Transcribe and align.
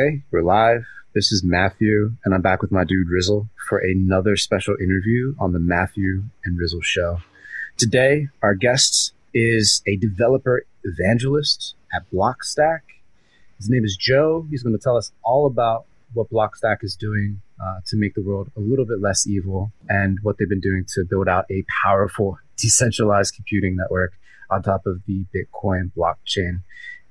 Okay, 0.00 0.22
we're 0.30 0.42
live. 0.42 0.86
This 1.14 1.30
is 1.30 1.42
Matthew, 1.44 2.12
and 2.24 2.32
I'm 2.34 2.40
back 2.40 2.62
with 2.62 2.72
my 2.72 2.84
dude 2.84 3.08
Rizzle 3.08 3.48
for 3.68 3.78
another 3.78 4.34
special 4.34 4.74
interview 4.80 5.34
on 5.38 5.52
the 5.52 5.58
Matthew 5.58 6.22
and 6.44 6.58
Rizzle 6.58 6.82
Show. 6.82 7.18
Today, 7.76 8.28
our 8.42 8.54
guest 8.54 9.12
is 9.34 9.82
a 9.86 9.96
developer 9.96 10.64
evangelist 10.84 11.74
at 11.94 12.10
Blockstack. 12.10 12.80
His 13.58 13.68
name 13.68 13.84
is 13.84 13.94
Joe. 14.00 14.46
He's 14.48 14.62
going 14.62 14.74
to 14.74 14.82
tell 14.82 14.96
us 14.96 15.12
all 15.22 15.46
about 15.46 15.84
what 16.14 16.30
Blockstack 16.30 16.78
is 16.82 16.96
doing 16.96 17.42
uh, 17.62 17.80
to 17.88 17.96
make 17.96 18.14
the 18.14 18.22
world 18.22 18.50
a 18.56 18.60
little 18.60 18.86
bit 18.86 19.02
less 19.02 19.26
evil 19.26 19.70
and 19.90 20.18
what 20.22 20.36
they've 20.38 20.48
been 20.48 20.60
doing 20.60 20.86
to 20.94 21.04
build 21.04 21.28
out 21.28 21.44
a 21.50 21.62
powerful 21.84 22.38
decentralized 22.56 23.34
computing 23.34 23.76
network 23.76 24.14
on 24.50 24.62
top 24.62 24.86
of 24.86 25.02
the 25.06 25.26
Bitcoin 25.34 25.92
blockchain. 25.94 26.62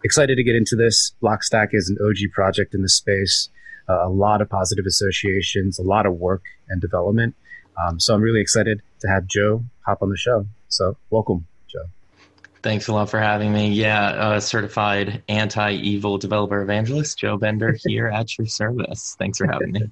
Excited 0.03 0.35
to 0.37 0.43
get 0.43 0.55
into 0.55 0.75
this. 0.75 1.13
Blockstack 1.21 1.69
is 1.73 1.89
an 1.89 1.97
OG 2.01 2.31
project 2.33 2.73
in 2.73 2.81
the 2.81 2.89
space, 2.89 3.49
uh, 3.89 4.07
a 4.07 4.09
lot 4.09 4.41
of 4.41 4.49
positive 4.49 4.85
associations, 4.85 5.77
a 5.77 5.83
lot 5.83 6.05
of 6.05 6.15
work 6.15 6.43
and 6.69 6.79
development. 6.79 7.35
Um, 7.77 7.99
so 7.99 8.13
I'm 8.13 8.21
really 8.21 8.41
excited 8.41 8.81
to 9.01 9.07
have 9.07 9.27
Joe 9.27 9.63
hop 9.85 10.01
on 10.01 10.09
the 10.09 10.17
show. 10.17 10.45
So 10.69 10.95
welcome, 11.09 11.45
Joe. 11.67 11.85
Thanks 12.61 12.87
a 12.87 12.93
lot 12.93 13.09
for 13.09 13.19
having 13.19 13.51
me. 13.51 13.69
Yeah, 13.69 14.07
uh, 14.09 14.39
certified 14.39 15.23
anti 15.27 15.73
evil 15.73 16.17
developer 16.17 16.61
evangelist, 16.61 17.17
Joe 17.17 17.37
Bender 17.37 17.75
here 17.85 18.07
at 18.07 18.37
your 18.37 18.47
service. 18.47 19.15
Thanks 19.19 19.37
for 19.37 19.47
having 19.47 19.71
me. 19.71 19.81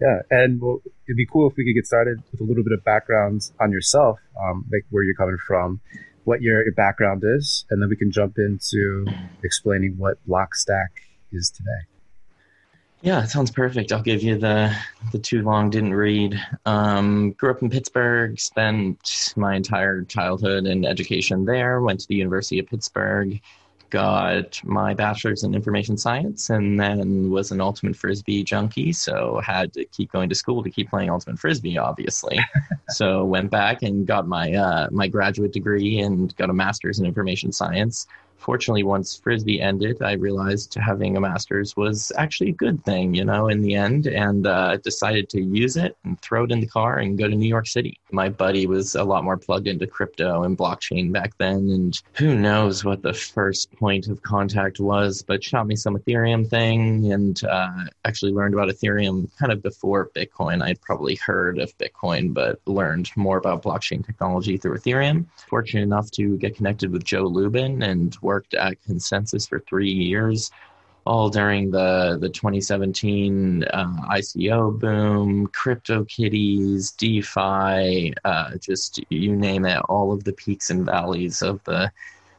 Yeah, 0.00 0.22
and 0.32 0.60
well, 0.60 0.82
it'd 1.06 1.16
be 1.16 1.26
cool 1.26 1.48
if 1.48 1.56
we 1.56 1.64
could 1.64 1.76
get 1.76 1.86
started 1.86 2.20
with 2.32 2.40
a 2.40 2.44
little 2.44 2.64
bit 2.64 2.72
of 2.72 2.82
background 2.82 3.48
on 3.60 3.70
yourself, 3.70 4.18
um, 4.42 4.64
like 4.72 4.84
where 4.90 5.04
you're 5.04 5.14
coming 5.14 5.38
from, 5.46 5.80
what 6.24 6.42
your, 6.42 6.62
your 6.62 6.74
background 6.74 7.22
is, 7.24 7.64
and 7.70 7.82
then 7.82 7.88
we 7.88 7.96
can 7.96 8.10
jump 8.10 8.38
into 8.38 9.06
explaining 9.42 9.96
what 9.98 10.18
Blockstack 10.28 10.88
is 11.32 11.50
today. 11.50 11.70
Yeah, 13.02 13.24
it 13.24 13.30
sounds 13.30 13.50
perfect. 13.50 13.90
I'll 13.90 14.00
give 14.00 14.22
you 14.22 14.38
the 14.38 14.72
the 15.10 15.18
too 15.18 15.42
long 15.42 15.70
didn't 15.70 15.94
read. 15.94 16.40
Um, 16.66 17.32
grew 17.32 17.50
up 17.50 17.60
in 17.60 17.68
Pittsburgh, 17.68 18.38
spent 18.38 19.34
my 19.36 19.56
entire 19.56 20.02
childhood 20.02 20.66
and 20.66 20.86
education 20.86 21.44
there. 21.44 21.80
Went 21.80 21.98
to 22.00 22.06
the 22.06 22.14
University 22.14 22.60
of 22.60 22.66
Pittsburgh, 22.66 23.40
got 23.92 24.58
my 24.64 24.94
bachelor's 24.94 25.44
in 25.44 25.54
information 25.54 25.98
science 25.98 26.48
and 26.48 26.80
then 26.80 27.30
was 27.30 27.50
an 27.52 27.60
ultimate 27.60 27.94
frisbee 27.94 28.42
junkie 28.42 28.90
so 28.90 29.38
had 29.44 29.70
to 29.70 29.84
keep 29.84 30.10
going 30.10 30.30
to 30.30 30.34
school 30.34 30.62
to 30.62 30.70
keep 30.70 30.88
playing 30.88 31.10
ultimate 31.10 31.38
frisbee 31.38 31.78
obviously. 31.78 32.40
So 32.90 33.24
went 33.24 33.50
back 33.50 33.82
and 33.82 34.06
got 34.06 34.26
my 34.26 34.52
uh, 34.52 34.88
my 34.90 35.08
graduate 35.08 35.52
degree 35.52 36.00
and 36.00 36.36
got 36.36 36.50
a 36.50 36.52
master's 36.52 36.98
in 36.98 37.06
information 37.06 37.50
science 37.50 38.06
fortunately, 38.42 38.82
once 38.82 39.16
Frisbee 39.16 39.60
ended, 39.60 40.02
I 40.02 40.12
realized 40.12 40.74
having 40.74 41.16
a 41.16 41.20
master's 41.20 41.76
was 41.76 42.12
actually 42.16 42.50
a 42.50 42.54
good 42.54 42.84
thing, 42.84 43.14
you 43.14 43.24
know, 43.24 43.48
in 43.48 43.62
the 43.62 43.74
end, 43.74 44.06
and 44.06 44.46
uh, 44.46 44.76
decided 44.78 45.28
to 45.30 45.40
use 45.40 45.76
it 45.76 45.96
and 46.04 46.20
throw 46.20 46.44
it 46.44 46.52
in 46.52 46.60
the 46.60 46.66
car 46.66 46.98
and 46.98 47.16
go 47.16 47.28
to 47.28 47.34
New 47.34 47.48
York 47.48 47.66
City. 47.66 47.98
My 48.10 48.28
buddy 48.28 48.66
was 48.66 48.94
a 48.94 49.04
lot 49.04 49.24
more 49.24 49.36
plugged 49.36 49.68
into 49.68 49.86
crypto 49.86 50.42
and 50.42 50.58
blockchain 50.58 51.12
back 51.12 51.38
then, 51.38 51.70
and 51.70 52.00
who 52.14 52.34
knows 52.34 52.84
what 52.84 53.02
the 53.02 53.14
first 53.14 53.72
point 53.76 54.08
of 54.08 54.22
contact 54.22 54.80
was, 54.80 55.22
but 55.22 55.44
shot 55.44 55.66
me 55.66 55.76
some 55.76 55.96
Ethereum 55.96 56.48
thing 56.48 57.12
and 57.12 57.42
uh, 57.44 57.84
actually 58.04 58.32
learned 58.32 58.54
about 58.54 58.68
Ethereum 58.68 59.28
kind 59.38 59.52
of 59.52 59.62
before 59.62 60.10
Bitcoin. 60.14 60.62
I'd 60.62 60.80
probably 60.80 61.14
heard 61.16 61.58
of 61.58 61.76
Bitcoin, 61.78 62.34
but 62.34 62.60
learned 62.66 63.10
more 63.16 63.36
about 63.36 63.62
blockchain 63.62 64.04
technology 64.04 64.56
through 64.56 64.76
Ethereum. 64.78 65.26
Fortunate 65.48 65.82
enough 65.82 66.10
to 66.12 66.36
get 66.38 66.56
connected 66.56 66.90
with 66.90 67.04
Joe 67.04 67.24
Lubin 67.24 67.82
and 67.82 68.16
worked 68.32 68.54
at 68.54 68.82
ConsenSys 68.82 69.46
for 69.46 69.60
three 69.60 69.92
years, 69.92 70.50
all 71.04 71.28
during 71.28 71.70
the, 71.70 72.16
the 72.18 72.30
2017 72.30 73.64
uh, 73.64 73.84
ICO 74.10 74.78
boom, 74.78 75.48
CryptoKitties, 75.48 76.96
DeFi, 76.96 78.14
uh, 78.24 78.56
just 78.58 79.00
you 79.10 79.36
name 79.36 79.66
it, 79.66 79.80
all 79.90 80.12
of 80.12 80.24
the 80.24 80.32
peaks 80.32 80.70
and 80.70 80.86
valleys 80.86 81.42
of 81.42 81.62
the 81.64 81.90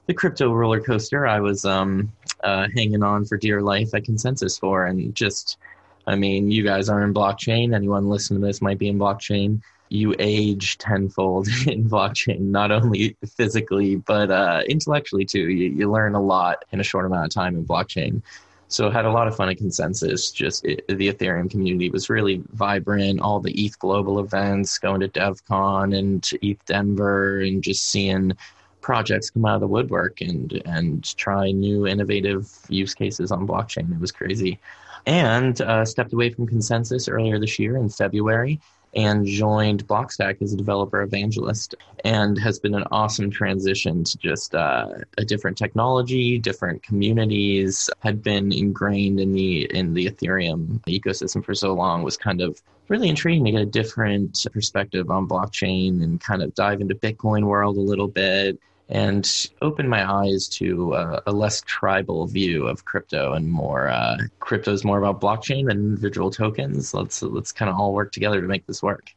the 0.06 0.14
crypto 0.14 0.52
roller 0.52 0.82
coaster 0.82 1.26
I 1.26 1.40
was 1.40 1.64
um, 1.64 2.12
uh, 2.44 2.68
hanging 2.76 3.04
on 3.04 3.24
for 3.24 3.38
dear 3.38 3.62
life 3.62 3.94
at 3.94 4.04
ConsenSys 4.04 4.60
for, 4.60 4.86
and 4.88 5.16
just, 5.16 5.58
I 6.06 6.16
mean, 6.16 6.52
you 6.52 6.62
guys 6.62 6.90
are 6.90 7.04
in 7.06 7.14
blockchain. 7.14 7.74
Anyone 7.74 8.10
listening 8.10 8.42
to 8.42 8.48
this 8.48 8.62
might 8.62 8.80
be 8.80 8.90
in 8.90 9.00
blockchain 9.00 9.62
you 9.94 10.16
age 10.18 10.80
tenfold 10.80 11.48
in 11.68 11.88
blockchain, 11.88 12.40
not 12.40 12.72
only 12.72 13.16
physically, 13.38 13.98
but 13.98 14.32
uh, 14.32 14.64
intellectually 14.68 15.24
too. 15.24 15.50
You, 15.50 15.70
you 15.70 15.92
learn 15.92 16.16
a 16.16 16.22
lot 16.22 16.66
in 16.72 16.80
a 16.80 16.84
short 16.84 17.06
amount 17.06 17.26
of 17.26 17.32
time 17.32 17.56
in 17.56 17.64
blockchain. 17.64 18.22
So 18.70 18.90
had 18.90 19.06
a 19.06 19.12
lot 19.12 19.28
of 19.28 19.36
fun 19.36 19.50
at 19.50 19.60
ConsenSys. 19.60 20.34
Just 20.34 20.66
it, 20.66 20.88
the 20.88 21.14
Ethereum 21.14 21.50
community 21.50 21.92
was 21.92 22.10
really 22.10 22.42
vibrant. 22.54 23.20
All 23.20 23.40
the 23.40 23.52
ETH 23.52 23.78
global 23.78 24.20
events, 24.20 24.80
going 24.80 25.02
to 25.02 25.08
DevCon 25.08 25.96
and 25.96 26.28
ETH 26.42 26.66
Denver, 26.66 27.42
and 27.42 27.62
just 27.62 27.92
seeing 27.92 28.34
projects 28.82 29.30
come 29.30 29.46
out 29.46 29.56
of 29.56 29.62
the 29.62 29.68
woodwork 29.68 30.22
and 30.22 30.60
and 30.66 31.16
try 31.18 31.52
new 31.52 31.86
innovative 31.86 32.52
use 32.68 32.96
cases 32.96 33.32
on 33.32 33.48
blockchain. 33.48 33.94
It 33.94 34.00
was 34.00 34.12
crazy. 34.12 34.60
And 35.06 35.62
uh, 35.62 35.86
stepped 35.86 36.14
away 36.14 36.32
from 36.32 36.48
ConsenSys 36.48 37.12
earlier 37.12 37.38
this 37.38 37.60
year 37.60 37.78
in 37.78 37.90
February 37.90 38.60
and 38.96 39.26
joined 39.26 39.88
Blockstack 39.88 40.42
as 40.42 40.54
a 40.54 40.58
developer 40.58 41.02
evangelist 41.02 41.76
and 42.04 42.38
has 42.38 42.60
been 42.60 42.76
an 42.76 42.84
awesome 42.92 43.32
transition 43.32 44.04
to 44.04 44.18
just 44.18 44.54
uh, 44.54 44.90
a 45.18 45.26
different 45.26 45.58
technology, 45.58 46.38
different 46.38 46.84
communities. 46.84 47.90
Had 48.00 48.22
been 48.22 48.52
ingrained 48.52 49.20
in 49.20 49.34
the 49.34 49.64
in 49.76 49.94
the 49.94 50.08
Ethereum 50.08 50.80
ecosystem 50.86 51.44
for 51.44 51.56
so 51.56 51.74
long 51.74 52.04
was 52.04 52.18
kind 52.18 52.42
of 52.42 52.62
really 52.90 53.10
intriguing 53.10 53.46
to 53.46 53.52
get 53.52 53.62
a 53.62 53.66
different 53.66 54.46
perspective 54.52 55.10
on 55.10 55.28
blockchain 55.28 56.04
and 56.04 56.20
kind 56.22 56.44
of 56.44 56.54
dive 56.54 56.82
into 56.82 56.96
Bitcoin 56.96 57.46
world 57.46 57.78
a 57.78 57.82
little 57.82 58.08
bit 58.08 58.60
and 58.94 59.50
opened 59.64 59.90
my 59.90 60.10
eyes 60.10 60.48
to 60.48 60.94
uh, 60.94 61.20
a 61.26 61.32
less 61.32 61.62
tribal 61.62 62.28
view 62.28 62.68
of 62.68 62.86
crypto 62.86 63.34
and 63.34 63.52
more 63.52 63.90
uh, 63.90 64.18
crypto 64.40 64.72
is 64.72 64.86
more 64.86 65.00
about 65.00 65.20
blockchain 65.20 65.68
than 65.68 65.80
individual 65.80 66.30
tokens. 66.30 66.94
Let's 66.94 67.22
let's 67.24 67.52
kind 67.52 67.70
of 67.70 67.76
all 67.76 67.94
work 67.94 68.12
together 68.12 68.40
to 68.40 68.48
make 68.48 68.68
this 68.68 68.84
work. 68.84 69.12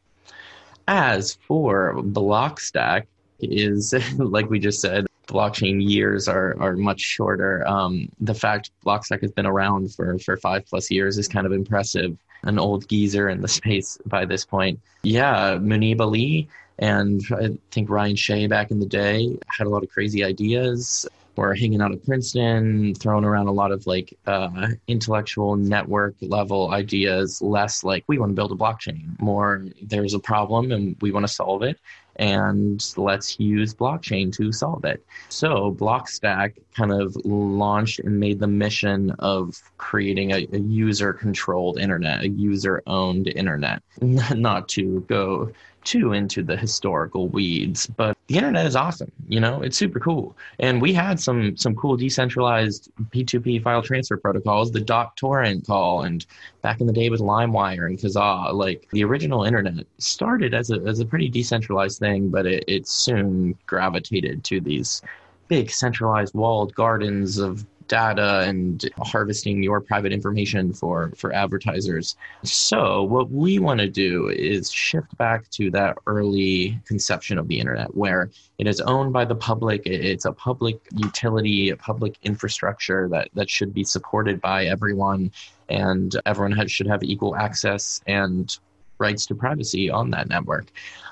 As 0.87 1.37
for 1.47 1.93
Blockstack, 1.97 3.05
is 3.39 3.93
like 4.17 4.49
we 4.49 4.57
just 4.57 4.81
said, 4.81 5.05
blockchain 5.27 5.87
years 5.87 6.27
are 6.27 6.59
are 6.59 6.75
much 6.75 7.01
shorter. 7.01 7.65
Um, 7.67 8.09
the 8.19 8.33
fact 8.33 8.71
Blockstack 8.83 9.21
has 9.21 9.31
been 9.31 9.45
around 9.45 9.93
for 9.93 10.17
for 10.17 10.37
five 10.37 10.65
plus 10.65 10.89
years 10.89 11.19
is 11.19 11.27
kind 11.27 11.45
of 11.45 11.53
impressive. 11.53 12.17
An 12.43 12.57
old 12.57 12.87
geezer 12.87 13.29
in 13.29 13.41
the 13.41 13.47
space 13.59 13.99
by 14.07 14.25
this 14.25 14.43
point. 14.43 14.79
Yeah, 15.03 15.57
Muneeb 15.57 16.01
Ali 16.01 16.47
and 16.79 17.21
I 17.31 17.57
think 17.71 17.89
Ryan 17.89 18.15
Shea 18.15 18.47
back 18.47 18.71
in 18.71 18.79
the 18.79 18.85
day 18.85 19.37
had 19.47 19.67
a 19.67 19.69
lot 19.69 19.83
of 19.83 19.89
crazy 19.89 20.23
ideas. 20.23 21.07
We're 21.35 21.53
hanging 21.53 21.81
out 21.81 21.91
at 21.91 22.03
Princeton, 22.03 22.95
throwing 22.95 23.23
around 23.23 23.47
a 23.47 23.51
lot 23.51 23.71
of 23.71 23.85
like 23.85 24.17
uh, 24.25 24.69
intellectual 24.87 25.55
network 25.55 26.15
level 26.21 26.71
ideas, 26.71 27.41
less 27.43 27.83
like 27.83 28.03
we 28.07 28.17
want 28.17 28.31
to 28.31 28.33
build 28.33 28.51
a 28.51 28.55
blockchain, 28.55 29.19
more 29.19 29.65
there's 29.81 30.15
a 30.15 30.19
problem 30.19 30.71
and 30.71 30.95
we 30.99 31.11
want 31.11 31.27
to 31.27 31.31
solve 31.31 31.61
it 31.61 31.79
and 32.17 32.93
let's 32.97 33.39
use 33.39 33.73
blockchain 33.73 34.33
to 34.35 34.51
solve 34.51 34.85
it. 34.85 35.05
So 35.29 35.73
Blockstack 35.73 36.53
kind 36.75 36.91
of 36.91 37.15
launched 37.25 37.99
and 37.99 38.19
made 38.19 38.39
the 38.39 38.47
mission 38.47 39.11
of 39.19 39.61
creating 39.77 40.31
a, 40.31 40.47
a 40.51 40.59
user 40.59 41.13
controlled 41.13 41.79
internet, 41.79 42.23
a 42.23 42.29
user 42.29 42.81
owned 42.87 43.27
internet, 43.27 43.81
not 44.01 44.67
to 44.69 45.01
go 45.01 45.51
too 45.87 46.11
into 46.11 46.43
the 46.43 46.57
historical 46.57 47.29
weeds, 47.29 47.87
but 47.87 48.17
the 48.27 48.35
internet 48.35 48.65
is 48.65 48.75
awesome. 48.75 49.11
You 49.29 49.39
know, 49.39 49.61
it's 49.61 49.77
super 49.77 49.99
cool. 49.99 50.35
And 50.59 50.81
we 50.81 50.91
had 50.93 51.17
some 51.17 51.55
some 51.55 51.75
cool 51.75 51.95
decentralized 51.95 52.91
P2P 53.11 53.63
file 53.63 53.81
transfer 53.81 54.17
protocols, 54.17 54.71
the 54.71 54.81
dot 54.81 55.15
torrent 55.15 55.65
call, 55.65 56.01
and 56.01 56.25
back 56.61 56.81
in 56.81 56.87
the 56.87 56.93
day 56.93 57.09
with 57.09 57.21
LimeWire 57.21 57.85
and 57.85 57.97
Kazaa, 57.97 58.53
like 58.53 58.87
the 58.91 59.05
original 59.05 59.45
internet 59.45 59.87
started 59.97 60.53
as 60.53 60.69
a 60.71 60.79
as 60.81 60.99
a 60.99 61.05
pretty 61.05 61.29
decentralized 61.29 61.99
thing, 61.99 62.29
but 62.29 62.45
it, 62.45 62.65
it 62.67 62.87
soon 62.87 63.57
gravitated 63.65 64.43
to 64.43 64.59
these 64.59 65.01
big 65.47 65.71
centralized 65.71 66.35
walled 66.35 66.75
gardens 66.75 67.37
of 67.37 67.65
data 67.87 68.41
and 68.47 68.89
harvesting 68.97 69.63
your 69.63 69.81
private 69.81 70.11
information 70.11 70.73
for 70.73 71.11
for 71.15 71.33
advertisers. 71.33 72.15
So 72.43 73.03
what 73.03 73.31
we 73.31 73.59
want 73.59 73.79
to 73.79 73.87
do 73.87 74.29
is 74.29 74.71
shift 74.71 75.17
back 75.17 75.49
to 75.51 75.71
that 75.71 75.97
early 76.05 76.79
conception 76.85 77.37
of 77.37 77.47
the 77.47 77.59
internet 77.59 77.95
where 77.95 78.29
it 78.57 78.67
is 78.67 78.81
owned 78.81 79.13
by 79.13 79.25
the 79.25 79.35
public, 79.35 79.83
it's 79.85 80.25
a 80.25 80.31
public 80.31 80.79
utility, 80.95 81.69
a 81.69 81.77
public 81.77 82.17
infrastructure 82.23 83.07
that 83.09 83.29
that 83.33 83.49
should 83.49 83.73
be 83.73 83.83
supported 83.83 84.41
by 84.41 84.65
everyone 84.65 85.31
and 85.69 86.15
everyone 86.25 86.53
has, 86.53 86.71
should 86.71 86.87
have 86.87 87.03
equal 87.03 87.35
access 87.35 88.01
and 88.07 88.57
rights 88.99 89.25
to 89.27 89.35
privacy 89.35 89.89
on 89.89 90.09
that 90.11 90.29
network. 90.29 90.67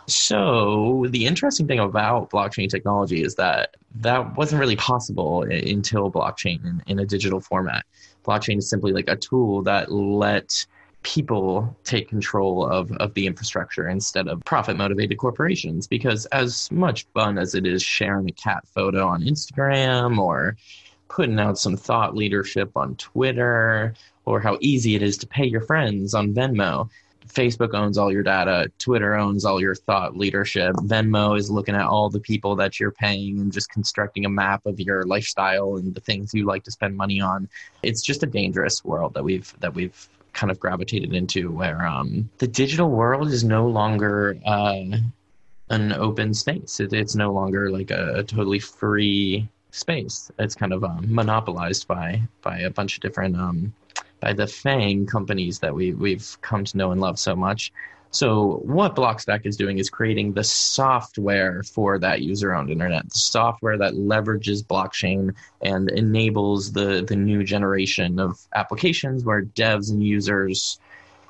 So 0.08 1.06
the 1.10 1.26
interesting 1.26 1.68
thing 1.68 1.80
about 1.80 2.30
blockchain 2.30 2.70
technology 2.70 3.24
is 3.24 3.36
that 3.36 3.76
that 3.96 4.36
wasn't 4.36 4.60
really 4.60 4.76
possible 4.76 5.44
until 5.44 6.12
blockchain 6.12 6.64
in, 6.66 6.84
in 6.88 7.00
a 7.00 7.06
digital 7.06 7.40
format. 7.40 7.86
Blockchain 8.24 8.58
is 8.58 8.70
simply 8.70 8.92
like 8.92 9.08
a 9.08 9.16
tool 9.16 9.62
that 9.64 9.92
let 9.92 10.66
people 11.06 11.76
take 11.84 12.10
control 12.10 12.66
of, 12.66 12.92
of 12.94 13.14
the 13.14 13.28
infrastructure 13.28 13.88
instead 13.88 14.28
of 14.28 14.44
profit 14.44 14.76
motivated 14.76 15.18
corporations. 15.20 15.88
Because 15.88 16.26
as 16.28 16.70
much 16.72 17.06
fun 17.14 17.38
as 17.38 17.54
it 17.54 17.66
is 17.66 17.84
sharing 17.84 18.28
a 18.28 18.34
cat 18.34 18.68
photo 18.68 19.08
on 19.08 19.22
Instagram 19.22 20.18
or 20.18 20.58
putting 21.08 21.40
out 21.40 21.58
some 21.58 21.78
thought 21.78 22.16
leadership 22.16 22.72
on 22.76 22.96
Twitter 22.96 23.94
or 24.26 24.40
how 24.40 24.58
easy 24.62 24.96
it 24.96 25.04
is 25.04 25.18
to 25.20 25.28
pay 25.28 25.46
your 25.46 25.62
friends 25.62 26.16
on 26.16 26.34
Venmo, 26.34 26.90
Facebook 27.28 27.74
owns 27.74 27.98
all 27.98 28.12
your 28.12 28.24
data, 28.24 28.72
Twitter 28.80 29.16
owns 29.16 29.46
all 29.46 29.60
your 29.60 29.76
thought 29.76 30.16
leadership, 30.16 30.76
Venmo 30.76 31.38
is 31.38 31.50
looking 31.50 31.76
at 31.76 31.86
all 31.86 32.10
the 32.10 32.20
people 32.20 32.56
that 32.56 32.80
you're 32.80 32.92
paying 32.92 33.40
and 33.40 33.52
just 33.52 33.70
constructing 33.70 34.26
a 34.26 34.30
map 34.30 34.66
of 34.66 34.80
your 34.80 35.04
lifestyle 35.04 35.76
and 35.76 35.94
the 35.94 36.02
things 36.02 36.34
you 36.34 36.46
like 36.46 36.64
to 36.64 36.72
spend 36.72 36.96
money 36.96 37.20
on. 37.20 37.50
It's 37.84 38.02
just 38.02 38.24
a 38.24 38.28
dangerous 38.28 38.84
world 38.84 39.14
that 39.14 39.24
we've 39.24 39.54
that 39.60 39.74
we've 39.74 40.08
kind 40.34 40.52
of 40.52 40.60
gravitated 40.60 41.14
into 41.14 41.52
where 41.52 41.86
um, 41.86 42.30
the 42.40 42.48
digital 42.48 42.90
world 42.90 43.30
is 43.30 43.44
no 43.44 43.68
longer 43.68 44.38
uh, 44.46 44.84
an 45.70 45.94
open 45.94 46.34
space. 46.34 46.80
It, 46.80 46.94
it's 46.94 47.16
no 47.16 47.32
longer 47.32 47.72
like 47.72 47.90
a, 47.90 48.16
a, 48.16 48.24
totally 48.24 48.60
free 48.60 49.48
space. 49.72 50.30
It's 50.38 50.56
kind 50.56 50.74
of 50.74 50.84
um, 50.84 51.06
monopolized 51.08 51.88
by 51.88 52.22
by 52.42 52.60
a 52.60 52.70
bunch 52.70 52.96
of 52.96 53.02
different 53.02 53.36
um, 53.36 53.74
by 54.20 54.34
the 54.34 54.48
FANG 54.48 55.06
companies 55.06 55.60
that 55.60 55.74
we, 55.74 55.94
we've 55.94 56.38
come 56.42 56.64
to 56.66 56.78
know 56.78 56.92
and 56.92 57.02
love 57.02 57.20
so 57.20 57.36
much. 57.36 57.72
So 58.12 58.62
what 58.64 58.96
Blockstack 58.96 59.46
is 59.46 59.58
doing 59.58 59.78
is 59.78 59.90
creating 59.90 60.34
the 60.34 60.44
software 60.44 61.64
for 61.64 62.00
that 62.00 62.22
user-owned 62.22 62.70
internet, 62.70 63.10
the 63.10 63.20
software 63.20 63.78
that 63.78 63.94
leverages 63.94 64.64
blockchain 64.64 65.36
and 65.62 65.92
enables 65.92 66.72
the 66.72 67.04
the 67.06 67.18
new 67.18 67.44
generation 67.44 68.18
of 68.20 68.40
applications 68.54 69.26
where 69.26 69.44
devs 69.44 69.92
and 69.92 70.02
users 70.02 70.80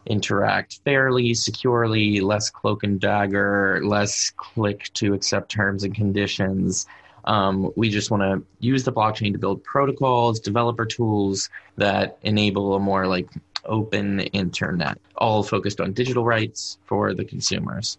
interact 0.05 0.79
fairly, 0.85 1.33
securely, 1.33 2.21
less 2.21 2.51
cloak 2.51 2.83
and 2.83 2.99
dagger, 2.99 3.81
less 3.83 4.31
click 4.37 4.91
to 4.93 5.15
accept 5.15 5.49
terms 5.49 5.83
and 5.83 5.95
conditions, 5.95 6.85
um, 7.25 7.71
we 7.75 7.89
just 7.89 8.11
want 8.11 8.23
to 8.23 8.45
use 8.59 8.83
the 8.83 8.93
blockchain 8.93 9.33
to 9.33 9.39
build 9.39 9.63
protocols, 9.63 10.39
developer 10.39 10.85
tools 10.85 11.49
that 11.77 12.17
enable 12.23 12.75
a 12.75 12.79
more 12.79 13.07
like 13.07 13.27
open 13.65 14.19
internet, 14.19 14.97
all 15.17 15.43
focused 15.43 15.81
on 15.81 15.91
digital 15.93 16.23
rights 16.23 16.77
for 16.85 17.13
the 17.13 17.25
consumers. 17.25 17.97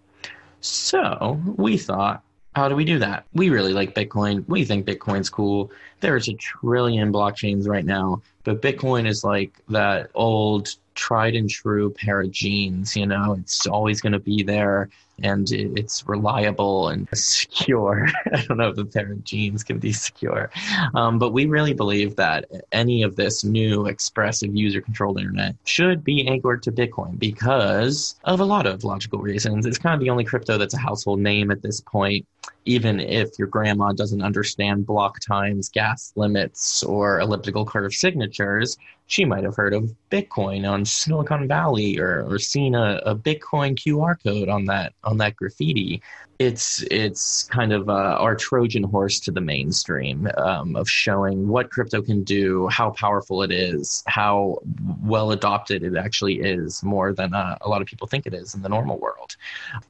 So 0.61 1.40
we 1.56 1.76
thought, 1.76 2.23
how 2.55 2.69
do 2.69 2.76
we 2.76 2.84
do 2.84 2.99
that? 3.00 3.26
We 3.34 3.50
really 3.50 3.73
like 3.73 3.94
Bitcoin. 3.94 4.49
We 4.49 4.64
think 4.64 4.87
Bitcoin's 4.87 5.28
cool. 5.28 5.70
There's 6.00 6.28
a 6.28 6.34
trillion 6.34 7.12
blockchains 7.12 7.69
right 7.69 7.84
now, 7.84 8.23
but 8.44 8.62
Bitcoin 8.62 9.06
is 9.06 9.25
like 9.25 9.52
that 9.69 10.11
old 10.14 10.75
tried 10.94 11.34
and 11.34 11.50
true 11.50 11.90
pair 11.90 12.23
of 12.23 12.31
jeans. 12.31 12.96
You 12.96 13.06
know, 13.06 13.37
it's 13.38 13.67
always 13.67 14.00
going 14.00 14.14
to 14.14 14.19
be 14.19 14.43
there 14.43 14.88
and 15.22 15.50
it's 15.50 16.06
reliable 16.06 16.88
and 16.88 17.08
secure. 17.14 18.06
I 18.32 18.44
don't 18.44 18.58
know 18.58 18.68
if 18.68 18.78
a 18.78 18.84
pair 18.84 19.12
of 19.12 19.24
jeans 19.24 19.64
can 19.64 19.78
be 19.78 19.92
secure, 19.92 20.50
um, 20.94 21.18
but 21.18 21.32
we 21.32 21.46
really 21.46 21.74
believe 21.74 22.16
that 22.16 22.46
any 22.72 23.02
of 23.02 23.16
this 23.16 23.44
new 23.44 23.86
expressive 23.86 24.54
user 24.54 24.80
controlled 24.80 25.18
internet 25.18 25.56
should 25.64 26.04
be 26.04 26.26
anchored 26.26 26.62
to 26.64 26.72
Bitcoin 26.72 27.18
because 27.18 28.16
of 28.24 28.40
a 28.40 28.44
lot 28.44 28.66
of 28.66 28.84
logical 28.84 29.20
reasons. 29.20 29.66
It's 29.66 29.78
kind 29.78 29.94
of 29.94 30.00
the 30.00 30.10
only 30.10 30.24
crypto 30.24 30.58
that's 30.58 30.74
a 30.74 30.78
household 30.78 31.20
name 31.20 31.50
at 31.50 31.62
this 31.62 31.80
point 31.80 32.26
even 32.64 32.98
if 32.98 33.38
your 33.38 33.48
grandma 33.48 33.92
doesn't 33.92 34.22
understand 34.22 34.86
block 34.86 35.20
times, 35.20 35.68
gas 35.68 36.12
limits, 36.16 36.82
or 36.82 37.20
elliptical 37.20 37.64
curve 37.64 37.94
signatures, 37.94 38.76
she 39.06 39.25
might 39.25 39.44
have 39.44 39.56
heard 39.56 39.75
of 39.75 39.94
Bitcoin 40.11 40.69
on 40.69 40.85
Silicon 40.85 41.47
Valley 41.47 41.99
or, 41.99 42.25
or 42.29 42.38
seen 42.38 42.75
a, 42.75 43.00
a 43.05 43.14
Bitcoin 43.14 43.76
QR 43.76 44.17
code 44.23 44.49
on 44.49 44.64
that 44.67 44.93
on 45.05 45.19
that 45.19 45.37
graffiti 45.37 46.03
it's 46.38 46.82
it's 46.91 47.44
kind 47.44 47.73
of 47.73 47.88
uh, 47.88 48.17
our 48.19 48.35
Trojan 48.35 48.82
horse 48.82 49.20
to 49.20 49.31
the 49.31 49.41
mainstream 49.41 50.29
um, 50.37 50.76
of 50.76 50.88
showing 50.88 51.49
what 51.49 51.70
crypto 51.70 52.03
can 52.03 52.25
do, 52.25 52.69
how 52.69 52.91
powerful 52.91 53.43
it 53.43 53.50
is, 53.50 54.03
how 54.06 54.58
well 55.03 55.32
adopted 55.32 55.82
it 55.82 55.97
actually 55.97 56.41
is, 56.41 56.82
more 56.82 57.12
than 57.12 57.35
uh, 57.35 57.56
a 57.62 57.69
lot 57.69 57.81
of 57.81 57.87
people 57.87 58.06
think 58.06 58.26
it 58.26 58.35
is 58.35 58.55
in 58.55 58.62
the 58.62 58.69
normal 58.69 58.99
world, 58.99 59.37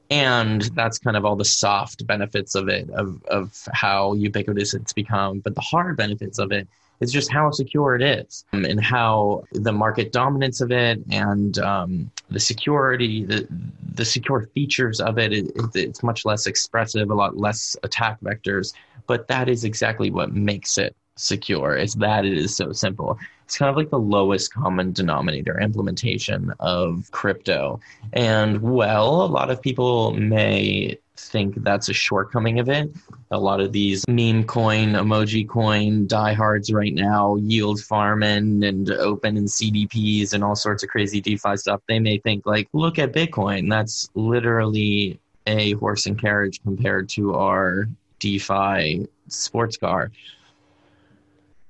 and 0.09 0.63
that's 0.73 0.99
kind 0.99 1.17
of 1.17 1.25
all 1.25 1.35
the 1.35 1.45
soft 1.45 2.05
benefits 2.07 2.55
of 2.55 2.69
it, 2.69 2.89
of 2.91 3.21
of 3.25 3.67
how 3.73 4.13
ubiquitous 4.13 4.73
it's 4.73 4.93
become. 4.93 5.39
But 5.39 5.55
the 5.55 5.61
hard 5.61 5.97
benefits 5.97 6.39
of 6.39 6.51
it 6.51 6.67
it's 6.99 7.11
just 7.11 7.31
how 7.31 7.51
secure 7.51 7.95
it 7.95 8.01
is 8.01 8.45
um, 8.53 8.65
and 8.65 8.83
how 8.83 9.43
the 9.51 9.71
market 9.71 10.11
dominance 10.11 10.61
of 10.61 10.71
it 10.71 10.99
and 11.11 11.59
um, 11.59 12.11
the 12.29 12.39
security, 12.39 13.23
the, 13.23 13.47
the 13.93 14.05
secure 14.05 14.49
features 14.53 14.99
of 14.99 15.17
it, 15.17 15.33
it, 15.33 15.51
it's 15.75 16.03
much 16.03 16.25
less 16.25 16.47
expressive, 16.47 17.09
a 17.09 17.13
lot 17.13 17.37
less 17.37 17.75
attack 17.83 18.19
vectors. 18.21 18.73
But 19.05 19.27
that 19.27 19.47
is 19.47 19.63
exactly 19.63 20.11
what 20.11 20.33
makes 20.33 20.77
it 20.77 20.95
secure. 21.15 21.75
It's 21.75 21.95
that 21.95 22.25
it 22.25 22.37
is 22.37 22.55
so 22.55 22.71
simple. 22.71 23.17
It's 23.45 23.57
kind 23.57 23.69
of 23.69 23.77
like 23.77 23.89
the 23.89 23.99
lowest 23.99 24.53
common 24.53 24.91
denominator 24.91 25.59
implementation 25.59 26.53
of 26.59 27.09
crypto. 27.11 27.79
And 28.11 28.61
well, 28.61 29.23
a 29.23 29.27
lot 29.27 29.49
of 29.49 29.61
people 29.61 30.11
may 30.11 30.97
think 31.19 31.63
that's 31.63 31.89
a 31.89 31.93
shortcoming 31.93 32.59
of 32.59 32.69
it. 32.69 32.91
A 33.31 33.39
lot 33.39 33.59
of 33.59 33.71
these 33.71 34.05
meme 34.07 34.43
coin, 34.43 34.93
emoji 34.93 35.47
coin 35.47 36.07
diehards 36.07 36.71
right 36.71 36.93
now, 36.93 37.35
yield 37.37 37.81
farming 37.81 38.63
and 38.63 38.89
open 38.91 39.37
and 39.37 39.47
CDPs 39.47 40.33
and 40.33 40.43
all 40.43 40.55
sorts 40.55 40.83
of 40.83 40.89
crazy 40.89 41.19
DeFi 41.21 41.57
stuff, 41.57 41.81
they 41.87 41.99
may 41.99 42.17
think 42.19 42.45
like, 42.45 42.69
look 42.73 42.99
at 42.99 43.13
Bitcoin. 43.13 43.69
That's 43.69 44.09
literally 44.15 45.19
a 45.45 45.73
horse 45.73 46.05
and 46.05 46.19
carriage 46.19 46.61
compared 46.61 47.09
to 47.09 47.35
our 47.35 47.87
DeFi 48.19 49.07
sports 49.27 49.77
car. 49.77 50.11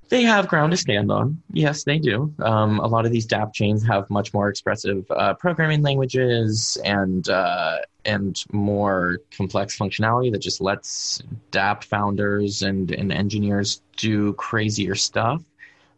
They 0.10 0.24
have 0.24 0.48
ground 0.48 0.72
to 0.72 0.78
stand 0.78 1.12
on. 1.12 1.42
Yes, 1.52 1.84
they 1.84 2.00
do. 2.00 2.34
Um, 2.40 2.80
a 2.80 2.88
lot 2.88 3.06
of 3.06 3.12
these 3.12 3.28
dApp 3.28 3.54
chains 3.54 3.86
have 3.86 4.10
much 4.10 4.34
more 4.34 4.48
expressive 4.48 5.06
uh, 5.12 5.34
programming 5.34 5.82
languages 5.82 6.78
and 6.86 7.28
uh, 7.28 7.80
and 8.06 8.42
more 8.54 9.20
complex 9.36 9.78
functionality 9.78 10.32
that 10.32 10.40
just 10.40 10.62
lets 10.62 11.22
dApp 11.52 11.84
founders 11.84 12.62
and, 12.62 12.92
and 12.92 13.12
engineers 13.12 13.82
do 13.98 14.34
crazier 14.34 14.96
stuff. 14.96 15.44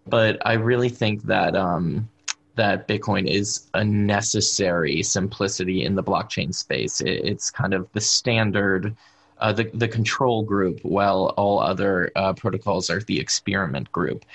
But 0.08 0.42
I 0.44 0.54
really 0.54 0.90
think 0.90 1.24
that 1.24 1.56
um, 1.56 2.10
that 2.56 2.88
Bitcoin 2.88 3.28
is 3.28 3.70
a 3.76 3.84
necessary 3.86 5.04
simplicity 5.04 5.86
in 5.86 5.94
the 5.94 6.04
blockchain 6.04 6.54
space. 6.54 7.00
It, 7.00 7.26
it's 7.26 7.52
kind 7.52 7.76
of 7.76 7.88
the 7.94 8.02
standard 8.02 8.96
uh, 9.40 9.54
the, 9.54 9.70
the 9.74 9.88
control 9.88 10.44
group, 10.44 10.80
while 10.84 11.34
all 11.38 11.60
other 11.60 12.12
uh, 12.16 12.34
protocols 12.34 12.90
are 12.90 13.02
the 13.02 13.20
experiment 13.20 13.92
group. 13.92 14.26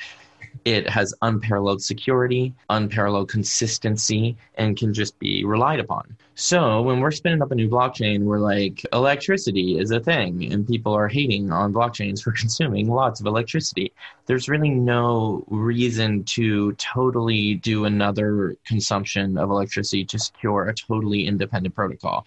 It 0.65 0.89
has 0.89 1.13
unparalleled 1.21 1.83
security, 1.83 2.55
unparalleled 2.71 3.29
consistency, 3.29 4.37
and 4.55 4.77
can 4.77 4.95
just 4.95 5.19
be 5.19 5.45
relied 5.45 5.81
upon. 5.81 6.17
So 6.37 6.83
when 6.83 7.01
we're 7.01 7.11
spinning 7.11 7.43
up 7.43 7.53
a 7.53 7.55
new 7.55 7.69
blockchain, 7.69 8.23
we're 8.23 8.39
like, 8.39 8.85
electricity 8.93 9.79
is 9.79 9.91
a 9.91 10.01
thing, 10.01 10.53
and 10.53 10.67
people 10.67 10.93
are 10.93 11.07
hating 11.07 11.53
on 11.53 11.73
blockchains 11.73 12.23
for 12.23 12.33
consuming 12.39 12.89
lots 12.89 13.21
of 13.21 13.27
electricity. 13.27 13.93
There's 14.27 14.49
really 14.49 14.71
no 14.71 15.45
reason 15.49 16.25
to 16.25 16.73
totally 16.73 17.57
do 17.57 17.85
another 17.85 18.57
consumption 18.65 19.37
of 19.37 19.51
electricity 19.51 20.05
to 20.07 20.19
secure 20.19 20.69
a 20.69 20.75
totally 20.75 21.27
independent 21.27 21.75
protocol. 21.75 22.27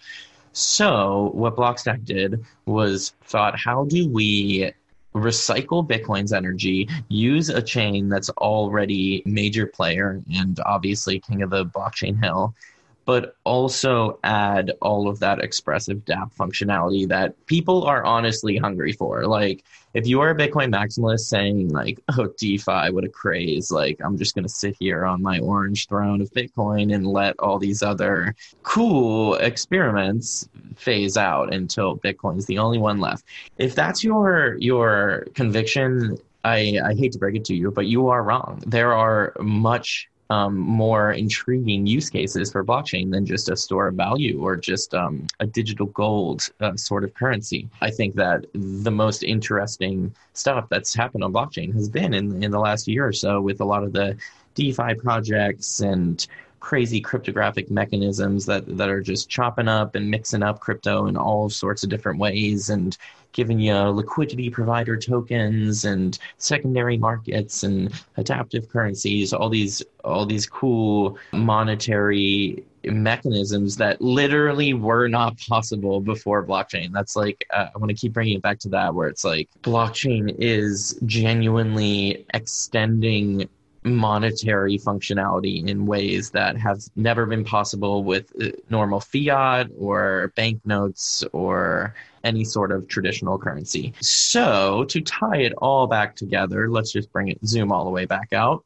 So 0.58 1.30
what 1.34 1.54
Blockstack 1.54 2.04
did 2.04 2.44
was 2.66 3.14
thought, 3.22 3.56
how 3.56 3.84
do 3.84 4.08
we 4.08 4.72
recycle 5.14 5.86
Bitcoin's 5.86 6.32
energy, 6.32 6.88
use 7.08 7.48
a 7.48 7.62
chain 7.62 8.08
that's 8.08 8.28
already 8.30 9.22
major 9.24 9.66
player 9.66 10.20
and 10.34 10.58
obviously 10.66 11.20
king 11.20 11.42
of 11.42 11.50
the 11.50 11.64
blockchain 11.64 12.20
hill, 12.22 12.54
but 13.08 13.36
also 13.44 14.18
add 14.22 14.70
all 14.82 15.08
of 15.08 15.18
that 15.18 15.38
expressive 15.38 16.04
dApp 16.04 16.30
functionality 16.36 17.08
that 17.08 17.34
people 17.46 17.84
are 17.84 18.04
honestly 18.04 18.58
hungry 18.58 18.92
for. 18.92 19.24
Like, 19.24 19.64
if 19.94 20.06
you 20.06 20.20
are 20.20 20.28
a 20.28 20.34
Bitcoin 20.34 20.70
maximalist 20.70 21.20
saying, 21.20 21.70
like, 21.70 21.98
oh, 22.18 22.26
DeFi, 22.36 22.90
what 22.90 23.04
a 23.04 23.08
craze, 23.08 23.70
like, 23.70 23.98
I'm 24.04 24.18
just 24.18 24.34
going 24.34 24.44
to 24.44 24.50
sit 24.50 24.76
here 24.78 25.06
on 25.06 25.22
my 25.22 25.38
orange 25.38 25.88
throne 25.88 26.20
of 26.20 26.30
Bitcoin 26.32 26.94
and 26.94 27.06
let 27.06 27.34
all 27.38 27.58
these 27.58 27.82
other 27.82 28.34
cool 28.62 29.36
experiments 29.36 30.46
phase 30.76 31.16
out 31.16 31.50
until 31.54 31.96
Bitcoin's 31.96 32.44
the 32.44 32.58
only 32.58 32.76
one 32.76 33.00
left. 33.00 33.24
If 33.56 33.74
that's 33.74 34.04
your 34.04 34.58
your 34.60 35.24
conviction, 35.32 36.18
I, 36.44 36.78
I 36.84 36.92
hate 36.92 37.12
to 37.12 37.18
break 37.18 37.36
it 37.36 37.46
to 37.46 37.54
you, 37.54 37.70
but 37.70 37.86
you 37.86 38.08
are 38.08 38.22
wrong. 38.22 38.62
There 38.66 38.92
are 38.92 39.32
much 39.40 40.10
um, 40.30 40.58
more 40.58 41.12
intriguing 41.12 41.86
use 41.86 42.10
cases 42.10 42.52
for 42.52 42.64
blockchain 42.64 43.10
than 43.10 43.24
just 43.24 43.48
a 43.48 43.56
store 43.56 43.88
of 43.88 43.94
value 43.94 44.42
or 44.42 44.56
just 44.56 44.94
um, 44.94 45.26
a 45.40 45.46
digital 45.46 45.86
gold 45.86 46.48
uh, 46.60 46.76
sort 46.76 47.04
of 47.04 47.14
currency. 47.14 47.68
I 47.80 47.90
think 47.90 48.14
that 48.16 48.44
the 48.52 48.90
most 48.90 49.22
interesting 49.22 50.14
stuff 50.34 50.68
that's 50.68 50.94
happened 50.94 51.24
on 51.24 51.32
blockchain 51.32 51.72
has 51.74 51.88
been 51.88 52.12
in, 52.12 52.42
in 52.42 52.50
the 52.50 52.60
last 52.60 52.86
year 52.88 53.06
or 53.06 53.12
so 53.12 53.40
with 53.40 53.60
a 53.60 53.64
lot 53.64 53.84
of 53.84 53.92
the 53.92 54.16
DeFi 54.54 54.94
projects 54.94 55.80
and 55.80 56.26
crazy 56.60 57.00
cryptographic 57.00 57.70
mechanisms 57.70 58.44
that 58.46 58.76
that 58.76 58.88
are 58.88 59.00
just 59.00 59.28
chopping 59.28 59.68
up 59.68 59.94
and 59.94 60.10
mixing 60.10 60.42
up 60.42 60.58
crypto 60.58 61.06
in 61.06 61.16
all 61.16 61.48
sorts 61.48 61.84
of 61.84 61.88
different 61.88 62.18
ways 62.18 62.68
and 62.68 62.98
giving 63.32 63.58
you 63.58 63.74
liquidity 63.74 64.50
provider 64.50 64.96
tokens 64.96 65.84
and 65.84 66.18
secondary 66.38 66.96
markets 66.96 67.62
and 67.62 67.92
adaptive 68.16 68.68
currencies 68.68 69.32
all 69.32 69.48
these 69.48 69.82
all 70.04 70.24
these 70.26 70.46
cool 70.46 71.18
monetary 71.32 72.64
mechanisms 72.84 73.76
that 73.76 74.00
literally 74.00 74.72
were 74.74 75.08
not 75.08 75.36
possible 75.48 76.00
before 76.00 76.44
blockchain. 76.44 76.92
That's 76.92 77.16
like 77.16 77.46
uh, 77.52 77.66
i 77.74 77.78
want 77.78 77.90
to 77.90 77.96
keep 77.96 78.12
bringing 78.12 78.36
it 78.36 78.42
back 78.42 78.58
to 78.60 78.68
that 78.70 78.94
where 78.94 79.08
it's 79.08 79.24
like 79.24 79.48
blockchain 79.62 80.34
is 80.38 80.98
genuinely 81.04 82.24
extending 82.34 83.48
monetary 83.84 84.78
functionality 84.78 85.66
in 85.68 85.86
ways 85.86 86.30
that 86.30 86.56
have 86.56 86.80
never 86.96 87.26
been 87.26 87.44
possible 87.44 88.04
with 88.04 88.32
uh, 88.42 88.48
normal 88.70 89.00
fiat 89.00 89.68
or 89.78 90.32
banknotes 90.36 91.24
or 91.32 91.94
any 92.24 92.44
sort 92.44 92.72
of 92.72 92.88
traditional 92.88 93.38
currency. 93.38 93.92
So, 94.00 94.84
to 94.84 95.00
tie 95.00 95.38
it 95.38 95.52
all 95.58 95.86
back 95.86 96.16
together, 96.16 96.70
let's 96.70 96.92
just 96.92 97.12
bring 97.12 97.28
it 97.28 97.38
zoom 97.46 97.72
all 97.72 97.84
the 97.84 97.90
way 97.90 98.04
back 98.04 98.32
out. 98.32 98.64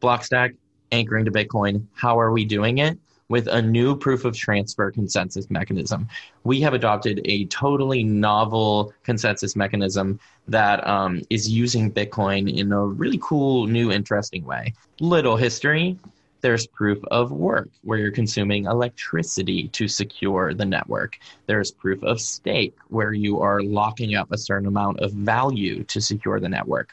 Blockstack 0.00 0.56
anchoring 0.92 1.24
to 1.24 1.30
Bitcoin. 1.30 1.86
How 1.94 2.18
are 2.18 2.32
we 2.32 2.44
doing 2.44 2.78
it? 2.78 2.98
With 3.28 3.46
a 3.48 3.62
new 3.62 3.96
proof 3.96 4.24
of 4.24 4.36
transfer 4.36 4.90
consensus 4.90 5.50
mechanism. 5.50 6.08
We 6.44 6.60
have 6.60 6.74
adopted 6.74 7.20
a 7.24 7.46
totally 7.46 8.04
novel 8.04 8.92
consensus 9.02 9.56
mechanism 9.56 10.20
that 10.48 10.86
um, 10.86 11.22
is 11.30 11.48
using 11.48 11.90
Bitcoin 11.90 12.54
in 12.54 12.72
a 12.72 12.84
really 12.84 13.18
cool, 13.22 13.66
new, 13.66 13.90
interesting 13.90 14.44
way. 14.44 14.74
Little 15.00 15.36
history 15.36 15.98
there's 16.44 16.66
proof 16.66 17.02
of 17.04 17.32
work, 17.32 17.70
where 17.84 17.98
you're 17.98 18.10
consuming 18.10 18.66
electricity 18.66 19.68
to 19.68 19.88
secure 19.88 20.52
the 20.52 20.66
network. 20.66 21.18
There's 21.46 21.70
proof 21.70 22.02
of 22.04 22.20
stake, 22.20 22.76
where 22.88 23.14
you 23.14 23.40
are 23.40 23.62
locking 23.62 24.14
up 24.14 24.30
a 24.30 24.36
certain 24.36 24.68
amount 24.68 25.00
of 25.00 25.10
value 25.12 25.84
to 25.84 26.02
secure 26.02 26.40
the 26.40 26.50
network. 26.50 26.92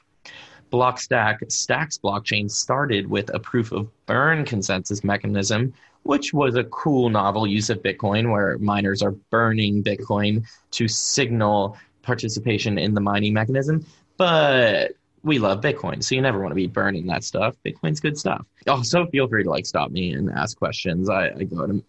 Blockstack 0.71 1.51
Stacks 1.51 1.97
blockchain 1.97 2.49
started 2.49 3.09
with 3.09 3.33
a 3.33 3.39
proof 3.39 3.71
of 3.71 3.89
burn 4.05 4.45
consensus 4.45 5.03
mechanism 5.03 5.73
which 6.03 6.33
was 6.33 6.55
a 6.55 6.63
cool 6.65 7.09
novel 7.09 7.45
use 7.45 7.69
of 7.69 7.81
Bitcoin 7.81 8.31
where 8.31 8.57
miners 8.57 9.01
are 9.01 9.11
burning 9.11 9.83
Bitcoin 9.83 10.45
to 10.71 10.87
signal 10.87 11.77
participation 12.01 12.77
in 12.77 12.93
the 12.93 13.01
mining 13.01 13.33
mechanism. 13.33 13.85
But 14.17 14.93
we 15.23 15.37
love 15.39 15.61
Bitcoin, 15.61 16.03
so 16.03 16.15
you 16.15 16.21
never 16.21 16.39
want 16.39 16.51
to 16.51 16.55
be 16.55 16.67
burning 16.67 17.05
that 17.07 17.23
stuff. 17.23 17.55
Bitcoin's 17.65 17.99
good 17.99 18.17
stuff. 18.17 18.45
Also, 18.67 19.05
feel 19.07 19.27
free 19.27 19.43
to 19.43 19.49
like 19.49 19.65
stop 19.65 19.91
me 19.91 20.13
and 20.13 20.31
ask 20.31 20.57
questions. 20.57 21.09
I, 21.09 21.29
I 21.29 21.43
go 21.43 21.63
at 21.63 21.69
a. 21.69 21.83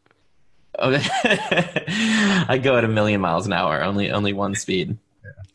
I 2.48 2.58
go 2.62 2.78
at 2.78 2.84
a 2.84 2.88
million 2.88 3.20
miles 3.20 3.46
an 3.46 3.52
hour, 3.52 3.82
only 3.82 4.10
only 4.10 4.32
one 4.32 4.54
speed 4.54 4.96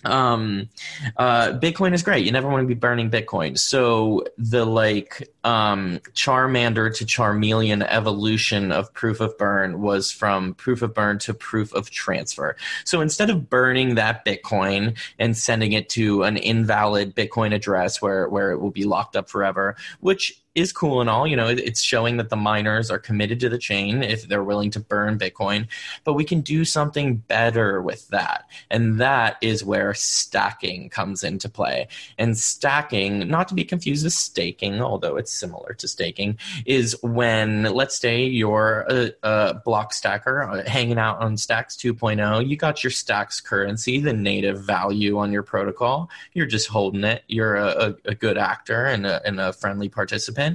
um, 0.05 0.69
uh, 1.17 1.53
Bitcoin 1.53 1.93
is 1.93 2.03
great. 2.03 2.25
You 2.25 2.31
never 2.31 2.47
want 2.47 2.63
to 2.63 2.67
be 2.67 2.73
burning 2.73 3.09
Bitcoin. 3.09 3.57
So 3.57 4.25
the 4.37 4.65
like 4.65 5.29
um, 5.43 5.99
Charmander 6.13 6.95
to 6.97 7.05
Charmeleon 7.05 7.85
evolution 7.87 8.71
of 8.71 8.93
proof 8.93 9.19
of 9.19 9.37
burn 9.37 9.81
was 9.81 10.11
from 10.11 10.53
proof 10.55 10.81
of 10.81 10.93
burn 10.93 11.19
to 11.19 11.33
proof 11.33 11.73
of 11.73 11.89
transfer. 11.89 12.55
So 12.85 13.01
instead 13.01 13.29
of 13.29 13.49
burning 13.49 13.95
that 13.95 14.25
Bitcoin 14.25 14.97
and 15.19 15.35
sending 15.35 15.73
it 15.73 15.89
to 15.89 16.23
an 16.23 16.37
invalid 16.37 17.15
Bitcoin 17.15 17.53
address 17.53 18.01
where 18.01 18.29
where 18.29 18.51
it 18.51 18.59
will 18.59 18.71
be 18.71 18.83
locked 18.83 19.15
up 19.15 19.29
forever, 19.29 19.75
which 19.99 20.41
is 20.57 20.73
cool 20.73 21.01
and 21.01 21.09
all. 21.09 21.27
You 21.27 21.35
know, 21.35 21.47
it's 21.47 21.81
showing 21.81 22.17
that 22.17 22.29
the 22.29 22.35
miners 22.35 22.89
are 22.89 22.97
committed 22.97 23.39
to 23.41 23.49
the 23.49 23.59
chain 23.59 24.01
if 24.01 24.27
they're 24.27 24.43
willing 24.43 24.71
to 24.71 24.79
burn 24.79 25.19
Bitcoin. 25.19 25.67
But 26.03 26.13
we 26.13 26.23
can 26.23 26.41
do 26.41 26.65
something 26.65 27.17
better 27.17 27.79
with 27.79 28.07
that. 28.07 28.49
And 28.71 28.99
that 28.99 29.37
is 29.41 29.63
where 29.63 29.93
stacking 29.93 30.89
comes 30.89 31.23
into 31.23 31.47
play. 31.47 31.87
And 32.17 32.35
stacking, 32.35 33.27
not 33.27 33.47
to 33.49 33.53
be 33.53 33.63
confused 33.63 34.03
with 34.03 34.13
staking, 34.13 34.81
although 34.81 35.15
it's 35.15 35.31
similar 35.31 35.73
to 35.75 35.87
staking, 35.87 36.39
is 36.65 36.97
when, 37.03 37.63
let's 37.63 37.99
say, 37.99 38.23
you're 38.23 38.83
a, 38.89 39.11
a 39.21 39.53
block 39.63 39.93
stacker 39.93 40.41
uh, 40.41 40.67
hanging 40.67 40.97
out 40.97 41.19
on 41.19 41.37
Stacks 41.37 41.75
2.0, 41.75 42.47
you 42.47 42.57
got 42.57 42.83
your 42.83 42.89
Stacks 42.89 43.39
currency, 43.39 43.99
the 43.99 44.13
native 44.13 44.63
value 44.63 45.19
on 45.19 45.31
your 45.31 45.43
protocol. 45.43 46.09
You're 46.33 46.47
just 46.47 46.67
holding 46.67 47.03
it. 47.03 47.23
You're 47.27 47.57
a, 47.57 47.67
a, 47.67 47.95
a 48.05 48.15
good 48.15 48.39
actor 48.39 48.85
and 48.85 49.05
a, 49.05 49.23
and 49.23 49.39
a 49.39 49.53
friendly 49.53 49.87
participant 49.87 50.46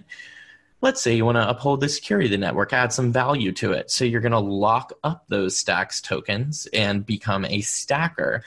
Let's 0.82 1.00
say 1.00 1.14
you 1.14 1.24
want 1.24 1.36
to 1.36 1.48
uphold 1.48 1.80
the 1.80 1.88
security 1.88 2.26
of 2.26 2.32
the 2.32 2.38
network, 2.38 2.72
add 2.72 2.92
some 2.92 3.12
value 3.12 3.52
to 3.52 3.70
it. 3.70 3.88
So 3.88 4.04
you're 4.04 4.20
going 4.20 4.32
to 4.32 4.40
lock 4.40 4.92
up 5.04 5.24
those 5.28 5.56
stacks 5.56 6.00
tokens 6.00 6.66
and 6.72 7.06
become 7.06 7.44
a 7.44 7.60
stacker. 7.60 8.42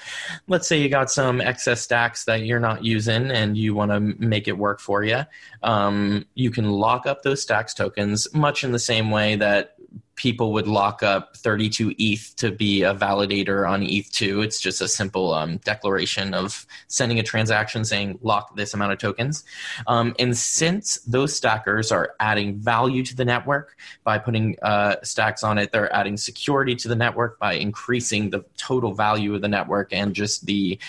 Let's 0.50 0.68
say 0.68 0.82
you 0.82 0.90
got 0.90 1.10
some 1.10 1.40
excess 1.40 1.80
stacks 1.80 2.26
that 2.26 2.42
you're 2.42 2.60
not 2.60 2.84
using 2.84 3.32
and 3.32 3.56
you 3.56 3.74
want 3.74 3.92
to 3.92 4.02
make 4.02 4.50
it 4.50 4.58
work 4.58 4.82
for 4.82 5.02
you. 5.02 5.22
Um, 5.64 6.26
you 6.36 6.52
can 6.52 6.70
lock 6.70 7.06
up 7.06 7.24
those 7.24 7.42
stacks 7.42 7.74
tokens 7.74 8.28
much 8.34 8.66
in 8.66 8.74
the 8.74 8.80
same 8.80 9.12
way 9.12 9.38
that 9.38 9.75
people 10.16 10.54
would 10.54 10.68
lock 10.68 11.04
up 11.04 11.36
32 11.38 11.94
ETH 11.98 12.36
to 12.38 12.52
be 12.52 12.84
a 12.84 12.94
validator 12.94 13.70
on 13.70 13.82
ETH2. 13.82 14.44
It's 14.44 14.60
just 14.60 14.82
a 14.82 14.88
simple 14.88 15.34
um, 15.34 15.58
declaration 15.58 16.34
of 16.34 16.66
sending 16.88 17.20
a 17.20 17.24
transaction 17.24 17.84
saying 17.84 18.20
lock 18.22 18.56
this 18.56 18.74
amount 18.74 18.94
of 18.94 19.00
tokens. 19.00 19.44
Um, 19.88 20.16
and 20.18 20.36
since 20.36 20.96
those 21.02 21.36
stackers 21.36 21.92
are 21.92 22.16
adding 22.20 22.56
value 22.56 23.04
to 23.04 23.16
the 23.16 23.26
network 23.26 23.78
by 24.04 24.18
putting 24.18 24.58
uh, 24.62 24.98
stacks 25.04 25.44
on 25.44 25.58
it, 25.58 25.72
they're 25.72 25.94
adding 25.94 26.18
security 26.18 26.76
to 26.76 26.88
the 26.88 26.96
network 26.96 27.38
by 27.38 27.54
increasing 27.54 28.30
the 28.30 28.46
total 28.58 28.94
value 28.94 29.36
of 29.36 29.42
the 29.42 29.48
network 29.48 29.92
and 29.92 30.16
just 30.16 30.46
the 30.46 30.80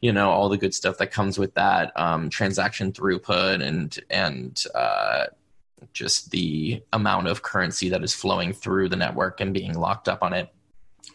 you 0.00 0.12
know 0.12 0.30
all 0.30 0.48
the 0.48 0.58
good 0.58 0.74
stuff 0.74 0.98
that 0.98 1.10
comes 1.10 1.38
with 1.38 1.54
that 1.54 1.90
um, 1.96 2.28
transaction 2.28 2.92
throughput 2.92 3.62
and 3.62 3.98
and 4.10 4.64
uh, 4.74 5.26
just 5.92 6.30
the 6.30 6.82
amount 6.92 7.28
of 7.28 7.42
currency 7.42 7.88
that 7.90 8.02
is 8.02 8.14
flowing 8.14 8.52
through 8.52 8.88
the 8.88 8.96
network 8.96 9.40
and 9.40 9.54
being 9.54 9.74
locked 9.74 10.08
up 10.08 10.22
on 10.22 10.32
it. 10.32 10.52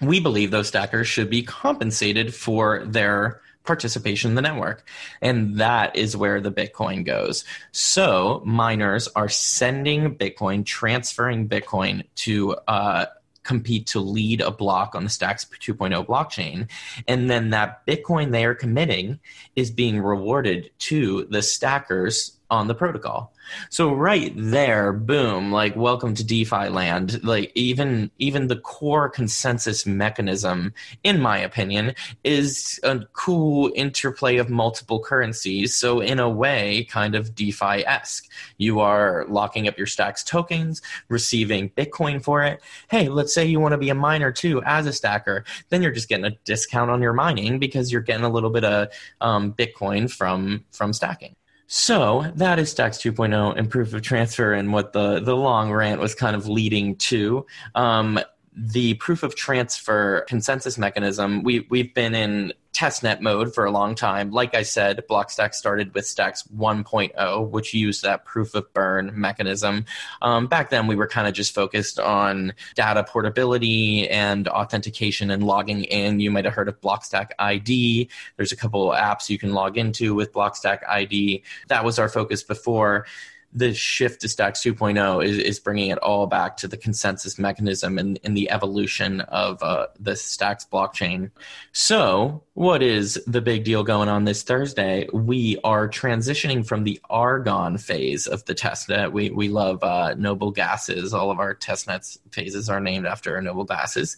We 0.01 0.19
believe 0.19 0.51
those 0.51 0.67
stackers 0.67 1.07
should 1.07 1.29
be 1.29 1.43
compensated 1.43 2.33
for 2.33 2.85
their 2.85 3.41
participation 3.63 4.31
in 4.31 4.35
the 4.35 4.41
network. 4.41 4.87
And 5.21 5.57
that 5.57 5.95
is 5.95 6.17
where 6.17 6.41
the 6.41 6.51
Bitcoin 6.51 7.05
goes. 7.05 7.45
So 7.71 8.41
miners 8.45 9.07
are 9.09 9.29
sending 9.29 10.15
Bitcoin, 10.15 10.65
transferring 10.65 11.47
Bitcoin 11.47 12.05
to 12.15 12.55
uh, 12.67 13.05
compete 13.43 13.87
to 13.87 13.99
lead 13.99 14.41
a 14.41 14.51
block 14.51 14.95
on 14.95 15.03
the 15.03 15.09
Stacks 15.09 15.45
2.0 15.45 16.05
blockchain. 16.05 16.69
And 17.07 17.29
then 17.29 17.51
that 17.51 17.85
Bitcoin 17.85 18.31
they 18.31 18.45
are 18.45 18.55
committing 18.55 19.19
is 19.55 19.71
being 19.71 20.01
rewarded 20.01 20.71
to 20.79 21.25
the 21.29 21.41
stackers 21.41 22.37
on 22.51 22.67
the 22.67 22.75
protocol. 22.75 23.33
So 23.69 23.93
right 23.93 24.33
there, 24.35 24.91
boom, 24.91 25.51
like 25.51 25.75
welcome 25.75 26.13
to 26.15 26.23
DeFi 26.23 26.67
land. 26.67 27.23
Like 27.23 27.51
even 27.55 28.11
even 28.19 28.47
the 28.47 28.57
core 28.57 29.09
consensus 29.09 29.85
mechanism, 29.85 30.73
in 31.03 31.21
my 31.21 31.37
opinion, 31.39 31.95
is 32.25 32.79
a 32.83 32.99
cool 33.13 33.71
interplay 33.73 34.35
of 34.35 34.49
multiple 34.49 35.01
currencies. 35.01 35.73
So 35.73 36.01
in 36.01 36.19
a 36.19 36.29
way, 36.29 36.85
kind 36.89 37.15
of 37.15 37.33
DeFi-esque. 37.33 38.27
You 38.57 38.81
are 38.81 39.25
locking 39.29 39.67
up 39.67 39.77
your 39.77 39.87
stacks 39.87 40.23
tokens, 40.23 40.81
receiving 41.07 41.69
Bitcoin 41.69 42.21
for 42.21 42.43
it. 42.43 42.61
Hey, 42.89 43.07
let's 43.07 43.33
say 43.33 43.45
you 43.45 43.61
want 43.61 43.71
to 43.71 43.77
be 43.77 43.89
a 43.89 43.95
miner 43.95 44.31
too 44.31 44.61
as 44.65 44.87
a 44.87 44.93
stacker. 44.93 45.45
Then 45.69 45.81
you're 45.81 45.91
just 45.91 46.09
getting 46.09 46.25
a 46.25 46.37
discount 46.43 46.91
on 46.91 47.01
your 47.01 47.13
mining 47.13 47.59
because 47.59 47.91
you're 47.93 48.01
getting 48.01 48.25
a 48.25 48.29
little 48.29 48.49
bit 48.49 48.65
of 48.65 48.89
um, 49.21 49.53
Bitcoin 49.53 50.11
from 50.11 50.65
from 50.71 50.91
stacking. 50.91 51.35
So 51.73 52.29
that 52.35 52.59
is 52.59 52.69
Stacks 52.69 52.97
2.0 52.97 53.57
and 53.57 53.69
proof 53.69 53.93
of 53.93 54.01
transfer 54.01 54.51
and 54.51 54.73
what 54.73 54.91
the, 54.91 55.21
the 55.21 55.37
long 55.37 55.71
rant 55.71 56.01
was 56.01 56.13
kind 56.13 56.35
of 56.35 56.45
leading 56.49 56.97
to. 56.97 57.45
Um, 57.75 58.19
the 58.53 58.95
proof 58.95 59.23
of 59.23 59.35
transfer 59.35 60.25
consensus 60.27 60.77
mechanism, 60.77 61.43
we, 61.43 61.65
we've 61.69 61.93
been 61.93 62.13
in 62.13 62.51
testnet 62.73 63.19
mode 63.19 63.53
for 63.53 63.65
a 63.65 63.71
long 63.71 63.95
time. 63.95 64.31
Like 64.31 64.55
I 64.55 64.63
said, 64.63 65.03
Blockstack 65.09 65.53
started 65.53 65.93
with 65.93 66.05
Stacks 66.07 66.43
1.0, 66.55 67.49
which 67.49 67.73
used 67.73 68.03
that 68.03 68.25
proof 68.25 68.55
of 68.55 68.71
burn 68.73 69.11
mechanism. 69.13 69.85
Um, 70.21 70.47
back 70.47 70.69
then, 70.69 70.87
we 70.87 70.95
were 70.95 71.07
kind 71.07 71.27
of 71.27 71.33
just 71.33 71.53
focused 71.53 71.99
on 71.99 72.53
data 72.75 73.03
portability 73.03 74.09
and 74.09 74.47
authentication 74.47 75.31
and 75.31 75.43
logging 75.43 75.83
in. 75.85 76.19
You 76.19 76.31
might 76.31 76.45
have 76.45 76.53
heard 76.53 76.69
of 76.69 76.79
Blockstack 76.81 77.31
ID. 77.39 78.09
There's 78.37 78.51
a 78.51 78.57
couple 78.57 78.89
apps 78.91 79.29
you 79.29 79.37
can 79.37 79.53
log 79.53 79.77
into 79.77 80.15
with 80.15 80.31
Blockstack 80.31 80.87
ID. 80.87 81.43
That 81.67 81.83
was 81.83 81.99
our 81.99 82.09
focus 82.09 82.43
before 82.43 83.05
the 83.53 83.73
shift 83.73 84.21
to 84.21 84.29
Stacks 84.29 84.61
2.0 84.61 85.25
is, 85.25 85.37
is 85.37 85.59
bringing 85.59 85.89
it 85.89 85.97
all 85.97 86.25
back 86.27 86.57
to 86.57 86.67
the 86.67 86.77
consensus 86.77 87.37
mechanism 87.37 87.97
and, 87.97 88.19
and 88.23 88.35
the 88.35 88.49
evolution 88.49 89.21
of 89.21 89.61
uh, 89.61 89.87
the 89.99 90.15
Stacks 90.15 90.65
blockchain. 90.71 91.31
So, 91.73 92.43
what 92.53 92.81
is 92.81 93.21
the 93.27 93.41
big 93.41 93.63
deal 93.63 93.83
going 93.83 94.07
on 94.09 94.23
this 94.23 94.43
Thursday? 94.43 95.07
We 95.13 95.57
are 95.63 95.89
transitioning 95.89 96.65
from 96.65 96.83
the 96.83 96.99
Argon 97.09 97.77
phase 97.77 98.27
of 98.27 98.45
the 98.45 98.55
testnet. 98.55 99.11
We, 99.11 99.29
we 99.31 99.49
love 99.49 99.83
uh, 99.83 100.13
noble 100.15 100.51
gases. 100.51 101.13
All 101.13 101.31
of 101.31 101.39
our 101.39 101.55
testnets 101.55 102.17
phases 102.31 102.69
are 102.69 102.79
named 102.79 103.05
after 103.05 103.41
noble 103.41 103.65
gases. 103.65 104.15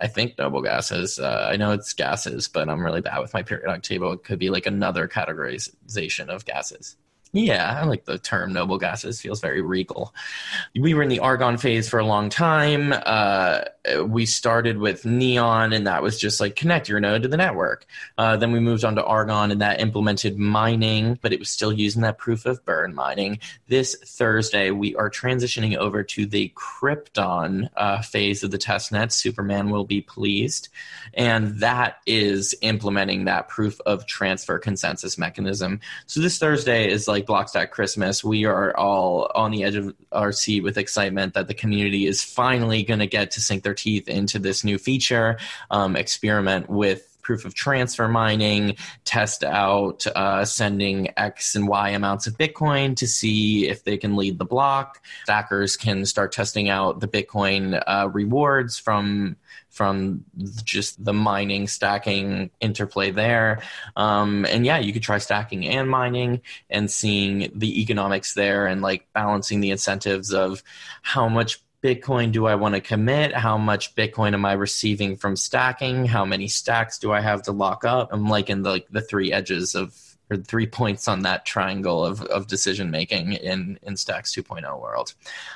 I 0.00 0.06
think 0.06 0.38
noble 0.38 0.62
gases. 0.62 1.18
Uh, 1.18 1.48
I 1.50 1.56
know 1.56 1.72
it's 1.72 1.92
gases, 1.92 2.46
but 2.46 2.68
I'm 2.68 2.84
really 2.84 3.00
bad 3.00 3.18
with 3.18 3.34
my 3.34 3.42
periodic 3.42 3.82
table. 3.82 4.12
It 4.12 4.24
could 4.24 4.38
be 4.38 4.50
like 4.50 4.66
another 4.66 5.08
categorization 5.08 6.28
of 6.28 6.44
gases. 6.44 6.96
Yeah, 7.32 7.80
I 7.80 7.84
like 7.84 8.04
the 8.04 8.18
term 8.18 8.52
noble 8.52 8.78
gases. 8.78 9.20
Feels 9.20 9.40
very 9.40 9.60
regal. 9.60 10.14
We 10.74 10.94
were 10.94 11.02
in 11.02 11.10
the 11.10 11.18
argon 11.18 11.58
phase 11.58 11.88
for 11.88 11.98
a 11.98 12.06
long 12.06 12.30
time. 12.30 12.94
Uh, 13.04 13.64
we 14.06 14.26
started 14.26 14.78
with 14.78 15.04
neon, 15.04 15.72
and 15.72 15.86
that 15.86 16.02
was 16.02 16.18
just 16.18 16.40
like 16.40 16.56
connect 16.56 16.88
your 16.88 17.00
node 17.00 17.22
to 17.22 17.28
the 17.28 17.36
network. 17.36 17.86
Uh, 18.16 18.36
then 18.36 18.52
we 18.52 18.60
moved 18.60 18.84
on 18.84 18.94
to 18.96 19.04
argon, 19.04 19.50
and 19.50 19.60
that 19.60 19.80
implemented 19.80 20.38
mining, 20.38 21.18
but 21.22 21.32
it 21.32 21.38
was 21.38 21.48
still 21.48 21.72
using 21.72 22.02
that 22.02 22.18
proof 22.18 22.46
of 22.46 22.64
burn 22.64 22.94
mining. 22.94 23.38
This 23.68 23.96
Thursday, 24.04 24.70
we 24.70 24.94
are 24.96 25.10
transitioning 25.10 25.76
over 25.76 26.02
to 26.02 26.26
the 26.26 26.52
Krypton 26.56 27.68
uh, 27.76 28.02
phase 28.02 28.42
of 28.42 28.50
the 28.50 28.58
testnet. 28.58 29.12
Superman 29.12 29.70
will 29.70 29.84
be 29.84 30.00
pleased, 30.00 30.68
and 31.14 31.58
that 31.60 31.98
is 32.06 32.54
implementing 32.62 33.24
that 33.24 33.48
proof 33.48 33.80
of 33.86 34.06
transfer 34.06 34.58
consensus 34.58 35.18
mechanism. 35.18 35.80
So 36.06 36.20
this 36.20 36.38
Thursday 36.38 36.90
is 36.90 37.08
like 37.08 37.26
Blockstack 37.26 37.70
Christmas, 37.70 38.24
we 38.24 38.44
are 38.44 38.76
all 38.76 39.30
on 39.34 39.50
the 39.50 39.64
edge 39.64 39.76
of 39.76 39.94
our 40.12 40.32
seat 40.32 40.62
with 40.62 40.78
excitement 40.78 41.34
that 41.34 41.48
the 41.48 41.54
community 41.54 42.06
is 42.06 42.22
finally 42.22 42.82
going 42.82 43.00
to 43.00 43.06
get 43.06 43.30
to 43.32 43.40
sink 43.40 43.62
their 43.62 43.74
teeth 43.78 44.08
into 44.08 44.38
this 44.38 44.64
new 44.64 44.76
feature, 44.78 45.38
um, 45.70 45.96
experiment 45.96 46.68
with 46.68 47.18
proof 47.28 47.44
of 47.44 47.52
transfer 47.52 48.08
mining, 48.08 48.74
test 49.04 49.44
out 49.44 50.06
uh, 50.16 50.46
sending 50.46 51.10
X 51.18 51.54
and 51.54 51.68
Y 51.68 51.90
amounts 51.90 52.26
of 52.26 52.38
Bitcoin 52.38 52.96
to 52.96 53.06
see 53.06 53.68
if 53.68 53.84
they 53.84 53.98
can 53.98 54.16
lead 54.16 54.38
the 54.38 54.46
block. 54.46 55.04
Stackers 55.24 55.76
can 55.76 56.06
start 56.06 56.32
testing 56.32 56.70
out 56.70 57.00
the 57.00 57.06
Bitcoin 57.06 57.82
uh, 57.86 58.08
rewards 58.10 58.78
from 58.78 59.36
from 59.68 60.24
just 60.64 61.04
the 61.04 61.12
mining 61.12 61.68
stacking 61.68 62.50
interplay 62.60 63.10
there. 63.10 63.60
Um, 63.94 64.46
and 64.46 64.64
yeah, 64.64 64.78
you 64.78 64.94
could 64.94 65.02
try 65.02 65.18
stacking 65.18 65.68
and 65.68 65.88
mining 65.88 66.40
and 66.70 66.90
seeing 66.90 67.52
the 67.54 67.82
economics 67.82 68.32
there 68.32 68.66
and 68.66 68.80
like 68.80 69.06
balancing 69.12 69.60
the 69.60 69.70
incentives 69.70 70.32
of 70.32 70.62
how 71.02 71.28
much 71.28 71.60
Bitcoin 71.82 72.32
do 72.32 72.46
I 72.46 72.56
want 72.56 72.74
to 72.74 72.80
commit? 72.80 73.34
How 73.34 73.56
much 73.56 73.94
Bitcoin 73.94 74.34
am 74.34 74.44
I 74.44 74.52
receiving 74.52 75.16
from 75.16 75.36
stacking? 75.36 76.06
How 76.06 76.24
many 76.24 76.48
stacks 76.48 76.98
do 76.98 77.12
I 77.12 77.20
have 77.20 77.42
to 77.42 77.52
lock 77.52 77.84
up? 77.84 78.08
I'm 78.12 78.28
like 78.28 78.50
in 78.50 78.62
the, 78.62 78.70
like 78.70 78.88
the 78.90 79.00
three 79.00 79.32
edges 79.32 79.74
of 79.74 79.94
or 80.30 80.36
three 80.36 80.66
points 80.66 81.08
on 81.08 81.20
that 81.20 81.46
triangle 81.46 82.04
of, 82.04 82.22
of 82.22 82.46
decision 82.46 82.90
making 82.90 83.32
in 83.32 83.78
in 83.82 83.96
Stacks 83.96 84.34
2.0 84.34 84.80
world. 84.80 85.14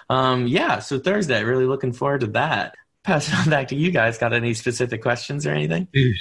Um, 0.08 0.46
yeah, 0.46 0.78
so 0.78 0.98
Thursday, 0.98 1.44
really 1.44 1.66
looking 1.66 1.92
forward 1.92 2.20
to 2.20 2.26
that. 2.28 2.76
Pass 3.04 3.28
it 3.28 3.34
on 3.34 3.50
back 3.50 3.68
to 3.68 3.76
you 3.76 3.90
guys. 3.90 4.18
Got 4.18 4.32
any 4.32 4.54
specific 4.54 5.02
questions 5.02 5.46
or 5.46 5.50
anything? 5.50 5.88
Dude. 5.92 6.16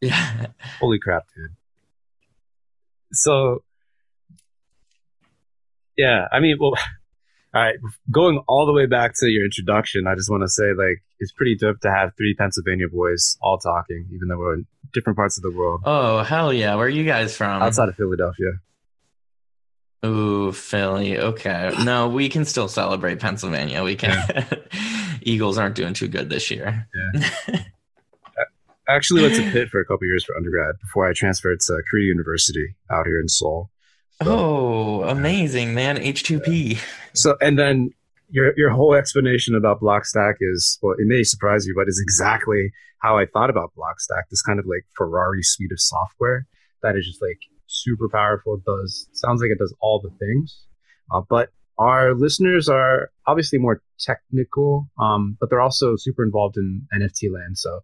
Yeah. 0.00 0.46
Holy 0.80 0.98
crap, 0.98 1.24
dude. 1.34 1.56
So, 3.12 3.62
yeah, 5.96 6.26
I 6.30 6.40
mean, 6.40 6.58
well, 6.60 6.74
all 7.54 7.62
right, 7.62 7.76
going 8.10 8.42
all 8.46 8.66
the 8.66 8.72
way 8.72 8.86
back 8.86 9.14
to 9.20 9.28
your 9.28 9.44
introduction, 9.44 10.06
I 10.06 10.14
just 10.14 10.30
want 10.30 10.42
to 10.42 10.48
say 10.48 10.72
like 10.76 11.02
it's 11.18 11.32
pretty 11.32 11.56
dope 11.56 11.80
to 11.80 11.90
have 11.90 12.12
three 12.16 12.34
Pennsylvania 12.34 12.88
boys 12.92 13.36
all 13.40 13.58
talking, 13.58 14.06
even 14.12 14.28
though 14.28 14.38
we're 14.38 14.54
in 14.54 14.66
different 14.92 15.16
parts 15.16 15.38
of 15.38 15.42
the 15.42 15.56
world. 15.56 15.82
Oh 15.84 16.22
hell 16.22 16.52
yeah! 16.52 16.74
Where 16.74 16.86
are 16.86 16.90
you 16.90 17.04
guys 17.04 17.36
from? 17.36 17.62
Outside 17.62 17.88
of 17.88 17.96
Philadelphia. 17.96 18.52
Ooh, 20.04 20.52
Philly. 20.52 21.18
Okay. 21.18 21.74
No, 21.82 22.08
we 22.08 22.28
can 22.28 22.44
still 22.44 22.68
celebrate 22.68 23.18
Pennsylvania. 23.18 23.82
We 23.82 23.96
can. 23.96 24.46
Eagles 25.22 25.58
aren't 25.58 25.74
doing 25.74 25.92
too 25.92 26.06
good 26.06 26.30
this 26.30 26.50
year. 26.50 26.86
Yeah. 26.94 27.60
I 28.88 28.94
actually 28.94 29.22
went 29.22 29.34
to 29.34 29.50
Pitt 29.50 29.68
for 29.68 29.80
a 29.80 29.84
couple 29.84 30.06
years 30.06 30.24
for 30.24 30.34
undergrad 30.36 30.76
before 30.80 31.06
I 31.06 31.12
transferred 31.12 31.60
to 31.60 31.82
Korea 31.90 32.06
University 32.06 32.74
out 32.90 33.06
here 33.06 33.20
in 33.20 33.28
Seoul. 33.28 33.70
Oh, 34.20 35.02
amazing, 35.04 35.74
man. 35.74 35.96
H2P. 35.96 36.78
So, 37.14 37.36
and 37.40 37.58
then 37.58 37.90
your 38.30 38.52
your 38.56 38.70
whole 38.70 38.94
explanation 38.94 39.54
about 39.54 39.80
Blockstack 39.80 40.34
is 40.40 40.78
well, 40.82 40.94
it 40.98 41.06
may 41.06 41.22
surprise 41.22 41.66
you, 41.66 41.74
but 41.76 41.88
is 41.88 42.00
exactly 42.02 42.72
how 42.98 43.16
I 43.16 43.26
thought 43.26 43.50
about 43.50 43.72
Blockstack. 43.76 44.22
This 44.30 44.42
kind 44.42 44.58
of 44.58 44.66
like 44.66 44.84
Ferrari 44.96 45.42
suite 45.42 45.72
of 45.72 45.80
software 45.80 46.46
that 46.82 46.96
is 46.96 47.06
just 47.06 47.22
like 47.22 47.38
super 47.66 48.08
powerful. 48.08 48.54
It 48.54 48.64
does 48.64 49.08
sounds 49.12 49.40
like 49.40 49.50
it 49.50 49.58
does 49.58 49.74
all 49.80 50.00
the 50.00 50.10
things, 50.18 50.64
uh, 51.12 51.22
but 51.28 51.50
our 51.78 52.14
listeners 52.14 52.68
are 52.68 53.10
obviously 53.26 53.58
more 53.58 53.82
technical, 54.00 54.90
um, 55.00 55.36
but 55.40 55.48
they're 55.48 55.60
also 55.60 55.94
super 55.96 56.24
involved 56.24 56.56
in 56.56 56.86
NFT 56.92 57.32
land. 57.32 57.56
So, 57.56 57.80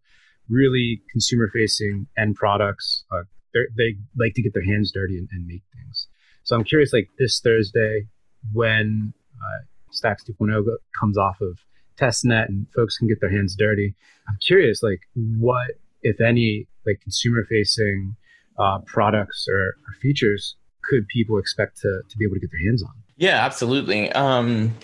really 0.48 1.00
consumer 1.12 1.48
facing 1.52 2.08
end 2.18 2.34
products. 2.34 3.04
Uh, 3.12 3.22
they 3.52 3.96
like 4.18 4.34
to 4.34 4.42
get 4.42 4.52
their 4.52 4.64
hands 4.64 4.90
dirty 4.92 5.16
and, 5.16 5.28
and 5.30 5.46
make 5.46 5.62
things. 5.72 6.08
So 6.44 6.54
I'm 6.54 6.64
curious, 6.64 6.92
like 6.92 7.08
this 7.18 7.40
Thursday, 7.40 8.06
when 8.52 9.14
uh, 9.34 9.64
Stacks 9.90 10.24
2.0 10.24 10.62
comes 10.98 11.16
off 11.16 11.40
of 11.40 11.58
testnet 11.98 12.48
and 12.48 12.66
folks 12.74 12.98
can 12.98 13.08
get 13.08 13.20
their 13.20 13.30
hands 13.30 13.56
dirty, 13.56 13.94
I'm 14.28 14.36
curious, 14.46 14.82
like 14.82 15.00
what, 15.14 15.72
if 16.02 16.20
any, 16.20 16.68
like 16.86 17.00
consumer 17.00 17.44
facing 17.48 18.16
uh, 18.58 18.78
products 18.86 19.46
or, 19.48 19.68
or, 19.68 19.94
features 20.00 20.56
could 20.88 21.08
people 21.08 21.38
expect 21.38 21.78
to, 21.80 22.02
to 22.08 22.16
be 22.18 22.24
able 22.24 22.34
to 22.34 22.40
get 22.40 22.50
their 22.52 22.60
hands 22.60 22.82
on? 22.84 22.92
Yeah, 23.16 23.44
absolutely. 23.44 24.10
Um, 24.12 24.74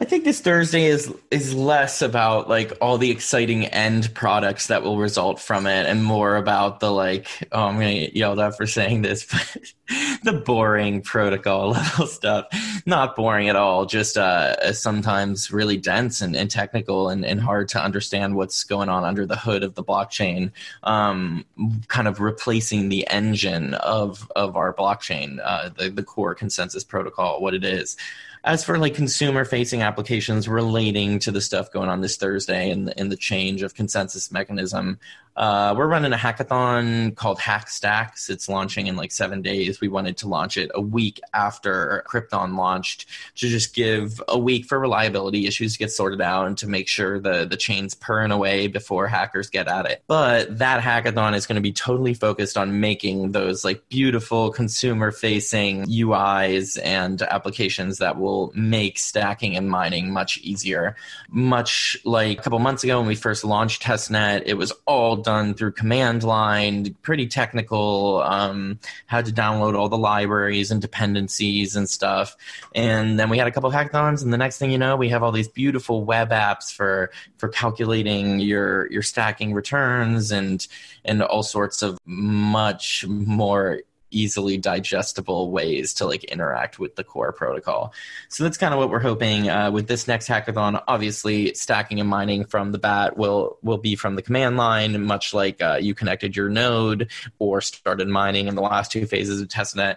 I 0.00 0.04
think 0.04 0.24
this 0.24 0.40
Thursday 0.40 0.86
is 0.86 1.12
is 1.30 1.54
less 1.54 2.02
about 2.02 2.48
like 2.48 2.72
all 2.80 2.98
the 2.98 3.10
exciting 3.10 3.66
end 3.66 4.14
products 4.14 4.68
that 4.68 4.82
will 4.82 4.98
result 4.98 5.40
from 5.40 5.66
it, 5.66 5.86
and 5.86 6.04
more 6.04 6.36
about 6.36 6.78
the 6.80 6.92
like. 6.92 7.28
Oh, 7.50 7.64
I'm 7.64 7.74
gonna 7.74 7.94
get 7.94 8.16
yelled 8.16 8.38
at 8.38 8.56
for 8.56 8.66
saying 8.66 9.02
this, 9.02 9.24
but 9.30 9.74
the 10.22 10.32
boring 10.32 11.02
protocol 11.02 11.70
level 11.72 12.06
stuff. 12.06 12.46
Not 12.86 13.16
boring 13.16 13.48
at 13.48 13.56
all, 13.56 13.86
just 13.86 14.16
uh, 14.16 14.72
sometimes 14.72 15.50
really 15.50 15.76
dense 15.76 16.20
and, 16.20 16.36
and 16.36 16.50
technical 16.50 17.08
and, 17.08 17.24
and, 17.24 17.40
hard 17.40 17.68
to 17.70 17.82
understand 17.82 18.34
what's 18.34 18.64
going 18.64 18.88
on 18.88 19.04
under 19.04 19.26
the 19.26 19.36
hood 19.36 19.62
of 19.62 19.74
the 19.74 19.84
blockchain. 19.84 20.52
Um, 20.84 21.44
kind 21.88 22.06
of 22.08 22.20
replacing 22.20 22.88
the 22.88 23.06
engine 23.08 23.74
of 23.74 24.30
of 24.36 24.56
our 24.56 24.72
blockchain, 24.72 25.38
uh, 25.42 25.70
the 25.70 25.90
the 25.90 26.02
core 26.02 26.34
consensus 26.34 26.84
protocol, 26.84 27.40
what 27.40 27.54
it 27.54 27.64
is 27.68 27.96
as 28.44 28.64
for 28.64 28.78
like 28.78 28.94
consumer 28.94 29.44
facing 29.44 29.82
applications 29.82 30.48
relating 30.48 31.18
to 31.20 31.30
the 31.30 31.40
stuff 31.40 31.70
going 31.70 31.88
on 31.88 32.00
this 32.00 32.16
Thursday 32.16 32.70
and 32.70 32.88
the, 32.88 33.04
the 33.04 33.16
change 33.16 33.62
of 33.62 33.74
consensus 33.74 34.30
mechanism, 34.30 34.98
uh, 35.38 35.72
we're 35.78 35.86
running 35.86 36.12
a 36.12 36.16
hackathon 36.16 37.14
called 37.14 37.38
Hack 37.38 37.68
Stacks. 37.68 38.28
It's 38.28 38.48
launching 38.48 38.88
in 38.88 38.96
like 38.96 39.12
seven 39.12 39.40
days. 39.40 39.80
We 39.80 39.86
wanted 39.86 40.16
to 40.18 40.28
launch 40.28 40.56
it 40.56 40.68
a 40.74 40.80
week 40.80 41.20
after 41.32 42.04
Krypton 42.08 42.56
launched 42.56 43.06
to 43.36 43.48
just 43.48 43.72
give 43.72 44.20
a 44.26 44.36
week 44.36 44.64
for 44.66 44.80
reliability 44.80 45.46
issues 45.46 45.74
to 45.74 45.78
get 45.78 45.92
sorted 45.92 46.20
out 46.20 46.48
and 46.48 46.58
to 46.58 46.66
make 46.66 46.88
sure 46.88 47.20
the, 47.20 47.46
the 47.46 47.56
chain's 47.56 47.94
purring 47.94 48.32
away 48.32 48.66
before 48.66 49.06
hackers 49.06 49.48
get 49.48 49.68
at 49.68 49.86
it. 49.86 50.02
But 50.08 50.58
that 50.58 50.82
hackathon 50.82 51.36
is 51.36 51.46
going 51.46 51.54
to 51.54 51.62
be 51.62 51.72
totally 51.72 52.14
focused 52.14 52.56
on 52.56 52.80
making 52.80 53.30
those 53.30 53.64
like 53.64 53.88
beautiful 53.88 54.50
consumer 54.50 55.12
facing 55.12 55.84
UIs 55.84 56.80
and 56.82 57.22
applications 57.22 57.98
that 57.98 58.18
will 58.18 58.27
make 58.54 58.98
stacking 58.98 59.56
and 59.56 59.70
mining 59.70 60.12
much 60.12 60.38
easier. 60.38 60.96
Much 61.30 61.96
like 62.04 62.38
a 62.38 62.42
couple 62.42 62.58
months 62.58 62.84
ago 62.84 62.98
when 62.98 63.08
we 63.08 63.14
first 63.14 63.44
launched 63.44 63.82
testnet, 63.82 64.42
it 64.46 64.54
was 64.54 64.72
all 64.86 65.16
done 65.16 65.54
through 65.54 65.72
command 65.72 66.22
line, 66.22 66.94
pretty 67.02 67.26
technical, 67.26 68.22
um, 68.22 68.78
had 69.06 69.26
to 69.26 69.32
download 69.32 69.76
all 69.76 69.88
the 69.88 69.98
libraries 69.98 70.70
and 70.70 70.80
dependencies 70.80 71.76
and 71.76 71.88
stuff. 71.88 72.36
And 72.74 73.18
then 73.18 73.28
we 73.30 73.38
had 73.38 73.46
a 73.46 73.50
couple 73.50 73.70
hackathons, 73.70 74.22
and 74.22 74.32
the 74.32 74.38
next 74.38 74.58
thing 74.58 74.70
you 74.70 74.78
know, 74.78 74.96
we 74.96 75.08
have 75.08 75.22
all 75.22 75.32
these 75.32 75.48
beautiful 75.48 76.04
web 76.04 76.30
apps 76.30 76.72
for 76.72 77.10
for 77.38 77.48
calculating 77.48 78.40
your 78.40 78.90
your 78.90 79.02
stacking 79.02 79.54
returns 79.54 80.30
and 80.32 80.66
and 81.04 81.22
all 81.22 81.42
sorts 81.42 81.82
of 81.82 81.98
much 82.04 83.04
more 83.06 83.80
easily 84.10 84.56
digestible 84.56 85.50
ways 85.50 85.94
to 85.94 86.06
like 86.06 86.24
interact 86.24 86.78
with 86.78 86.96
the 86.96 87.04
core 87.04 87.32
protocol. 87.32 87.92
So 88.28 88.44
that's 88.44 88.56
kind 88.56 88.72
of 88.72 88.78
what 88.78 88.90
we're 88.90 89.00
hoping 89.00 89.48
uh, 89.48 89.70
with 89.70 89.88
this 89.88 90.08
next 90.08 90.28
hackathon. 90.28 90.82
Obviously, 90.88 91.54
stacking 91.54 92.00
and 92.00 92.08
mining 92.08 92.44
from 92.44 92.72
the 92.72 92.78
bat 92.78 93.16
will 93.16 93.58
will 93.62 93.78
be 93.78 93.96
from 93.96 94.16
the 94.16 94.22
command 94.22 94.56
line, 94.56 95.04
much 95.04 95.34
like 95.34 95.62
uh, 95.62 95.78
you 95.80 95.94
connected 95.94 96.36
your 96.36 96.48
node 96.48 97.10
or 97.38 97.60
started 97.60 98.08
mining 98.08 98.48
in 98.48 98.54
the 98.54 98.62
last 98.62 98.92
two 98.92 99.06
phases 99.06 99.40
of 99.40 99.48
testnet. 99.48 99.96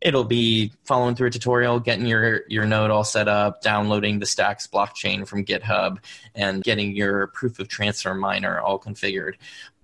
It'll 0.00 0.24
be 0.24 0.72
following 0.84 1.14
through 1.14 1.28
a 1.28 1.30
tutorial, 1.30 1.80
getting 1.80 2.06
your 2.06 2.42
your 2.48 2.66
node 2.66 2.90
all 2.90 3.04
set 3.04 3.28
up, 3.28 3.62
downloading 3.62 4.18
the 4.18 4.26
Stacks 4.26 4.66
blockchain 4.66 5.26
from 5.26 5.44
GitHub, 5.44 5.98
and 6.34 6.62
getting 6.62 6.94
your 6.94 7.28
proof 7.28 7.58
of 7.58 7.68
transfer 7.68 8.14
miner 8.14 8.60
all 8.60 8.78
configured. 8.78 9.34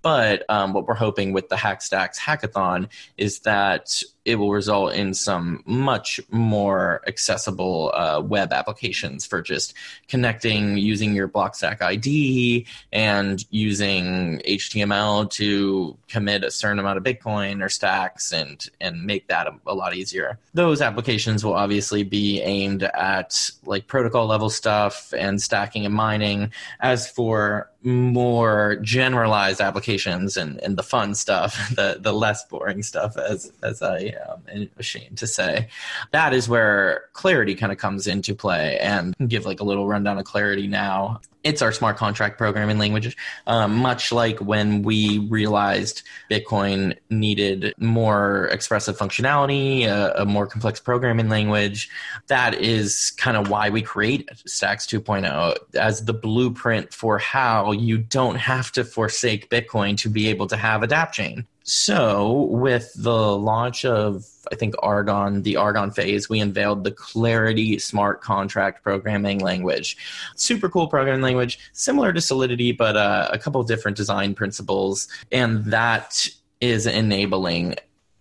But 0.03 0.45
um, 0.49 0.73
what 0.73 0.87
we're 0.87 0.95
hoping 0.95 1.33
with 1.33 1.49
the 1.49 1.57
Hackstacks 1.57 2.19
hackathon 2.19 2.89
is 3.17 3.41
that 3.41 4.03
it 4.29 4.35
will 4.35 4.53
result 4.53 4.93
in 4.93 5.15
some 5.15 5.63
much 5.65 6.21
more 6.31 7.01
accessible 7.07 7.91
uh, 7.95 8.21
web 8.21 8.53
applications 8.53 9.25
for 9.25 9.41
just 9.41 9.73
connecting 10.07 10.77
using 10.77 11.15
your 11.15 11.27
Blockstack 11.27 11.81
ID 11.81 12.67
and 12.93 13.43
using 13.51 14.43
HTML 14.47 15.31
to 15.31 15.97
commit 16.09 16.45
a 16.45 16.51
certain 16.51 16.79
amount 16.79 16.99
of 16.99 17.05
Bitcoin 17.05 17.65
or 17.65 17.71
stacks 17.71 18.31
and 18.31 18.69
and 18.83 19.03
make 19.03 19.29
that 19.29 19.47
a, 19.47 19.55
a 19.67 19.75
lot 19.75 19.97
easier. 19.97 20.39
Those 20.53 20.83
applications 20.83 21.43
will 21.43 21.55
obviously 21.55 22.03
be 22.03 22.43
aimed 22.43 22.83
at 22.83 23.51
like 23.65 23.87
protocol 23.87 24.27
level 24.27 24.51
stuff 24.51 25.15
and 25.17 25.41
stacking 25.41 25.87
and 25.87 25.95
mining. 25.95 26.53
As 26.81 27.09
for 27.11 27.71
more 27.83 28.77
generalized 28.83 29.61
applications 29.61 30.37
and, 30.37 30.59
and 30.61 30.77
the 30.77 30.83
fun 30.83 31.15
stuff, 31.15 31.71
the 31.75 31.99
the 32.01 32.13
less 32.13 32.45
boring 32.45 32.83
stuff, 32.83 33.17
as 33.17 33.53
as 33.63 33.83
I 33.83 34.15
um, 34.27 34.69
ashamed 34.79 35.19
to 35.19 35.27
say. 35.27 35.69
That 36.13 36.33
is 36.33 36.49
where 36.49 37.05
Clarity 37.13 37.55
kind 37.55 37.73
of 37.73 37.79
comes 37.79 38.07
into 38.07 38.35
play. 38.35 38.79
And 38.79 39.15
give 39.27 39.47
like 39.47 39.61
a 39.61 39.65
little 39.65 39.87
rundown 39.87 40.19
of 40.19 40.25
Clarity 40.25 40.67
now. 40.67 41.21
It's 41.45 41.63
our 41.63 41.73
smart 41.73 41.97
contract 41.97 42.37
programming 42.37 42.79
language, 42.79 43.17
um, 43.47 43.77
much 43.77 44.11
like 44.11 44.39
when 44.41 44.83
we 44.83 45.21
realized 45.21 46.03
Bitcoin 46.31 46.97
needed 47.11 47.75
more 47.79 48.49
expressive 48.51 48.99
functionality, 48.99 49.85
a, 49.85 50.23
a 50.23 50.25
more 50.27 50.47
complex 50.47 50.81
programming 50.81 51.29
language. 51.29 51.89
That 52.27 52.55
is 52.55 53.13
kind 53.17 53.37
of 53.37 53.49
why 53.49 53.71
we 53.71 53.83
create 53.83 54.29
Stacks 54.47 54.85
2.0 54.87 55.57
as 55.77 56.05
the 56.05 56.13
blueprint 56.13 56.93
for 56.93 57.19
how 57.19 57.73
you 57.73 57.99
don't 57.99 58.37
have 58.37 58.73
to 58.73 58.85
forsake 58.85 59.49
Bitcoin 59.49 59.97
to 59.99 60.11
be 60.11 60.29
able 60.29 60.49
to 60.49 60.57
have 60.57 60.83
a 60.83 60.89
dApp 60.89 61.13
chain. 61.13 61.47
So, 61.69 62.49
with 62.51 62.95
the 62.97 63.37
launch 63.37 63.85
of, 63.85 64.25
I 64.51 64.55
think, 64.55 64.75
Argon, 64.79 65.43
the 65.43 65.57
Argon 65.57 65.91
phase, 65.91 66.27
we 66.27 66.41
unveiled 66.41 66.83
the 66.83 66.91
Clarity 66.91 67.79
Smart 67.79 68.23
Contract 68.23 68.83
Programming 68.83 69.41
Language. 69.41 69.99
Super 70.35 70.71
cool 70.71 70.89
programming 70.89 71.21
language, 71.21 71.59
similar 71.75 72.15
to 72.15 72.23
Solidity, 72.23 72.73
but 72.73 72.97
uh, 72.97 73.29
a 73.31 73.39
couple 73.39 73.63
different 73.65 73.99
design 73.99 74.35
principles. 74.35 75.09
And 75.31 75.63
that 75.67 76.27
is 76.63 76.87
enabling 76.87 77.75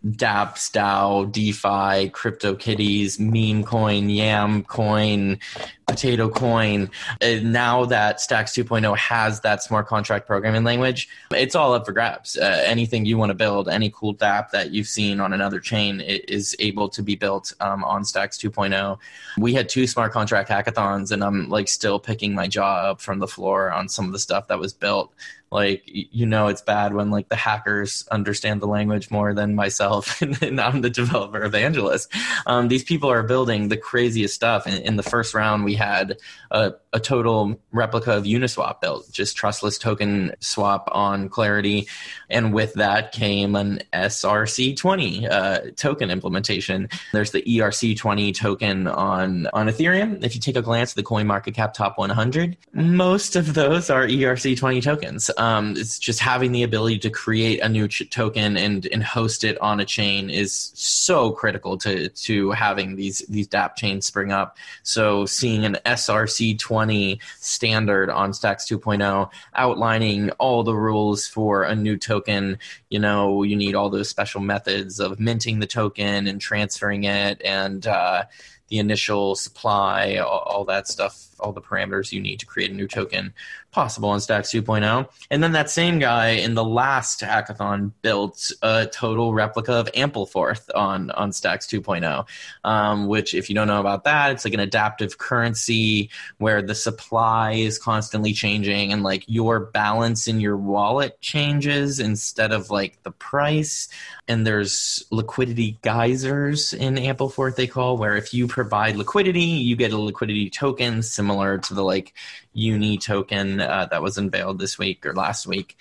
dApps, 0.06 0.72
DAO, 0.72 1.32
DeFi, 1.32 2.10
CryptoKitties, 2.12 3.20
Meme 3.20 3.64
Coin, 3.64 4.10
Yam 4.10 4.64
Coin, 4.64 5.40
Potato 5.88 6.30
Coin. 6.30 6.90
And 7.22 7.52
now 7.52 7.86
that 7.86 8.22
Stacks 8.22 8.52
2.0 8.52 8.96
has 8.98 9.40
that 9.42 9.64
smart 9.64 9.88
contract 9.88 10.28
programming 10.28 10.64
language, 10.64 11.10
it's 11.32 11.56
all 11.56 11.74
up 11.74 11.86
for 11.86 11.94
grabs. 11.94 12.38
Uh, 12.38 12.62
anything 12.66 13.06
you 13.06 13.18
want 13.18 13.30
to 13.30 13.36
build, 13.36 13.70
any 13.70 13.90
cool 13.90 14.14
dApp 14.14 14.52
that 14.52 14.72
you've 14.72 14.88
seen 14.88 15.20
on 15.20 15.34
another 15.34 15.60
chain 15.60 16.02
is 16.02 16.56
able 16.60 16.90
to 16.90 17.02
be 17.02 17.16
built 17.16 17.54
um, 17.60 17.84
on 17.84 18.06
Stacks 18.06 18.38
2.0. 18.38 18.98
We 19.38 19.54
had 19.54 19.70
two 19.70 19.88
smart 19.88 20.12
contract 20.12 20.50
hackathons, 20.50 21.12
and 21.12 21.24
I'm 21.24 21.50
like 21.50 21.68
still 21.68 22.00
picking 22.00 22.36
my 22.36 22.48
jaw 22.48 22.92
up 22.92 23.02
from 23.02 23.20
the 23.20 23.28
floor 23.28 23.72
on 23.72 23.90
some 23.90 24.06
of 24.06 24.12
the 24.12 24.20
stuff 24.20 24.48
that 24.48 24.60
was 24.60 24.74
built 24.74 25.14
like 25.52 25.84
you 25.86 26.26
know 26.26 26.48
it's 26.48 26.62
bad 26.62 26.94
when 26.94 27.10
like 27.10 27.30
the 27.30 27.36
hackers 27.36 28.08
understand 28.12 28.62
the 28.62 28.68
language 28.68 29.10
more 29.10 29.34
than 29.34 29.56
myself 29.56 30.22
and 30.42 30.60
i'm 30.60 30.82
the 30.82 30.90
developer 30.90 31.44
evangelist. 31.44 32.12
Um, 32.46 32.68
these 32.68 32.84
people 32.84 33.10
are 33.10 33.24
building 33.24 33.70
the 33.70 33.78
craziest 33.78 34.34
stuff. 34.34 34.68
In, 34.68 34.82
in 34.82 34.96
the 34.98 35.04
first 35.04 35.34
round 35.34 35.64
we 35.64 35.76
had 35.76 36.18
a, 36.52 36.74
a, 36.94 37.00
total 37.00 37.60
replica 37.72 38.14
of 38.14 38.24
uniswap 38.24 38.82
built 38.82 39.10
just 39.12 39.38
trustless 39.38 39.78
token 39.78 40.34
swap 40.40 40.90
on 40.92 41.30
clarity. 41.30 41.88
And 42.30 42.54
with 42.54 42.74
that 42.74 43.12
came 43.12 43.56
an 43.56 43.82
src20 43.94 45.30
uh, 45.30 45.60
token 45.76 46.10
implementation. 46.10 46.90
There's 47.14 47.32
the 47.32 47.44
erc20 47.44 48.36
token 48.36 48.88
on 48.88 49.48
on 49.54 49.68
ethereum. 49.68 50.24
If 50.24 50.36
you 50.36 50.42
take 50.42 50.56
a 50.56 50.62
glance 50.62 50.92
at 50.92 50.96
the 50.96 51.04
coin 51.04 51.28
market 51.28 51.54
cap 51.54 51.74
top 51.74 51.98
100 51.98 52.58
most 52.74 53.36
of 53.36 53.54
those 53.54 53.90
are 53.90 54.08
erc20 54.08 54.82
tokens 54.82 55.30
um, 55.38 55.76
it's 55.78 56.00
just 56.00 56.19
having 56.19 56.52
the 56.52 56.63
ability 56.63 57.00
to 57.00 57.10
create 57.10 57.60
a 57.60 57.69
new 57.69 57.88
ch- 57.88 58.10
token 58.10 58.58
and 58.58 58.86
and 58.88 59.04
host 59.04 59.43
it 59.43 59.60
on 59.62 59.80
a 59.80 59.86
chain 59.86 60.30
is 60.30 60.71
so 60.73 61.32
critical 61.32 61.78
to 61.78 62.10
to 62.10 62.52
having 62.52 62.95
these 62.95 63.19
these 63.30 63.47
dApp 63.47 63.76
chains 63.76 64.06
spring 64.06 64.32
up. 64.32 64.58
So 64.84 65.26
seeing 65.26 65.63
an 65.63 65.78
SRC20 65.86 67.19
standard 67.39 68.10
on 68.10 68.34
Stacks 68.34 68.65
2.0 68.65 69.30
outlining 69.54 70.32
all 70.32 70.63
the 70.63 70.76
rules 70.76 71.28
for 71.28 71.63
a 71.63 71.76
new 71.76 71.97
token, 71.97 72.58
you 72.89 73.00
know, 73.00 73.43
you 73.43 73.56
need 73.56 73.76
all 73.76 73.89
those 73.89 74.10
special 74.10 74.41
methods 74.41 75.00
of 75.00 75.19
minting 75.19 75.60
the 75.60 75.67
token 75.67 76.28
and 76.28 76.41
transferring 76.41 77.04
it 77.04 77.41
and 77.43 77.86
uh, 77.86 78.23
the 78.69 78.80
initial 78.80 79.36
supply, 79.36 80.17
all, 80.17 80.39
all, 80.39 80.65
that 80.65 80.88
stuff, 80.88 81.28
all 81.39 81.54
the 81.54 81.62
parameters 81.62 82.12
you 82.12 82.19
need 82.19 82.39
to 82.39 82.45
create 82.45 82.71
a 82.71 82.73
new 82.73 82.88
token 82.88 83.34
possible 83.78 84.10
on 84.10 84.20
Stacks 84.20 84.50
2.0. 84.50 85.08
And 85.30 85.44
then 85.44 85.52
that 85.52 85.70
same 85.70 86.00
guy 86.00 86.30
in 86.30 86.56
the 86.56 86.63
last 86.63 87.22
hackathon 87.22 87.92
built 88.02 88.52
a 88.63 88.88
total 88.92 89.36
replica 89.36 89.74
of 89.74 89.86
Ampleforth 89.92 90.68
on, 90.74 91.12
on 91.12 91.32
Stacks 91.32 91.68
2.0, 91.68 92.26
um, 92.63 93.06
which, 93.06 93.36
if 93.36 93.50
you 93.50 93.54
don't 93.54 93.68
know 93.68 93.80
about 93.80 94.04
that, 94.06 94.32
it's 94.32 94.46
like 94.46 94.56
an 94.56 94.60
adaptive 94.60 95.20
currency 95.20 96.10
where 96.40 96.63
the 96.63 96.74
supply 96.74 97.52
is 97.52 97.78
constantly 97.78 98.34
changing 98.34 98.92
and 98.92 99.04
like 99.04 99.24
your 99.28 99.60
balance 99.60 100.28
in 100.28 100.42
your 100.42 100.58
wallet 100.58 101.22
changes 101.22 102.00
instead 102.00 102.52
of 102.52 102.72
like 102.72 102.98
the 103.04 103.12
price. 103.12 103.90
And 104.28 104.46
there's 104.46 105.06
liquidity 105.12 105.78
geysers 105.84 106.74
in 106.74 106.96
Ampleforth, 106.96 107.56
they 107.56 107.68
call, 107.68 107.96
where 107.96 108.18
if 108.18 108.34
you 108.34 108.48
provide 108.48 108.96
liquidity, 108.96 109.42
you 109.42 109.76
get 109.76 109.94
a 109.94 109.98
liquidity 110.00 110.50
token 110.50 111.04
similar 111.04 111.60
to 111.60 111.76
the 111.76 111.84
like 111.84 112.16
uni 112.58 112.98
token 112.98 113.62
uh, 113.68 113.86
that 113.88 114.02
was 114.02 114.18
unveiled 114.18 114.60
this 114.60 114.78
week 114.78 115.06
or 115.06 115.14
last 115.14 115.46
week, 115.48 115.78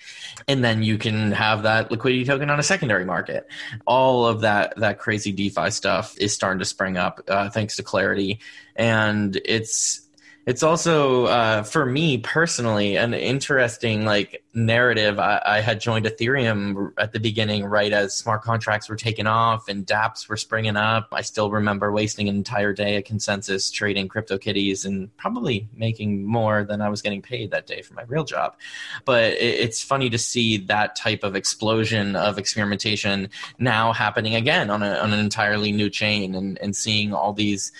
and 0.47 0.63
then 0.63 0.83
you 0.83 0.97
can 0.97 1.31
have 1.31 1.63
that 1.63 1.89
liquidity 1.91 2.25
token 2.25 2.49
on 2.49 2.59
a 2.59 2.63
secondary 2.63 3.05
market. 3.05 3.47
All 3.85 4.25
of 4.25 4.41
that 4.41 4.75
that 4.77 4.99
crazy 4.99 5.31
DeFi 5.31 5.71
stuff 5.71 6.17
is 6.17 6.33
starting 6.33 6.59
to 6.59 6.65
spring 6.65 6.97
up 6.97 7.21
uh, 7.27 7.49
thanks 7.49 7.75
to 7.77 7.83
Clarity, 7.83 8.39
and 8.75 9.39
it's 9.45 10.06
it's 10.47 10.63
also 10.63 11.25
uh, 11.25 11.61
for 11.61 11.85
me 11.85 12.19
personally 12.19 12.95
an 12.95 13.13
interesting 13.13 14.05
like 14.05 14.45
narrative. 14.53 15.19
I, 15.19 15.41
I, 15.45 15.59
had 15.59 15.81
joined 15.81 16.05
ethereum 16.05 16.93
at 16.97 17.11
the 17.11 17.19
beginning 17.19 17.65
right 17.65 17.91
as 17.91 18.15
smart 18.15 18.43
contracts 18.43 18.87
were 18.87 18.95
taking 18.95 19.27
off 19.27 19.67
and 19.67 19.85
dapps 19.85 20.29
were 20.29 20.37
springing 20.37 20.77
up. 20.77 21.09
I 21.11 21.21
still 21.21 21.51
remember 21.51 21.91
wasting 21.91 22.29
an 22.29 22.37
entire 22.37 22.71
day 22.71 22.95
at 22.95 23.05
ConsenSys 23.05 23.73
trading 23.73 24.07
CryptoKitties 24.07 24.85
and 24.85 25.15
probably 25.17 25.67
making 25.75 26.23
more 26.23 26.63
than 26.63 26.81
i 26.81 26.87
was 26.87 27.01
getting 27.01 27.21
paid 27.21 27.51
that 27.51 27.67
day 27.67 27.81
for 27.81 27.93
my 27.95 28.03
real 28.03 28.23
job. 28.23 28.55
But 29.03 29.33
it, 29.33 29.59
it's 29.59 29.83
funny 29.83 30.09
to 30.11 30.17
see 30.17 30.59
that 30.59 30.95
type 30.95 31.25
of 31.25 31.35
explosion 31.35 32.15
of 32.15 32.37
experimentation 32.37 33.29
now 33.59 33.91
happening 33.91 34.33
again 34.33 34.69
on, 34.69 34.81
a, 34.81 34.93
on 34.93 35.11
an 35.11 35.19
entirely 35.19 35.73
new 35.73 35.89
chain 35.89 36.35
and, 36.35 36.57
and 36.59 36.73
seeing 36.73 37.13
all 37.13 37.33
these 37.33 37.73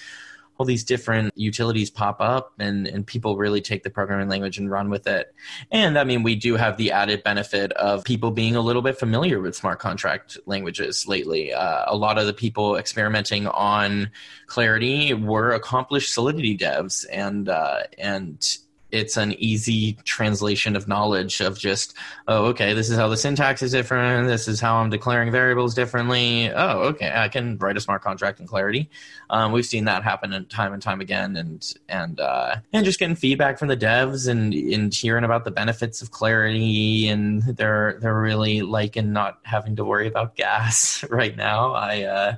all 0.57 0.65
these 0.65 0.83
different 0.83 1.31
utilities 1.35 1.89
pop 1.89 2.19
up 2.19 2.53
and, 2.59 2.87
and 2.87 3.05
people 3.05 3.37
really 3.37 3.61
take 3.61 3.83
the 3.83 3.89
programming 3.89 4.27
language 4.29 4.57
and 4.57 4.69
run 4.71 4.89
with 4.89 5.07
it. 5.07 5.33
And 5.71 5.97
I 5.97 6.03
mean, 6.03 6.23
we 6.23 6.35
do 6.35 6.55
have 6.55 6.77
the 6.77 6.91
added 6.91 7.23
benefit 7.23 7.71
of 7.73 8.03
people 8.03 8.31
being 8.31 8.55
a 8.55 8.61
little 8.61 8.81
bit 8.81 8.97
familiar 8.97 9.39
with 9.39 9.55
smart 9.55 9.79
contract 9.79 10.37
languages 10.45 11.07
lately. 11.07 11.53
Uh, 11.53 11.85
a 11.87 11.95
lot 11.95 12.17
of 12.17 12.25
the 12.25 12.33
people 12.33 12.75
experimenting 12.75 13.47
on 13.47 14.11
Clarity 14.47 15.13
were 15.13 15.51
accomplished 15.51 16.13
Solidity 16.13 16.57
devs 16.57 17.05
and, 17.11 17.49
uh, 17.49 17.83
and 17.97 18.57
it's 18.91 19.17
an 19.17 19.33
easy 19.33 19.97
translation 20.03 20.75
of 20.75 20.87
knowledge 20.87 21.41
of 21.41 21.57
just 21.57 21.93
oh 22.27 22.45
okay 22.45 22.73
this 22.73 22.89
is 22.89 22.97
how 22.97 23.07
the 23.07 23.17
syntax 23.17 23.61
is 23.61 23.71
different 23.71 24.27
this 24.27 24.47
is 24.47 24.59
how 24.59 24.77
i'm 24.77 24.89
declaring 24.89 25.31
variables 25.31 25.73
differently. 25.73 26.51
Oh 26.51 26.79
okay 26.79 27.11
i 27.15 27.27
can 27.27 27.57
write 27.57 27.77
a 27.77 27.81
smart 27.81 28.01
contract 28.01 28.39
in 28.39 28.47
clarity. 28.47 28.89
Um, 29.29 29.51
we've 29.51 29.65
seen 29.65 29.85
that 29.85 30.03
happen 30.03 30.45
time 30.45 30.73
and 30.73 30.81
time 30.81 31.01
again 31.01 31.35
and 31.35 31.73
and 31.89 32.19
uh, 32.19 32.57
and 32.73 32.85
just 32.85 32.99
getting 32.99 33.15
feedback 33.15 33.59
from 33.59 33.67
the 33.67 33.77
devs 33.77 34.27
and 34.27 34.53
and 34.53 34.93
hearing 34.93 35.23
about 35.23 35.43
the 35.43 35.51
benefits 35.51 36.01
of 36.01 36.11
clarity 36.11 37.07
and 37.07 37.43
they're 37.43 37.97
they're 38.01 38.19
really 38.19 38.61
liking 38.61 39.11
not 39.11 39.39
having 39.43 39.75
to 39.75 39.83
worry 39.83 40.07
about 40.07 40.35
gas 40.35 41.03
right 41.09 41.35
now. 41.35 41.73
I 41.73 42.03
uh, 42.03 42.35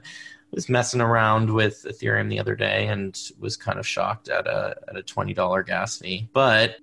was 0.52 0.70
messing 0.70 1.02
around 1.02 1.52
with 1.52 1.86
Ethereum 1.88 2.30
the 2.30 2.40
other 2.40 2.56
day 2.56 2.88
and 2.88 3.20
was 3.40 3.58
kind 3.58 3.80
of 3.80 3.88
shocked 3.88 4.30
at 4.30 4.48
a 4.48 4.76
at 4.88 4.96
a 4.96 5.04
twenty 5.04 5.34
dollar 5.34 5.64
gas 5.64 5.98
fee. 5.98 6.30
But 6.34 6.78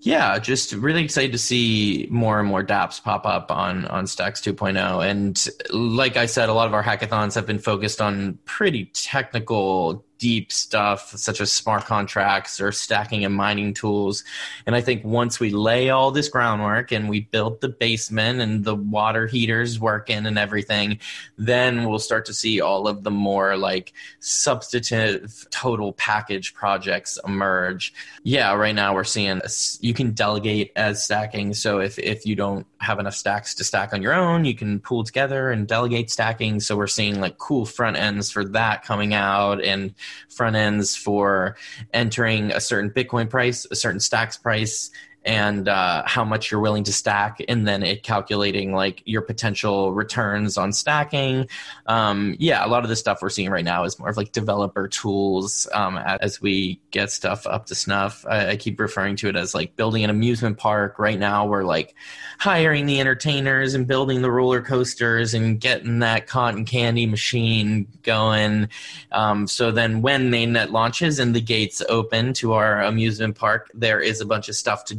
yeah, 0.00 0.38
just 0.38 0.72
really 0.72 1.02
excited 1.02 1.32
to 1.32 1.38
see 1.38 2.06
more 2.10 2.38
and 2.38 2.48
more 2.48 2.64
dApps 2.64 3.02
pop 3.02 3.26
up 3.26 3.50
on 3.50 3.86
on 3.86 4.06
Stacks 4.06 4.40
2.0. 4.40 5.04
And 5.04 5.48
like 5.70 6.16
I 6.16 6.26
said, 6.26 6.48
a 6.48 6.52
lot 6.52 6.68
of 6.68 6.74
our 6.74 6.82
hackathons 6.82 7.34
have 7.34 7.46
been 7.46 7.58
focused 7.58 8.00
on 8.00 8.38
pretty 8.44 8.86
technical 8.92 10.05
deep 10.18 10.50
stuff 10.50 11.10
such 11.16 11.40
as 11.40 11.52
smart 11.52 11.84
contracts 11.84 12.60
or 12.60 12.72
stacking 12.72 13.24
and 13.24 13.34
mining 13.34 13.74
tools. 13.74 14.24
And 14.66 14.74
I 14.74 14.80
think 14.80 15.04
once 15.04 15.38
we 15.40 15.50
lay 15.50 15.90
all 15.90 16.10
this 16.10 16.28
groundwork 16.28 16.92
and 16.92 17.08
we 17.08 17.20
build 17.20 17.60
the 17.60 17.68
basement 17.68 18.40
and 18.40 18.64
the 18.64 18.74
water 18.74 19.26
heaters 19.26 19.78
working 19.78 20.26
and 20.26 20.38
everything, 20.38 20.98
then 21.36 21.88
we'll 21.88 21.98
start 21.98 22.24
to 22.26 22.34
see 22.34 22.60
all 22.60 22.88
of 22.88 23.02
the 23.02 23.10
more 23.10 23.56
like 23.56 23.92
substantive 24.20 25.46
total 25.50 25.92
package 25.92 26.54
projects 26.54 27.18
emerge. 27.26 27.92
Yeah, 28.22 28.54
right 28.54 28.74
now 28.74 28.94
we're 28.94 29.04
seeing 29.04 29.40
you 29.80 29.94
can 29.94 30.12
delegate 30.12 30.72
as 30.76 31.02
stacking. 31.02 31.54
So 31.54 31.80
if, 31.80 31.98
if 31.98 32.26
you 32.26 32.36
don't 32.36 32.66
have 32.80 32.98
enough 32.98 33.14
stacks 33.14 33.54
to 33.56 33.64
stack 33.64 33.92
on 33.92 34.02
your 34.02 34.14
own, 34.14 34.44
you 34.44 34.54
can 34.54 34.80
pool 34.80 35.04
together 35.04 35.50
and 35.50 35.66
delegate 35.66 36.10
stacking. 36.10 36.60
So 36.60 36.76
we're 36.76 36.86
seeing 36.86 37.20
like 37.20 37.38
cool 37.38 37.66
front 37.66 37.96
ends 37.96 38.30
for 38.30 38.44
that 38.46 38.84
coming 38.84 39.14
out 39.14 39.62
and 39.62 39.94
front 40.28 40.56
ends 40.56 40.96
for 40.96 41.56
entering 41.92 42.52
a 42.52 42.60
certain 42.60 42.90
Bitcoin 42.90 43.28
price, 43.28 43.66
a 43.70 43.76
certain 43.76 44.00
Stacks 44.00 44.36
price, 44.36 44.90
and 45.26 45.68
uh, 45.68 46.04
how 46.06 46.24
much 46.24 46.52
you're 46.52 46.60
willing 46.60 46.84
to 46.84 46.92
stack, 46.92 47.42
and 47.48 47.66
then 47.66 47.82
it 47.82 48.04
calculating 48.04 48.72
like 48.72 49.02
your 49.04 49.22
potential 49.22 49.92
returns 49.92 50.56
on 50.56 50.72
stacking. 50.72 51.48
Um, 51.86 52.36
yeah, 52.38 52.64
a 52.64 52.68
lot 52.68 52.84
of 52.84 52.88
the 52.88 52.94
stuff 52.94 53.20
we're 53.20 53.28
seeing 53.28 53.50
right 53.50 53.64
now 53.64 53.82
is 53.82 53.98
more 53.98 54.08
of 54.08 54.16
like 54.16 54.30
developer 54.30 54.86
tools 54.86 55.66
um, 55.74 55.98
as 55.98 56.40
we 56.40 56.80
get 56.92 57.10
stuff 57.10 57.44
up 57.44 57.66
to 57.66 57.74
snuff. 57.74 58.24
I, 58.28 58.50
I, 58.50 58.56
keep 58.56 58.78
referring 58.78 59.16
to 59.16 59.28
it 59.28 59.36
as 59.36 59.52
like 59.52 59.74
building 59.74 60.04
an 60.04 60.10
amusement 60.10 60.58
park. 60.58 61.00
Right 61.00 61.18
now, 61.18 61.46
we're 61.46 61.64
like 61.64 61.96
hiring 62.38 62.86
the 62.86 63.00
entertainers 63.00 63.74
and 63.74 63.86
building 63.86 64.22
the 64.22 64.30
roller 64.30 64.62
coasters 64.62 65.34
and 65.34 65.60
getting 65.60 65.98
that 66.00 66.28
cotton 66.28 66.64
candy 66.64 67.06
machine 67.06 67.88
going. 68.04 68.68
Um, 69.10 69.48
so 69.48 69.72
then, 69.72 70.02
when 70.02 70.30
mainnet 70.30 70.70
launches 70.70 71.18
and 71.18 71.34
the 71.34 71.40
gates 71.40 71.82
open 71.88 72.32
to 72.34 72.52
our 72.52 72.80
amusement 72.82 73.36
park, 73.36 73.72
there 73.74 74.00
is 74.00 74.20
a 74.20 74.24
bunch 74.24 74.48
of 74.48 74.54
stuff 74.54 74.84
to 74.84 74.94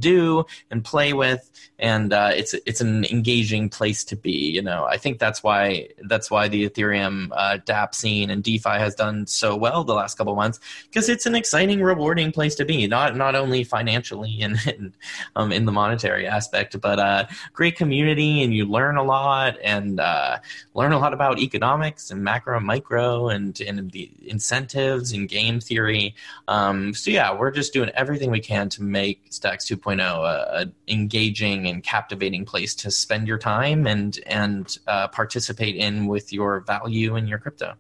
and 0.72 0.84
play 0.84 1.14
with, 1.14 1.50
and 1.80 2.14
uh, 2.14 2.32
it's 2.34 2.54
it's 2.66 2.82
an 2.82 3.06
engaging 3.06 3.70
place 3.70 4.04
to 4.06 4.16
be. 4.16 4.32
You 4.32 4.62
know, 4.62 4.86
I 4.86 4.98
think 4.98 5.20
that's 5.20 5.44
why 5.44 5.90
that's 6.06 6.32
why 6.32 6.48
the 6.48 6.68
Ethereum 6.68 7.30
uh, 7.34 7.58
DApp 7.66 7.94
scene 7.94 8.30
and 8.30 8.44
DeFi 8.44 8.78
has 8.86 8.96
done 8.96 9.28
so 9.28 9.56
well 9.56 9.84
the 9.84 9.94
last 9.94 10.18
couple 10.18 10.36
months 10.36 10.60
because 10.90 11.10
it's 11.10 11.26
an 11.26 11.36
exciting, 11.36 11.82
rewarding 11.82 12.32
place 12.32 12.56
to 12.56 12.66
be. 12.66 12.88
Not 12.88 13.16
not 13.16 13.36
only 13.36 13.64
financially 13.64 14.42
and, 14.42 14.58
and 14.66 14.94
um, 15.36 15.52
in 15.52 15.66
the 15.66 15.72
monetary 15.72 16.28
aspect, 16.28 16.80
but 16.82 17.00
uh, 17.00 17.26
great 17.54 17.76
community, 17.76 18.44
and 18.44 18.54
you 18.54 18.66
learn 18.66 18.98
a 18.98 19.04
lot 19.04 19.58
and 19.64 20.00
uh, 20.00 20.38
learn 20.74 20.94
a 20.94 21.00
lot 21.00 21.14
about 21.14 21.40
economics 21.40 22.12
and 22.12 22.24
macro 22.24 22.58
and 22.58 22.66
micro 22.66 23.30
and 23.30 23.60
and 23.62 23.92
the 23.92 24.10
incentives 24.26 25.12
and 25.12 25.30
game 25.30 25.60
theory. 25.60 26.16
Um, 26.48 26.94
so 26.94 27.12
yeah, 27.12 27.34
we're 27.34 27.52
just 27.52 27.74
doing 27.74 27.90
everything 27.90 28.32
we 28.32 28.40
can 28.40 28.70
to 28.70 28.84
make 28.84 29.22
Stacks 29.30 29.66
2.0 29.66 30.07
know 30.08 30.24
a, 30.24 30.62
a, 30.62 30.66
engaging 30.88 31.68
and 31.68 31.84
captivating 31.84 32.46
place 32.46 32.74
to 32.76 32.92
spend 32.92 33.28
your 33.28 33.38
time 33.38 33.88
and 33.88 34.20
and 34.28 34.78
uh, 34.88 35.08
participate 35.10 35.76
in 35.76 36.08
with 36.08 36.32
your 36.34 36.62
value 36.62 37.16
and 37.16 37.28
your 37.30 37.40
crypto. 37.40 37.76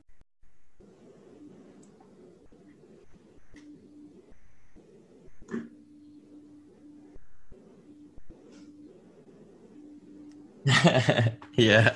yeah 11.55 11.95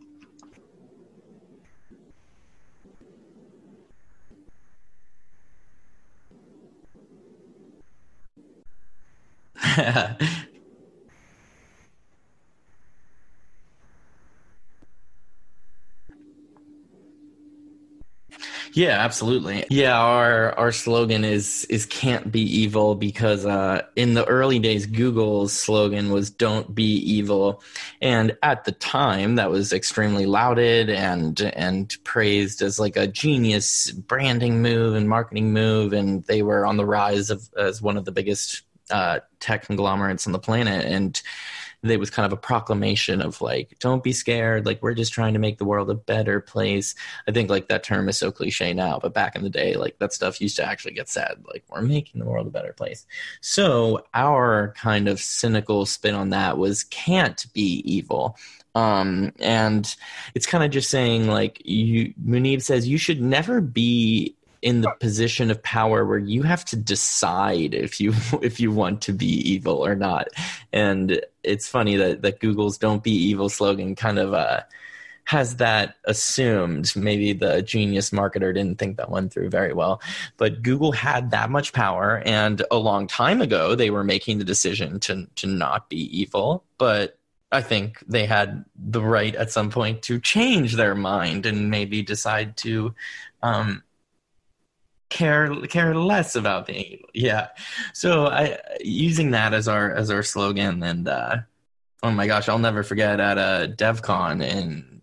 Yeah, 18.73 18.99
absolutely. 18.99 19.65
Yeah, 19.69 19.99
our 19.99 20.53
our 20.57 20.71
slogan 20.71 21.25
is 21.25 21.65
is 21.65 21.85
can't 21.85 22.31
be 22.31 22.41
evil 22.41 22.95
because 22.95 23.45
uh, 23.45 23.81
in 23.95 24.13
the 24.13 24.25
early 24.25 24.59
days, 24.59 24.85
Google's 24.85 25.53
slogan 25.53 26.09
was 26.11 26.29
"Don't 26.29 26.73
be 26.73 26.95
evil," 26.95 27.61
and 28.01 28.37
at 28.43 28.63
the 28.65 28.71
time, 28.71 29.35
that 29.35 29.49
was 29.49 29.73
extremely 29.73 30.25
lauded 30.25 30.89
and 30.89 31.39
and 31.55 31.95
praised 32.03 32.61
as 32.61 32.79
like 32.79 32.95
a 32.95 33.07
genius 33.07 33.91
branding 33.91 34.61
move 34.61 34.95
and 34.95 35.09
marketing 35.09 35.51
move, 35.53 35.93
and 35.93 36.23
they 36.25 36.41
were 36.41 36.65
on 36.65 36.77
the 36.77 36.85
rise 36.85 37.29
of 37.29 37.49
as 37.57 37.81
one 37.81 37.97
of 37.97 38.05
the 38.05 38.11
biggest 38.11 38.63
uh, 38.91 39.19
tech 39.39 39.65
conglomerates 39.65 40.27
on 40.27 40.33
the 40.33 40.39
planet, 40.39 40.85
and 40.85 41.21
it 41.83 41.99
was 41.99 42.11
kind 42.11 42.25
of 42.25 42.33
a 42.33 42.37
proclamation 42.37 43.21
of 43.21 43.41
like, 43.41 43.77
don't 43.79 44.03
be 44.03 44.13
scared. 44.13 44.65
Like 44.65 44.81
we're 44.83 44.93
just 44.93 45.13
trying 45.13 45.33
to 45.33 45.39
make 45.39 45.57
the 45.57 45.65
world 45.65 45.89
a 45.89 45.95
better 45.95 46.39
place. 46.39 46.93
I 47.27 47.31
think 47.31 47.49
like 47.49 47.69
that 47.69 47.83
term 47.83 48.07
is 48.07 48.17
so 48.17 48.31
cliche 48.31 48.73
now, 48.73 48.99
but 49.01 49.13
back 49.13 49.35
in 49.35 49.43
the 49.43 49.49
day, 49.49 49.75
like 49.75 49.97
that 49.97 50.13
stuff 50.13 50.39
used 50.39 50.57
to 50.57 50.65
actually 50.65 50.93
get 50.93 51.09
said. 51.09 51.43
Like 51.47 51.63
we're 51.69 51.81
making 51.81 52.19
the 52.19 52.27
world 52.27 52.45
a 52.47 52.51
better 52.51 52.73
place. 52.73 53.05
So 53.41 54.05
our 54.13 54.73
kind 54.77 55.07
of 55.07 55.19
cynical 55.19 55.85
spin 55.87 56.13
on 56.13 56.29
that 56.29 56.57
was 56.57 56.83
can't 56.85 57.45
be 57.53 57.81
evil 57.85 58.37
um 58.73 59.33
and 59.39 59.97
it's 60.33 60.45
kind 60.45 60.63
of 60.63 60.71
just 60.71 60.89
saying 60.89 61.27
like 61.27 61.61
you 61.65 62.13
Muneeb 62.23 62.61
says 62.61 62.87
you 62.87 62.97
should 62.97 63.21
never 63.21 63.59
be 63.59 64.33
in 64.61 64.81
the 64.81 64.91
position 64.99 65.49
of 65.49 65.61
power 65.63 66.05
where 66.05 66.19
you 66.19 66.43
have 66.43 66.63
to 66.65 66.75
decide 66.75 67.73
if 67.73 67.99
you 67.99 68.13
if 68.41 68.59
you 68.59 68.71
want 68.71 69.01
to 69.03 69.13
be 69.13 69.25
evil 69.25 69.85
or 69.85 69.95
not. 69.95 70.27
And 70.71 71.21
it's 71.43 71.67
funny 71.67 71.95
that 71.97 72.21
that 72.21 72.39
Google's 72.39 72.77
"Don't 72.77 73.03
be 73.03 73.11
evil" 73.11 73.49
slogan 73.49 73.95
kind 73.95 74.19
of 74.19 74.33
uh, 74.33 74.61
has 75.25 75.57
that 75.57 75.95
assumed. 76.05 76.95
Maybe 76.95 77.33
the 77.33 77.61
genius 77.61 78.11
marketer 78.11 78.53
didn't 78.53 78.77
think 78.77 78.97
that 78.97 79.09
one 79.09 79.29
through 79.29 79.49
very 79.49 79.73
well, 79.73 80.01
but 80.37 80.61
Google 80.61 80.91
had 80.91 81.31
that 81.31 81.49
much 81.49 81.73
power, 81.73 82.21
and 82.25 82.63
a 82.69 82.77
long 82.77 83.07
time 83.07 83.41
ago 83.41 83.75
they 83.75 83.89
were 83.89 84.03
making 84.03 84.37
the 84.37 84.45
decision 84.45 84.99
to 85.01 85.27
to 85.35 85.47
not 85.47 85.89
be 85.89 86.19
evil, 86.19 86.63
but 86.77 87.17
I 87.51 87.61
think 87.61 88.01
they 88.07 88.25
had 88.25 88.63
the 88.77 89.01
right 89.01 89.35
at 89.35 89.51
some 89.51 89.71
point 89.71 90.03
to 90.03 90.19
change 90.19 90.75
their 90.75 90.95
mind 90.95 91.45
and 91.45 91.69
maybe 91.69 92.01
decide 92.01 92.55
to 92.57 92.95
um, 93.43 93.83
care 95.11 95.53
care 95.67 95.93
less 95.93 96.35
about 96.35 96.65
being 96.65 96.85
evil. 96.85 97.09
Yeah. 97.13 97.49
So 97.93 98.27
I 98.27 98.57
using 98.79 99.31
that 99.31 99.53
as 99.53 99.67
our 99.67 99.91
as 99.91 100.09
our 100.09 100.23
slogan 100.23 100.81
and 100.81 101.07
uh 101.07 101.37
oh 102.01 102.11
my 102.11 102.25
gosh, 102.25 102.49
I'll 102.49 102.57
never 102.57 102.81
forget 102.81 103.19
at 103.19 103.37
a 103.37 103.71
DevCon 103.71 104.43
in 104.43 105.01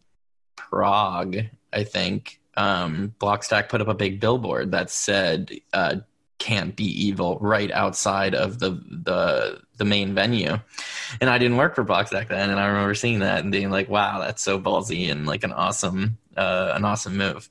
Prague, 0.56 1.36
I 1.72 1.84
think. 1.84 2.40
Um, 2.56 3.14
Blockstack 3.20 3.68
put 3.68 3.80
up 3.80 3.88
a 3.88 3.94
big 3.94 4.18
billboard 4.18 4.72
that 4.72 4.90
said 4.90 5.52
uh, 5.72 5.96
"Can't 6.38 6.74
be 6.74 6.86
evil" 7.06 7.38
right 7.40 7.70
outside 7.70 8.34
of 8.34 8.58
the 8.58 8.70
the 8.90 9.60
the 9.76 9.84
main 9.84 10.12
venue, 10.14 10.58
and 11.20 11.30
I 11.30 11.38
didn't 11.38 11.56
work 11.56 11.76
for 11.76 11.84
Blockstack 11.84 12.28
then, 12.28 12.50
and 12.50 12.58
I 12.58 12.66
remember 12.66 12.94
seeing 12.94 13.20
that 13.20 13.44
and 13.44 13.52
being 13.52 13.70
like, 13.70 13.88
"Wow, 13.88 14.18
that's 14.18 14.42
so 14.42 14.58
ballsy 14.58 15.08
and 15.10 15.24
like 15.24 15.44
an 15.44 15.52
awesome 15.52 16.18
uh, 16.38 16.72
an 16.74 16.84
awesome 16.84 17.16
move." 17.16 17.48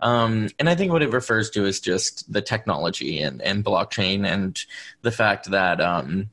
Um, 0.00 0.48
and 0.58 0.68
I 0.68 0.74
think 0.74 0.92
what 0.92 1.02
it 1.02 1.12
refers 1.12 1.50
to 1.50 1.66
is 1.66 1.80
just 1.80 2.32
the 2.32 2.42
technology 2.42 3.20
and, 3.20 3.42
and 3.42 3.64
blockchain 3.64 4.24
and 4.26 4.58
the 5.02 5.10
fact 5.10 5.50
that 5.50 5.80
um, 5.80 6.30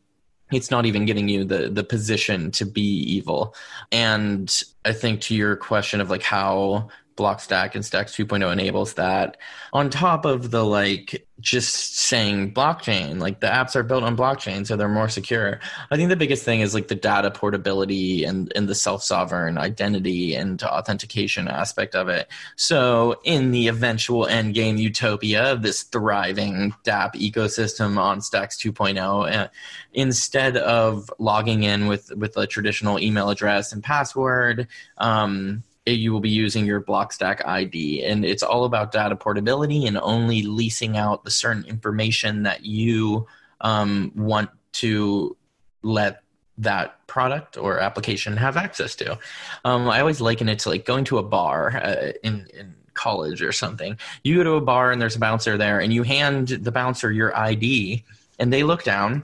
it's 0.51 0.69
not 0.69 0.85
even 0.85 1.05
giving 1.05 1.27
you 1.27 1.43
the 1.43 1.69
the 1.69 1.83
position 1.83 2.51
to 2.51 2.65
be 2.65 2.81
evil. 2.81 3.55
And 3.91 4.63
I 4.83 4.93
think 4.93 5.21
to 5.21 5.35
your 5.35 5.55
question 5.55 6.01
of 6.01 6.09
like 6.09 6.23
how 6.23 6.89
Blockstack 7.17 7.75
and 7.75 7.85
Stacks 7.85 8.13
2.0 8.15 8.51
enables 8.51 8.95
that. 8.95 9.37
On 9.71 9.89
top 9.89 10.25
of 10.25 10.51
the 10.51 10.65
like 10.65 11.25
just 11.39 11.97
saying 11.97 12.53
blockchain, 12.53 13.19
like 13.19 13.39
the 13.39 13.47
apps 13.47 13.75
are 13.75 13.83
built 13.83 14.03
on 14.03 14.17
blockchain, 14.17 14.65
so 14.65 14.75
they're 14.75 14.89
more 14.89 15.07
secure. 15.07 15.59
I 15.91 15.95
think 15.95 16.09
the 16.09 16.15
biggest 16.15 16.43
thing 16.43 16.61
is 16.61 16.73
like 16.73 16.87
the 16.87 16.95
data 16.95 17.31
portability 17.31 18.23
and, 18.25 18.51
and 18.55 18.67
the 18.67 18.75
self 18.75 19.03
sovereign 19.03 19.57
identity 19.57 20.35
and 20.35 20.61
authentication 20.63 21.47
aspect 21.47 21.95
of 21.95 22.09
it. 22.09 22.29
So, 22.55 23.19
in 23.23 23.51
the 23.51 23.67
eventual 23.67 24.27
end 24.27 24.53
game 24.53 24.77
utopia 24.77 25.53
of 25.53 25.61
this 25.61 25.83
thriving 25.83 26.73
DApp 26.83 27.13
ecosystem 27.13 27.97
on 27.97 28.21
Stacks 28.21 28.57
2.0, 28.57 29.33
uh, 29.33 29.47
instead 29.93 30.57
of 30.57 31.09
logging 31.17 31.63
in 31.63 31.87
with, 31.87 32.13
with 32.15 32.35
a 32.37 32.47
traditional 32.47 32.99
email 32.99 33.29
address 33.29 33.71
and 33.71 33.83
password, 33.83 34.67
um, 34.97 35.63
you 35.85 36.11
will 36.11 36.19
be 36.19 36.29
using 36.29 36.65
your 36.65 36.81
Blockstack 36.81 37.45
ID. 37.45 38.03
And 38.03 38.25
it's 38.25 38.43
all 38.43 38.65
about 38.65 38.91
data 38.91 39.15
portability 39.15 39.85
and 39.85 39.97
only 39.97 40.41
leasing 40.41 40.97
out 40.97 41.23
the 41.23 41.31
certain 41.31 41.65
information 41.65 42.43
that 42.43 42.65
you 42.65 43.27
um, 43.61 44.11
want 44.15 44.49
to 44.73 45.37
let 45.83 46.23
that 46.57 47.05
product 47.07 47.57
or 47.57 47.79
application 47.79 48.37
have 48.37 48.57
access 48.57 48.95
to. 48.95 49.19
Um, 49.63 49.89
I 49.89 49.99
always 49.99 50.21
liken 50.21 50.49
it 50.49 50.59
to 50.59 50.69
like 50.69 50.85
going 50.85 51.03
to 51.05 51.17
a 51.17 51.23
bar 51.23 51.75
uh, 51.77 52.13
in, 52.23 52.47
in 52.53 52.75
college 52.93 53.41
or 53.41 53.51
something. 53.51 53.97
You 54.23 54.37
go 54.37 54.43
to 54.43 54.53
a 54.53 54.61
bar 54.61 54.91
and 54.91 55.01
there's 55.01 55.15
a 55.15 55.19
bouncer 55.19 55.57
there, 55.57 55.81
and 55.81 55.93
you 55.93 56.03
hand 56.03 56.47
the 56.47 56.71
bouncer 56.71 57.11
your 57.11 57.37
ID, 57.37 58.03
and 58.39 58.51
they 58.51 58.63
look 58.63 58.83
down 58.83 59.23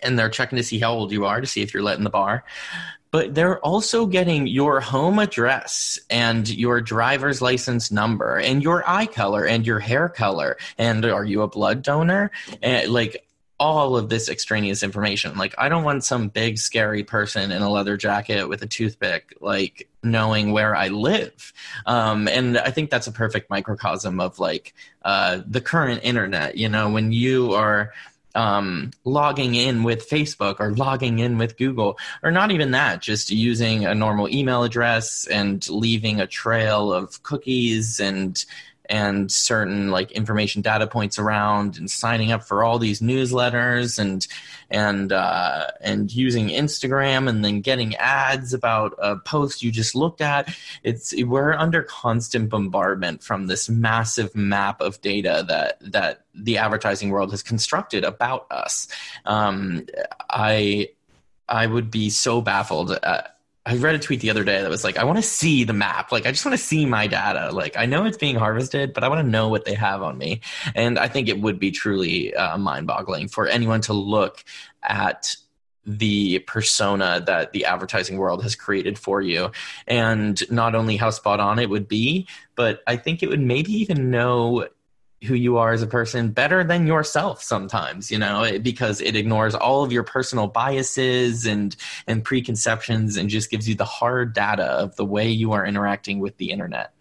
and 0.00 0.18
they're 0.18 0.28
checking 0.28 0.56
to 0.56 0.62
see 0.62 0.78
how 0.78 0.92
old 0.92 1.10
you 1.10 1.24
are 1.24 1.40
to 1.40 1.46
see 1.46 1.62
if 1.62 1.72
you're 1.72 1.82
letting 1.82 2.04
the 2.04 2.10
bar 2.10 2.44
but 3.10 3.34
they're 3.34 3.60
also 3.60 4.06
getting 4.06 4.46
your 4.46 4.80
home 4.80 5.18
address 5.18 5.98
and 6.10 6.48
your 6.48 6.80
driver's 6.80 7.40
license 7.40 7.90
number 7.90 8.36
and 8.36 8.62
your 8.62 8.88
eye 8.88 9.06
color 9.06 9.44
and 9.44 9.66
your 9.66 9.78
hair 9.78 10.08
color. 10.08 10.56
And 10.78 11.04
are 11.04 11.24
you 11.24 11.42
a 11.42 11.48
blood 11.48 11.82
donor? 11.82 12.30
And 12.62 12.92
like 12.92 13.26
all 13.58 13.96
of 13.96 14.08
this 14.08 14.28
extraneous 14.28 14.82
information. 14.82 15.36
Like 15.38 15.54
i 15.56 15.68
don't 15.68 15.84
want 15.84 16.04
some 16.04 16.28
big 16.28 16.58
scary 16.58 17.02
person 17.04 17.50
in 17.50 17.62
a 17.62 17.70
leather 17.70 17.96
jacket 17.96 18.48
with 18.48 18.62
a 18.62 18.66
toothpick 18.66 19.34
like 19.40 19.88
knowing 20.02 20.52
where 20.52 20.76
i 20.76 20.88
live. 20.88 21.52
Um, 21.86 22.28
and 22.28 22.58
i 22.58 22.70
think 22.70 22.90
that's 22.90 23.06
a 23.06 23.12
perfect 23.12 23.48
microcosm 23.48 24.20
of 24.20 24.38
like 24.38 24.74
uh, 25.04 25.40
the 25.46 25.60
current 25.60 26.00
internet 26.02 26.56
you 26.56 26.68
know 26.68 26.90
when 26.90 27.12
you 27.12 27.54
are 27.54 27.92
um, 28.36 28.90
logging 29.04 29.54
in 29.54 29.82
with 29.82 30.08
Facebook 30.08 30.60
or 30.60 30.72
logging 30.74 31.18
in 31.18 31.38
with 31.38 31.56
Google, 31.56 31.98
or 32.22 32.30
not 32.30 32.50
even 32.50 32.70
that, 32.72 33.00
just 33.00 33.30
using 33.30 33.86
a 33.86 33.94
normal 33.94 34.28
email 34.28 34.62
address 34.62 35.26
and 35.26 35.68
leaving 35.68 36.20
a 36.20 36.26
trail 36.26 36.92
of 36.92 37.22
cookies 37.22 37.98
and 37.98 38.44
and 38.88 39.30
certain 39.30 39.90
like 39.90 40.10
information 40.12 40.62
data 40.62 40.86
points 40.86 41.18
around 41.18 41.76
and 41.76 41.90
signing 41.90 42.32
up 42.32 42.44
for 42.44 42.62
all 42.62 42.78
these 42.78 43.00
newsletters 43.00 43.98
and 43.98 44.26
and 44.70 45.12
uh, 45.12 45.66
and 45.80 46.12
using 46.12 46.48
Instagram 46.48 47.28
and 47.28 47.44
then 47.44 47.60
getting 47.60 47.94
ads 47.96 48.52
about 48.52 48.94
a 48.98 49.16
post 49.16 49.62
you 49.62 49.70
just 49.70 49.94
looked 49.94 50.20
at. 50.20 50.54
It's 50.82 51.14
we're 51.24 51.52
under 51.52 51.82
constant 51.82 52.48
bombardment 52.48 53.22
from 53.22 53.46
this 53.46 53.68
massive 53.68 54.34
map 54.34 54.80
of 54.80 55.00
data 55.00 55.44
that 55.48 55.78
that 55.92 56.24
the 56.34 56.58
advertising 56.58 57.10
world 57.10 57.30
has 57.30 57.42
constructed 57.42 58.04
about 58.04 58.46
us. 58.50 58.88
Um, 59.24 59.86
I 60.30 60.90
I 61.48 61.66
would 61.66 61.90
be 61.90 62.10
so 62.10 62.40
baffled. 62.40 62.98
Uh, 63.02 63.22
I 63.66 63.76
read 63.76 63.96
a 63.96 63.98
tweet 63.98 64.20
the 64.20 64.30
other 64.30 64.44
day 64.44 64.62
that 64.62 64.70
was 64.70 64.84
like, 64.84 64.96
I 64.96 65.02
want 65.02 65.18
to 65.18 65.22
see 65.22 65.64
the 65.64 65.72
map. 65.72 66.12
Like, 66.12 66.24
I 66.24 66.30
just 66.30 66.44
want 66.44 66.56
to 66.56 66.64
see 66.64 66.86
my 66.86 67.08
data. 67.08 67.50
Like, 67.52 67.76
I 67.76 67.84
know 67.84 68.04
it's 68.06 68.16
being 68.16 68.36
harvested, 68.36 68.92
but 68.92 69.02
I 69.02 69.08
want 69.08 69.26
to 69.26 69.28
know 69.28 69.48
what 69.48 69.64
they 69.64 69.74
have 69.74 70.02
on 70.02 70.16
me. 70.16 70.40
And 70.76 71.00
I 71.00 71.08
think 71.08 71.28
it 71.28 71.40
would 71.40 71.58
be 71.58 71.72
truly 71.72 72.32
uh, 72.32 72.56
mind 72.58 72.86
boggling 72.86 73.26
for 73.26 73.48
anyone 73.48 73.80
to 73.82 73.92
look 73.92 74.44
at 74.84 75.34
the 75.84 76.38
persona 76.40 77.22
that 77.26 77.52
the 77.52 77.64
advertising 77.64 78.18
world 78.18 78.42
has 78.42 78.54
created 78.54 78.98
for 78.98 79.20
you 79.20 79.50
and 79.86 80.48
not 80.50 80.74
only 80.74 80.96
how 80.96 81.10
spot 81.10 81.38
on 81.38 81.60
it 81.60 81.70
would 81.70 81.86
be 81.86 82.26
but 82.56 82.82
i 82.88 82.96
think 82.96 83.22
it 83.22 83.28
would 83.28 83.40
maybe 83.40 83.72
even 83.72 84.10
know 84.10 84.66
who 85.24 85.34
you 85.34 85.56
are 85.56 85.72
as 85.72 85.82
a 85.82 85.86
person 85.86 86.30
better 86.30 86.62
than 86.62 86.86
yourself 86.86 87.42
sometimes 87.42 88.10
you 88.10 88.18
know 88.18 88.58
because 88.60 89.00
it 89.00 89.16
ignores 89.16 89.54
all 89.54 89.82
of 89.82 89.90
your 89.90 90.02
personal 90.02 90.46
biases 90.46 91.46
and 91.46 91.76
and 92.06 92.24
preconceptions 92.24 93.16
and 93.16 93.28
just 93.28 93.50
gives 93.50 93.68
you 93.68 93.74
the 93.74 93.84
hard 93.84 94.32
data 94.32 94.64
of 94.64 94.96
the 94.96 95.04
way 95.04 95.28
you 95.28 95.52
are 95.52 95.64
interacting 95.64 96.18
with 96.18 96.36
the 96.36 96.50
internet. 96.50 96.92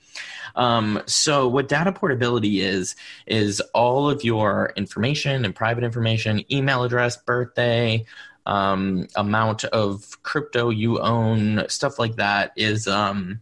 Um, 0.56 1.02
so 1.06 1.50
what 1.50 1.68
data 1.68 1.92
portability 1.92 2.62
is 2.62 2.96
is 3.26 3.60
all 3.74 4.10
of 4.10 4.24
your 4.24 4.72
information 4.78 5.44
and 5.44 5.54
private 5.54 5.84
information 5.84 6.46
email 6.52 6.84
address 6.84 7.18
birthday 7.18 8.06
um, 8.46 9.08
amount 9.16 9.66
of 9.66 10.24
crypto 10.24 10.70
you 10.70 11.02
own 11.02 11.66
stuff 11.68 12.00
like 12.00 12.16
that 12.16 12.54
is 12.56 12.88
um, 12.88 13.42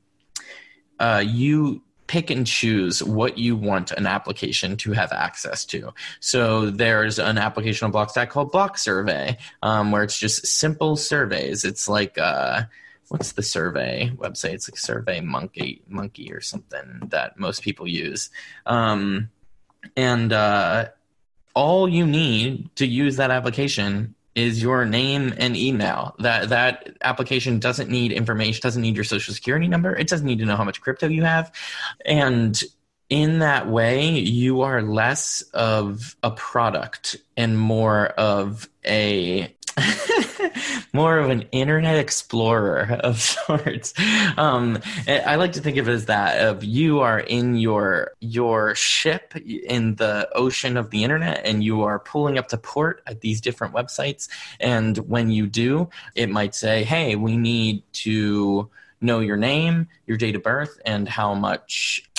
uh, 1.00 1.24
you 1.26 1.83
pick 2.08 2.30
and 2.30 2.46
choose 2.46 3.02
what 3.04 3.38
you 3.38 3.56
want 3.56 3.92
an 3.92 4.06
application 4.06 4.78
to 4.78 4.92
have 4.92 5.12
access 5.12 5.66
to. 5.66 5.94
So 6.20 6.70
there's 6.70 7.20
an 7.20 7.38
application 7.38 7.86
on 7.86 7.94
Blockstack 7.94 8.30
called 8.30 8.52
BlockSurvey, 8.52 9.38
um, 9.62 9.92
where 9.92 10.04
it's 10.04 10.20
just 10.20 10.46
simple 10.46 10.96
surveys. 10.96 11.64
It's 11.64 11.88
like 11.88 12.18
uh, 12.18 12.64
what's 13.10 13.34
the 13.34 13.44
survey 13.44 14.12
website? 14.16 14.54
It's 14.54 14.70
like 14.70 14.80
SurveyMonkey 14.80 15.82
Monkey 15.88 16.32
or 16.32 16.42
something 16.42 17.08
that 17.10 17.40
most 17.40 17.62
people 17.62 17.88
use, 17.88 18.30
um, 18.66 19.30
and 19.96 20.32
uh, 20.34 20.90
all 21.54 21.88
you 21.88 22.06
need 22.06 22.76
to 22.76 22.86
use 22.86 23.18
that 23.18 23.32
application 23.32 24.16
is 24.36 24.62
your 24.62 24.86
name 24.86 25.34
and 25.38 25.56
email. 25.56 26.16
That 26.20 26.50
that 26.50 26.98
application 27.02 27.60
doesn't 27.60 27.90
need 27.90 28.12
information, 28.12 28.62
doesn't 28.62 28.82
need 28.82 28.96
your 28.96 29.04
social 29.04 29.34
security 29.34 29.68
number. 29.68 29.96
It 29.96 30.08
doesn't 30.08 30.26
need 30.26 30.40
to 30.40 30.46
know 30.46 30.56
how 30.56 30.64
much 30.64 30.82
crypto 30.82 31.08
you 31.08 31.24
have. 31.24 31.52
And 32.06 32.62
in 33.10 33.40
that 33.40 33.68
way, 33.68 34.10
you 34.10 34.62
are 34.62 34.82
less 34.82 35.42
of 35.54 36.16
a 36.24 36.32
product 36.32 37.16
and 37.38 37.60
more 37.60 38.08
of 38.08 38.68
a 38.86 39.56
more 40.94 41.18
of 41.18 41.30
an 41.30 41.44
internet 41.52 41.98
explorer 41.98 43.00
of 43.04 43.22
sorts. 43.22 43.94
Um, 44.38 44.80
I 45.08 45.36
like 45.36 45.54
to 45.54 45.62
think 45.62 45.78
of 45.78 45.88
it 45.88 45.92
as 45.92 46.06
that 46.06 46.46
of 46.46 46.64
you 46.64 47.00
are 47.00 47.20
in 47.20 47.56
your 47.56 48.12
your 48.20 48.76
ship 48.76 49.36
in 49.36 49.96
the 49.96 50.30
ocean 50.36 50.78
of 50.78 50.90
the 50.90 51.04
internet, 51.04 51.42
and 51.46 51.64
you 51.64 51.84
are 51.84 52.00
pulling 52.00 52.38
up 52.38 52.48
to 52.50 52.58
port 52.58 53.02
at 53.08 53.22
these 53.22 53.42
different 53.42 53.74
websites. 53.74 54.28
And 54.60 54.98
when 54.98 55.30
you 55.30 55.48
do, 55.48 55.90
it 56.16 56.30
might 56.30 56.56
say, 56.56 56.84
"Hey, 56.84 57.16
we 57.16 57.38
need 57.38 57.84
to." 57.94 58.70
know 59.02 59.20
your 59.20 59.36
name, 59.36 59.86
your 60.08 60.16
date 60.16 60.34
of 60.34 60.44
birth, 60.44 60.80
and 60.86 61.10
how 61.10 61.34
much 61.34 62.10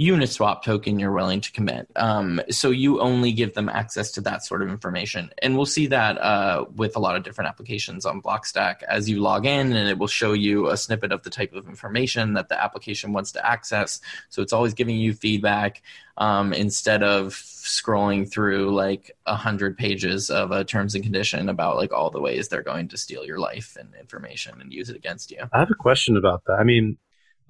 Uniswap 0.00 0.62
token 0.62 1.00
you're 1.00 1.12
willing 1.12 1.40
to 1.40 1.50
commit. 1.50 1.90
Um, 1.96 2.40
so 2.50 2.70
you 2.70 3.00
only 3.00 3.32
give 3.32 3.54
them 3.54 3.68
access 3.68 4.12
to 4.12 4.20
that 4.20 4.44
sort 4.44 4.62
of 4.62 4.68
information. 4.68 5.30
And 5.42 5.56
we'll 5.56 5.66
see 5.66 5.88
that 5.88 6.18
uh, 6.18 6.66
with 6.76 6.94
a 6.94 7.00
lot 7.00 7.16
of 7.16 7.24
different 7.24 7.48
applications 7.48 8.06
on 8.06 8.22
Blockstack 8.22 8.84
as 8.84 9.10
you 9.10 9.20
log 9.20 9.44
in, 9.44 9.72
and 9.72 9.88
it 9.88 9.98
will 9.98 10.06
show 10.06 10.34
you 10.34 10.68
a 10.68 10.76
snippet 10.76 11.10
of 11.10 11.24
the 11.24 11.30
type 11.30 11.52
of 11.52 11.66
information 11.66 12.34
that 12.34 12.48
the 12.48 12.62
application 12.62 13.12
wants 13.12 13.32
to 13.32 13.44
access. 13.44 14.00
So 14.28 14.40
it's 14.40 14.52
always 14.52 14.72
giving 14.72 14.98
you 14.98 15.14
feedback 15.14 15.82
um, 16.16 16.52
instead 16.52 17.02
of 17.02 17.34
scrolling 17.34 18.30
through 18.30 18.72
like 18.74 19.10
a 19.26 19.34
hundred 19.34 19.76
pages 19.76 20.30
of 20.30 20.52
a 20.52 20.64
terms 20.64 20.94
and 20.94 21.02
condition 21.02 21.48
about 21.48 21.76
like 21.76 21.92
all 21.92 22.10
the 22.10 22.20
ways 22.20 22.46
they're 22.48 22.62
going 22.62 22.86
to 22.88 22.96
steal 22.96 23.24
your 23.24 23.40
life 23.40 23.76
and 23.78 23.92
information 23.98 24.60
and 24.60 24.72
use 24.72 24.90
it 24.90 24.96
against 24.96 25.32
you. 25.32 25.38
I 25.52 25.58
have 25.58 25.70
a 25.72 25.74
question 25.74 26.16
about 26.16 26.44
that. 26.46 26.58
I 26.60 26.64
mean, 26.64 26.98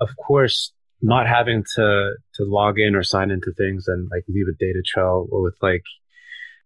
of 0.00 0.08
course, 0.16 0.72
not 1.00 1.26
having 1.26 1.64
to 1.76 2.14
to 2.34 2.44
log 2.44 2.78
in 2.78 2.94
or 2.94 3.02
sign 3.02 3.30
into 3.30 3.52
things 3.56 3.86
and 3.86 4.08
like 4.10 4.24
leave 4.28 4.46
a 4.48 4.56
data 4.58 4.82
trail 4.84 5.26
with 5.30 5.54
like 5.62 5.84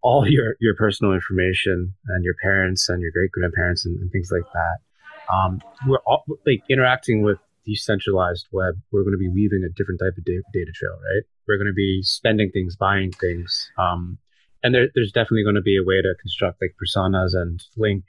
all 0.03 0.27
your 0.29 0.57
your 0.61 0.75
personal 0.77 1.13
information 1.13 1.95
and 2.09 2.25
your 2.25 2.35
parents 2.43 2.89
and 2.89 3.03
your 3.03 3.11
great 3.13 3.31
grandparents 3.33 3.85
and, 3.85 3.99
and, 4.01 4.11
things 4.11 4.31
like 4.33 4.51
that. 4.53 5.35
Um, 5.35 5.63
we're 5.87 6.01
all 6.07 6.25
like 6.47 6.63
interacting 6.69 7.23
with 7.23 7.39
decentralized 7.65 8.47
web. 8.53 8.75
We're 8.91 9.03
going 9.03 9.15
to 9.15 9.19
be 9.19 9.31
leaving 9.33 9.63
a 9.65 9.73
different 9.73 10.01
type 10.01 10.19
of 10.19 10.25
data, 10.25 10.43
data 10.53 10.73
trail, 10.75 10.95
right? 10.95 11.23
We're 11.47 11.59
going 11.59 11.71
to 11.71 11.75
be 11.75 12.03
spending 12.03 12.51
things, 12.51 12.77
buying 12.77 13.13
things, 13.13 13.71
um, 13.79 14.19
and 14.63 14.75
there, 14.75 14.89
there's 14.95 15.13
definitely 15.13 15.45
going 15.45 15.57
to 15.57 15.63
be 15.63 15.77
a 15.77 15.85
way 15.85 16.01
to 16.01 16.15
construct 16.21 16.61
like 16.63 16.75
personas 16.83 17.35
and 17.35 17.63
link 17.77 18.05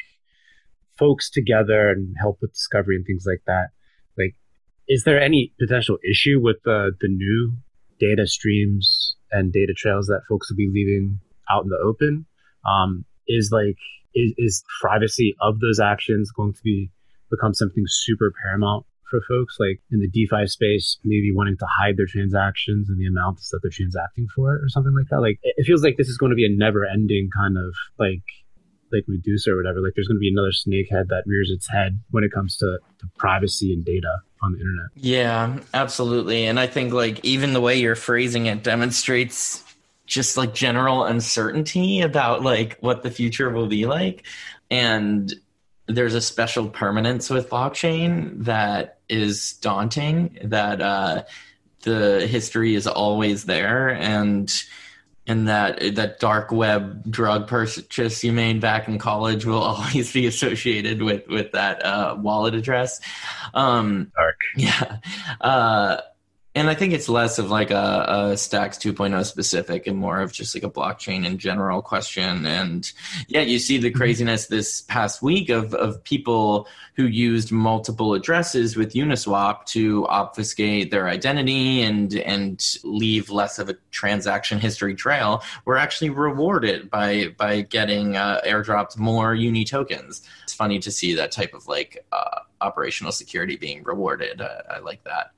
folks 0.98 1.30
together 1.30 1.90
and 1.90 2.16
help 2.20 2.38
with 2.42 2.54
discovery 2.54 2.96
and 2.96 3.06
things 3.06 3.26
like 3.26 3.42
that. 3.48 3.70
Like, 4.18 4.36
is 4.88 5.04
there 5.04 5.22
any 5.22 5.54
potential 5.60 5.98
issue 6.10 6.40
with 6.42 6.58
the 6.66 6.92
the 7.00 7.08
new 7.08 7.54
data 8.00 8.28
streams 8.28 9.16
and 9.32 9.52
data 9.52 9.74
trails 9.76 10.08
that 10.08 10.22
folks 10.28 10.50
will 10.50 10.58
be 10.58 10.70
leaving 10.74 11.20
out 11.50 11.64
in 11.64 11.70
the 11.70 11.78
open? 11.84 12.26
Um, 12.66 13.06
is 13.28 13.50
like 13.52 13.78
is, 14.14 14.34
is 14.38 14.64
privacy 14.82 15.36
of 15.42 15.60
those 15.60 15.80
actions 15.80 16.32
going 16.32 16.54
to 16.54 16.62
be 16.64 16.92
become 17.32 17.54
something 17.54 17.84
super 17.88 18.32
paramount 18.44 18.86
for 19.10 19.22
folks 19.28 19.58
like 19.60 19.80
in 19.92 20.00
the 20.00 20.10
DeFi 20.10 20.48
space, 20.48 20.98
maybe 21.04 21.32
wanting 21.34 21.58
to 21.58 21.68
hide 21.78 21.98
their 21.98 22.08
transactions 22.08 22.90
and 22.90 23.00
the 23.00 23.06
amounts 23.06 23.50
that 23.50 23.60
they're 23.62 23.72
transacting 23.72 24.28
for 24.36 24.56
or 24.56 24.70
something 24.70 24.94
like 24.94 25.08
that. 25.10 25.22
Like 25.22 25.40
it 25.44 25.66
feels 25.66 25.84
like 25.84 25.98
this 25.98 26.08
is 26.08 26.18
going 26.18 26.32
to 26.32 26.36
be 26.36 26.46
a 26.46 26.50
never 26.50 26.86
ending 26.86 27.30
kind 27.36 27.58
of 27.58 27.76
like 28.00 28.24
like 28.92 29.06
Medusa 29.08 29.52
or 29.52 29.58
whatever. 29.58 29.82
Like 29.82 29.94
there's 29.96 30.08
going 30.08 30.18
to 30.18 30.20
be 30.20 30.32
another 30.32 30.54
snakehead 30.54 31.10
that 31.10 31.24
rears 31.26 31.50
its 31.54 31.70
head 31.70 32.00
when 32.12 32.24
it 32.24 32.32
comes 32.32 32.58
to, 32.58 32.78
to 33.00 33.08
privacy 33.18 33.74
and 33.74 33.84
data 33.84 34.18
on 34.44 34.54
the 34.54 34.60
internet. 34.60 34.88
Yeah, 34.96 35.60
absolutely. 35.74 36.46
And 36.46 36.60
I 36.60 36.68
think 36.68 36.94
like 36.94 37.24
even 37.24 37.54
the 37.54 37.62
way 37.62 37.80
you're 37.80 37.96
phrasing 37.96 38.46
it 38.46 38.62
demonstrates 38.64 39.64
just 40.06 40.38
like 40.38 40.54
general 40.54 41.06
uncertainty 41.06 42.02
about 42.02 42.44
like 42.44 42.78
what 42.82 43.04
the 43.04 43.12
future 43.12 43.50
will 43.50 43.68
be 43.68 43.86
like. 43.86 44.26
And 44.70 45.34
there's 45.88 46.14
a 46.14 46.22
special 46.22 46.70
permanence 46.70 47.30
with 47.30 47.50
blockchain 47.50 48.44
that 48.44 49.00
is 49.10 49.54
daunting 49.54 50.38
that 50.44 50.82
uh, 50.82 51.24
the 51.82 52.28
history 52.28 52.76
is 52.76 52.88
always 52.88 53.46
there 53.46 53.90
and 53.90 54.52
and 55.26 55.48
that 55.48 55.96
that 55.96 56.20
dark 56.20 56.52
web 56.52 57.10
drug 57.10 57.48
purchase 57.48 58.24
you 58.24 58.34
made 58.34 58.60
back 58.60 58.88
in 58.88 58.98
college 58.98 59.46
will 59.46 59.60
always 59.62 60.12
be 60.12 60.26
associated 60.26 61.02
with 61.02 61.28
with 61.28 61.52
that 61.54 61.84
uh, 61.86 62.16
wallet 62.20 62.56
address. 62.56 63.00
Um, 63.54 64.12
dark. 64.16 64.38
yeah. 64.58 64.98
Uh, 65.40 65.98
and 66.56 66.70
I 66.70 66.76
think 66.76 66.94
it's 66.94 67.10
less 67.10 67.40
of 67.40 67.50
like 67.50 67.72
a, 67.72 68.32
a, 68.34 68.38
Stacks 68.38 68.78
2.0 68.78 69.26
specific 69.26 69.88
and 69.88 69.98
more 69.98 70.22
of 70.22 70.32
just 70.32 70.54
like 70.54 70.64
a 70.64 70.70
blockchain 70.70 71.26
in 71.26 71.40
general 71.40 71.82
question. 71.82 72.46
And 72.46 72.92
yeah, 73.28 73.42
you 73.42 73.58
see 73.58 73.80
the 73.80 73.90
mm-hmm. 73.90 73.98
craziness 73.98 74.48
this 74.48 74.82
past 74.82 75.24
week 75.24 75.50
of, 75.50 75.74
of 75.74 76.04
people 76.04 76.68
who 76.96 77.06
used 77.06 77.52
multiple 77.52 78.14
addresses 78.14 78.76
with 78.76 78.94
Uniswap 78.94 79.66
to 79.66 80.06
obfuscate 80.08 80.92
their 80.92 81.08
identity 81.08 81.82
and 81.82 82.14
and 82.18 82.64
leave 82.84 83.32
less 83.32 83.58
of 83.58 83.70
a 83.70 83.76
transaction 83.90 84.60
history 84.60 84.94
trail 84.94 85.42
were 85.66 85.78
actually 85.78 86.12
rewarded 86.12 86.90
by 86.92 87.34
by 87.36 87.62
getting 87.62 88.16
uh, 88.16 88.42
airdropped 88.46 88.96
more 88.96 89.34
Uni 89.34 89.66
tokens. 89.66 90.22
It's 90.44 90.54
funny 90.54 90.78
to 90.80 90.92
see 90.92 91.16
that 91.16 91.32
type 91.32 91.56
of 91.56 91.68
like 91.68 92.06
uh, 92.12 92.42
operational 92.62 93.12
security 93.12 93.56
being 93.56 93.84
rewarded. 93.84 94.40
Uh, 94.40 94.62
I 94.70 94.80
like 94.80 95.04
that. 95.04 95.32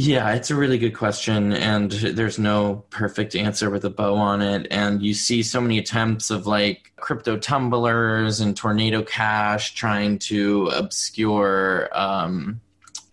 Yeah, 0.00 0.32
it's 0.34 0.52
a 0.52 0.54
really 0.54 0.78
good 0.78 0.94
question, 0.94 1.52
and 1.52 1.90
there's 1.90 2.38
no 2.38 2.84
perfect 2.90 3.34
answer 3.34 3.68
with 3.68 3.84
a 3.84 3.90
bow 3.90 4.14
on 4.14 4.40
it. 4.40 4.68
And 4.70 5.02
you 5.02 5.12
see 5.12 5.42
so 5.42 5.60
many 5.60 5.76
attempts 5.76 6.30
of 6.30 6.46
like 6.46 6.92
crypto 6.94 7.36
tumblers 7.36 8.38
and 8.38 8.56
tornado 8.56 9.02
cash 9.02 9.74
trying 9.74 10.20
to 10.20 10.68
obscure 10.68 11.88
um, 11.98 12.60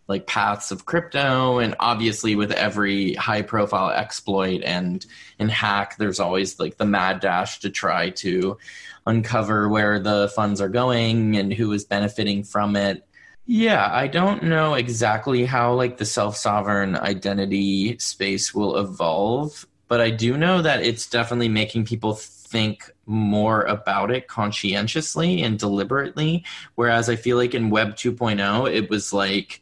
like 0.07 0.27
paths 0.27 0.69
of 0.69 0.85
crypto. 0.85 1.57
And 1.57 1.75
obviously, 1.79 2.35
with 2.35 2.51
every 2.51 3.15
high 3.15 3.41
profile 3.41 3.89
exploit 3.89 4.61
and 4.63 5.03
and 5.39 5.49
hack, 5.49 5.97
there's 5.97 6.19
always 6.19 6.59
like 6.59 6.77
the 6.77 6.85
mad 6.85 7.19
dash 7.19 7.61
to 7.61 7.71
try 7.71 8.11
to 8.11 8.59
uncover 9.07 9.69
where 9.69 9.97
the 9.97 10.31
funds 10.35 10.61
are 10.61 10.69
going 10.69 11.35
and 11.35 11.51
who 11.51 11.71
is 11.71 11.83
benefiting 11.83 12.43
from 12.43 12.75
it 12.75 13.07
yeah, 13.45 13.89
I 13.91 14.07
don't 14.07 14.43
know 14.43 14.73
exactly 14.73 15.45
how 15.45 15.73
like 15.73 15.97
the 15.97 16.05
self-sovereign 16.05 16.95
identity 16.95 17.97
space 17.99 18.55
will 18.55 18.77
evolve, 18.77 19.67
but 19.87 20.01
I 20.01 20.09
do 20.09 20.35
know 20.35 20.61
that 20.63 20.83
it's 20.83 21.07
definitely 21.07 21.49
making 21.49 21.85
people 21.85 22.15
think 22.15 22.91
more 23.05 23.61
about 23.63 24.09
it 24.09 24.27
conscientiously 24.27 25.43
and 25.43 25.59
deliberately. 25.59 26.43
Whereas 26.73 27.07
I 27.07 27.15
feel 27.17 27.37
like 27.37 27.53
in 27.53 27.69
web 27.69 27.95
2.0 27.95 28.73
it 28.73 28.89
was 28.89 29.13
like 29.13 29.61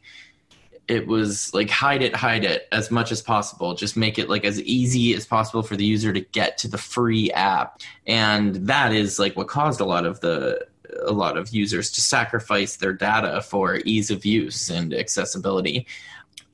it 0.87 1.07
was 1.07 1.53
like 1.53 1.69
hide 1.69 2.01
it 2.01 2.15
hide 2.15 2.45
it 2.45 2.67
as 2.71 2.91
much 2.91 3.11
as 3.11 3.21
possible. 3.21 3.73
Just 3.73 3.97
make 3.97 4.17
it 4.17 4.29
like 4.29 4.45
as 4.45 4.61
easy 4.61 5.13
as 5.13 5.25
possible 5.25 5.63
for 5.63 5.75
the 5.75 5.85
user 5.85 6.13
to 6.13 6.21
get 6.21 6.57
to 6.59 6.67
the 6.69 6.77
free 6.77 7.31
app. 7.31 7.81
And 8.07 8.55
that 8.67 8.93
is 8.93 9.19
like 9.19 9.35
what 9.35 9.47
caused 9.47 9.81
a 9.81 9.85
lot 9.85 10.05
of 10.05 10.21
the 10.21 10.67
a 11.05 11.11
lot 11.11 11.37
of 11.37 11.49
users 11.49 11.91
to 11.91 12.01
sacrifice 12.01 12.77
their 12.77 12.93
data 12.93 13.41
for 13.41 13.77
ease 13.85 14.11
of 14.11 14.25
use 14.25 14.69
and 14.69 14.93
accessibility. 14.93 15.87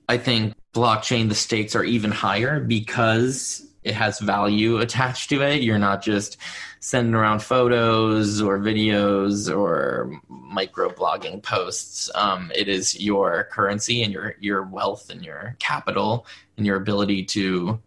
I 0.07 0.17
think 0.17 0.55
blockchain, 0.73 1.29
the 1.29 1.35
stakes 1.35 1.75
are 1.75 1.83
even 1.83 2.11
higher 2.11 2.59
because 2.59 3.65
it 3.83 3.93
has 3.93 4.19
value 4.19 4.77
attached 4.77 5.29
to 5.29 5.41
it. 5.41 5.61
You're 5.61 5.79
not 5.79 6.01
just 6.01 6.37
sending 6.79 7.13
around 7.13 7.41
photos 7.41 8.41
or 8.41 8.59
videos 8.59 9.55
or 9.55 10.19
micro 10.27 10.89
blogging 10.89 11.41
posts. 11.41 12.09
Um, 12.15 12.51
it 12.55 12.67
is 12.67 12.99
your 12.99 13.45
currency 13.51 14.03
and 14.03 14.11
your 14.11 14.35
your 14.39 14.63
wealth 14.63 15.09
and 15.09 15.23
your 15.23 15.55
capital 15.59 16.25
and 16.57 16.65
your 16.65 16.77
ability 16.77 17.23
to 17.25 17.79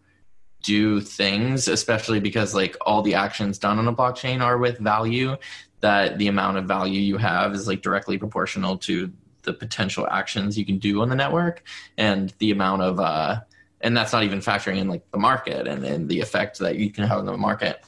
do 0.63 1.01
things, 1.01 1.67
especially 1.67 2.19
because 2.19 2.55
like 2.55 2.77
all 2.81 3.01
the 3.01 3.15
actions 3.15 3.57
done 3.59 3.79
on 3.79 3.87
a 3.87 3.93
blockchain 3.93 4.41
are 4.41 4.57
with 4.57 4.79
value 4.79 5.35
that 5.83 6.17
the 6.17 6.29
amount 6.29 6.57
of 6.57 6.63
value 6.63 7.01
you 7.01 7.17
have 7.17 7.53
is 7.53 7.67
like 7.67 7.81
directly 7.81 8.17
proportional 8.17 8.77
to 8.77 9.11
the 9.41 9.51
potential 9.51 10.07
actions 10.09 10.57
you 10.57 10.65
can 10.65 10.79
do 10.79 11.01
on 11.01 11.09
the 11.09 11.15
network 11.15 11.61
and 11.97 12.33
the 12.39 12.51
amount 12.51 12.81
of 12.81 13.01
uh 13.01 13.41
and 13.81 13.97
that's 13.97 14.13
not 14.13 14.23
even 14.23 14.39
factoring 14.39 14.77
in 14.77 14.87
like 14.87 15.03
the 15.11 15.17
market 15.17 15.67
and, 15.67 15.83
and 15.83 16.07
the 16.07 16.21
effect 16.21 16.59
that 16.59 16.77
you 16.77 16.89
can 16.89 17.03
have 17.03 17.17
on 17.19 17.25
the 17.25 17.35
market. 17.35 17.83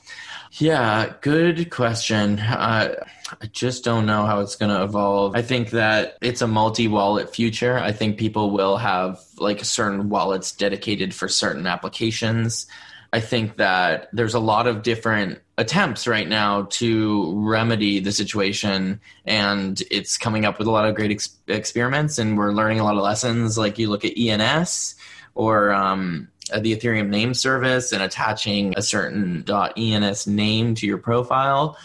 Yeah 0.51 1.13
good 1.21 1.71
question. 1.71 2.37
Uh, 2.39 2.95
i 3.41 3.45
just 3.47 3.85
don't 3.85 4.05
know 4.05 4.25
how 4.25 4.41
it's 4.41 4.57
going 4.57 4.75
to 4.75 4.83
evolve. 4.83 5.33
I 5.33 5.41
think 5.41 5.69
that 5.69 6.17
it's 6.21 6.41
a 6.41 6.47
multi-wallet 6.47 7.33
future. 7.33 7.79
I 7.79 7.93
think 7.93 8.17
people 8.17 8.51
will 8.51 8.75
have 8.75 9.21
like 9.37 9.63
certain 9.63 10.09
wallets 10.09 10.51
dedicated 10.51 11.13
for 11.13 11.29
certain 11.29 11.65
applications 11.65 12.67
I 13.13 13.19
think 13.19 13.57
that 13.57 14.09
there's 14.13 14.33
a 14.33 14.39
lot 14.39 14.67
of 14.67 14.81
different 14.81 15.39
attempts 15.57 16.07
right 16.07 16.27
now 16.27 16.63
to 16.63 17.33
remedy 17.39 17.99
the 17.99 18.11
situation, 18.11 18.99
and 19.25 19.81
it's 19.89 20.17
coming 20.17 20.45
up 20.45 20.59
with 20.59 20.67
a 20.67 20.71
lot 20.71 20.87
of 20.87 20.95
great 20.95 21.11
ex- 21.11 21.37
experiments, 21.47 22.17
and 22.17 22.37
we're 22.37 22.51
learning 22.51 22.79
a 22.79 22.83
lot 22.83 22.95
of 22.95 23.03
lessons. 23.03 23.57
Like 23.57 23.77
you 23.77 23.89
look 23.89 24.05
at 24.05 24.17
ENS 24.17 24.95
or 25.33 25.71
um, 25.71 26.27
the 26.59 26.75
Ethereum 26.75 27.09
name 27.09 27.33
service 27.33 27.91
and 27.91 28.03
attaching 28.03 28.73
a 28.77 28.81
certain 28.81 29.45
.ens 29.77 30.27
name 30.27 30.75
to 30.75 30.85
your 30.85 30.97
profile 30.97 31.77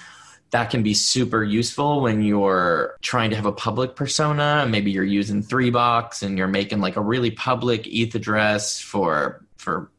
that 0.51 0.71
can 0.71 0.83
be 0.83 0.95
super 0.95 1.45
useful 1.45 2.01
when 2.01 2.23
you're 2.23 2.97
trying 3.03 3.31
to 3.31 3.37
have 3.37 3.47
a 3.47 3.53
public 3.53 3.95
persona. 3.95 4.66
Maybe 4.68 4.91
you're 4.91 5.05
using 5.05 5.43
3Box 5.43 6.23
and 6.23 6.37
you're 6.37 6.49
making 6.49 6.81
like 6.81 6.97
a 6.97 7.01
really 7.01 7.31
public 7.31 7.87
ETH 7.87 8.14
address 8.14 8.81
for 8.81 9.45
for 9.57 9.91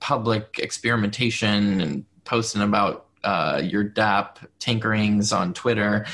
public 0.00 0.58
experimentation 0.58 1.80
and 1.80 2.04
posting 2.24 2.62
about 2.62 3.06
uh, 3.24 3.60
your 3.62 3.84
dApp 3.84 4.36
tinkerings 4.60 5.36
on 5.36 5.52
Twitter, 5.54 6.06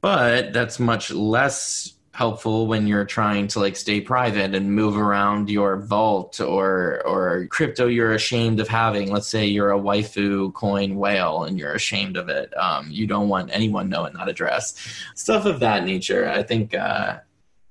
but 0.00 0.52
that's 0.52 0.78
much 0.78 1.10
less 1.10 1.94
helpful 2.18 2.66
when 2.66 2.88
you're 2.88 3.04
trying 3.04 3.46
to 3.46 3.60
like 3.60 3.76
stay 3.76 4.00
private 4.00 4.52
and 4.52 4.74
move 4.74 4.96
around 4.96 5.48
your 5.48 5.76
vault 5.76 6.40
or 6.40 7.00
or 7.06 7.46
crypto 7.46 7.86
you're 7.86 8.12
ashamed 8.12 8.58
of 8.58 8.66
having. 8.66 9.12
Let's 9.12 9.28
say 9.28 9.46
you're 9.46 9.70
a 9.70 9.78
waifu 9.78 10.52
coin 10.52 10.96
whale 10.96 11.44
and 11.44 11.56
you're 11.56 11.74
ashamed 11.74 12.16
of 12.16 12.28
it. 12.28 12.52
Um, 12.56 12.90
you 12.90 13.06
don't 13.06 13.28
want 13.28 13.50
anyone 13.52 13.88
knowing 13.88 14.14
that 14.14 14.28
address. 14.28 14.74
Stuff 15.14 15.44
of 15.44 15.60
that 15.60 15.84
nature. 15.84 16.28
I 16.28 16.42
think 16.42 16.74
uh, 16.74 17.18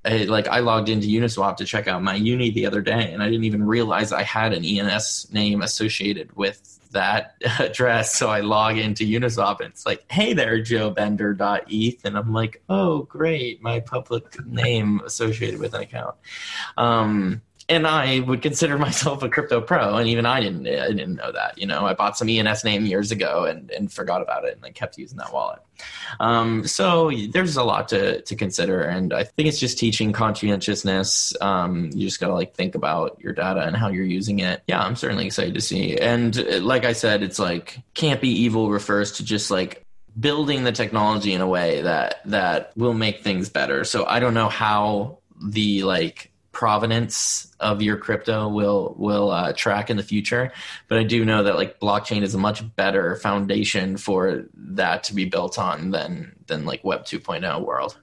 I, 0.06 0.24
like 0.24 0.48
I 0.48 0.60
logged 0.60 0.90
into 0.90 1.08
Uniswap 1.08 1.58
to 1.58 1.66
check 1.66 1.88
out 1.88 2.02
my 2.02 2.16
uni 2.16 2.52
the 2.52 2.66
other 2.66 2.82
day, 2.82 3.12
and 3.12 3.22
I 3.22 3.26
didn't 3.30 3.46
even 3.46 3.64
realize 3.64 4.12
I 4.12 4.24
had 4.24 4.54
an 4.54 4.64
ENS 4.64 5.28
name 5.32 5.62
associated 5.62 6.36
with 6.36 6.78
that 6.92 7.36
address. 7.60 8.16
So 8.16 8.30
I 8.30 8.42
log 8.42 8.78
into 8.78 9.04
Uniswap, 9.04 9.60
and 9.60 9.70
it's 9.70 9.86
like, 9.86 10.06
"Hey 10.12 10.34
there, 10.34 10.62
Joe 10.62 10.90
Bender.eth," 10.90 12.06
and 12.06 12.18
I'm 12.18 12.34
like, 12.34 12.62
"Oh, 12.70 13.04
great, 13.04 13.62
my 13.62 13.80
public 13.80 14.46
name 14.46 15.02
associated 15.06 15.60
with 15.60 15.74
an 15.74 15.82
account." 15.82 16.16
Um, 16.78 17.42
and 17.70 17.86
I 17.86 18.20
would 18.22 18.42
consider 18.42 18.78
myself 18.88 19.24
a 19.24 19.30
crypto 19.30 19.62
pro, 19.62 19.98
and 19.98 20.08
even 20.08 20.26
I 20.26 20.40
didn't 20.40 20.68
I 20.68 20.88
didn't 20.88 21.16
know 21.16 21.32
that. 21.32 21.58
You 21.58 21.68
know, 21.68 21.86
I 21.86 21.94
bought 21.94 22.18
some 22.18 22.30
ENS 22.30 22.64
name 22.64 22.86
years 22.86 23.12
ago 23.12 23.46
and, 23.46 23.70
and 23.72 23.92
forgot 23.92 24.22
about 24.22 24.46
it, 24.46 24.56
and 24.56 24.66
I 24.66 24.72
kept 24.72 24.98
using 24.98 25.18
that 25.18 25.34
wallet. 25.34 25.60
Um, 26.20 26.66
so 26.66 27.12
there's 27.32 27.58
a 27.58 27.64
lot 27.64 27.90
to 27.90 28.22
to 28.22 28.36
consider, 28.36 28.82
and 28.82 29.14
I 29.14 29.24
think 29.24 29.50
it's 29.50 29.60
just 29.60 29.78
teaching 29.78 30.14
conscientiousness. 30.14 31.36
Um, 31.42 31.90
you 31.94 32.08
just 32.08 32.20
got 32.20 32.28
to 32.28 32.34
like 32.34 32.56
think 32.56 32.76
about 32.76 33.20
your 33.22 33.34
data 33.34 33.62
and 33.62 33.76
how 33.76 33.90
you're 33.90 34.06
using 34.06 34.40
it. 34.40 34.64
Yeah, 34.68 34.82
I'm 34.82 34.96
certainly 34.96 35.26
excited 35.26 35.54
to 35.54 35.62
see. 35.62 35.98
And 35.98 36.38
uh, 36.38 36.62
like 36.62 36.86
I 36.86 36.94
said, 36.94 37.24
it's 37.24 37.40
like 37.40 37.80
can't 37.94 38.22
be 38.22 38.30
evil 38.30 38.70
refers 38.70 39.14
to 39.14 39.24
just 39.24 39.52
like 39.52 39.84
building 40.20 40.64
the 40.64 40.72
technology 40.72 41.34
in 41.34 41.42
a 41.42 41.48
way 41.48 41.82
that 41.82 42.22
that 42.26 42.72
will 42.76 42.94
make 42.94 43.22
things 43.24 43.50
better. 43.50 43.84
So 43.84 44.06
I 44.06 44.20
don't 44.20 44.34
know 44.34 44.50
how 44.50 45.20
the 45.40 45.84
like 45.84 46.32
provenance 46.58 47.54
of 47.60 47.84
your 47.84 47.98
crypto 47.98 48.48
will 48.48 48.96
will 48.98 49.30
uh, 49.30 49.54
track 49.54 49.92
in 49.92 49.98
the 49.98 50.02
future. 50.02 50.52
But 50.88 50.98
i 50.98 51.04
do 51.04 51.24
know 51.24 51.44
that 51.44 51.56
like 51.56 51.80
blockchain 51.80 52.24
is 52.24 52.34
a 52.34 52.40
much 52.40 52.64
better 52.76 53.16
foundation 53.18 53.96
for 53.96 54.46
that 54.56 55.04
to 55.04 55.14
be 55.14 55.26
built 55.26 55.60
on 55.60 55.92
than 55.92 56.36
than 56.48 56.66
like 56.66 56.84
web 56.84 57.06
2.0 57.06 57.64
world 57.64 58.00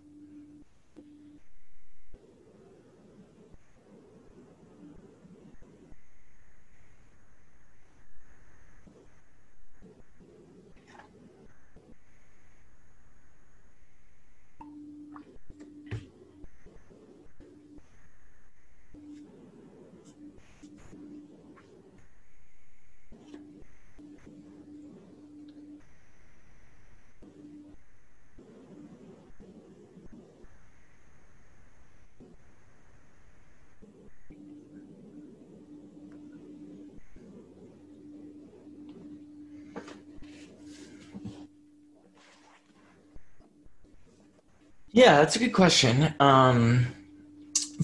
Yeah, 44.94 45.16
that's 45.16 45.34
a 45.34 45.40
good 45.40 45.52
question. 45.52 46.14
Um, 46.20 46.86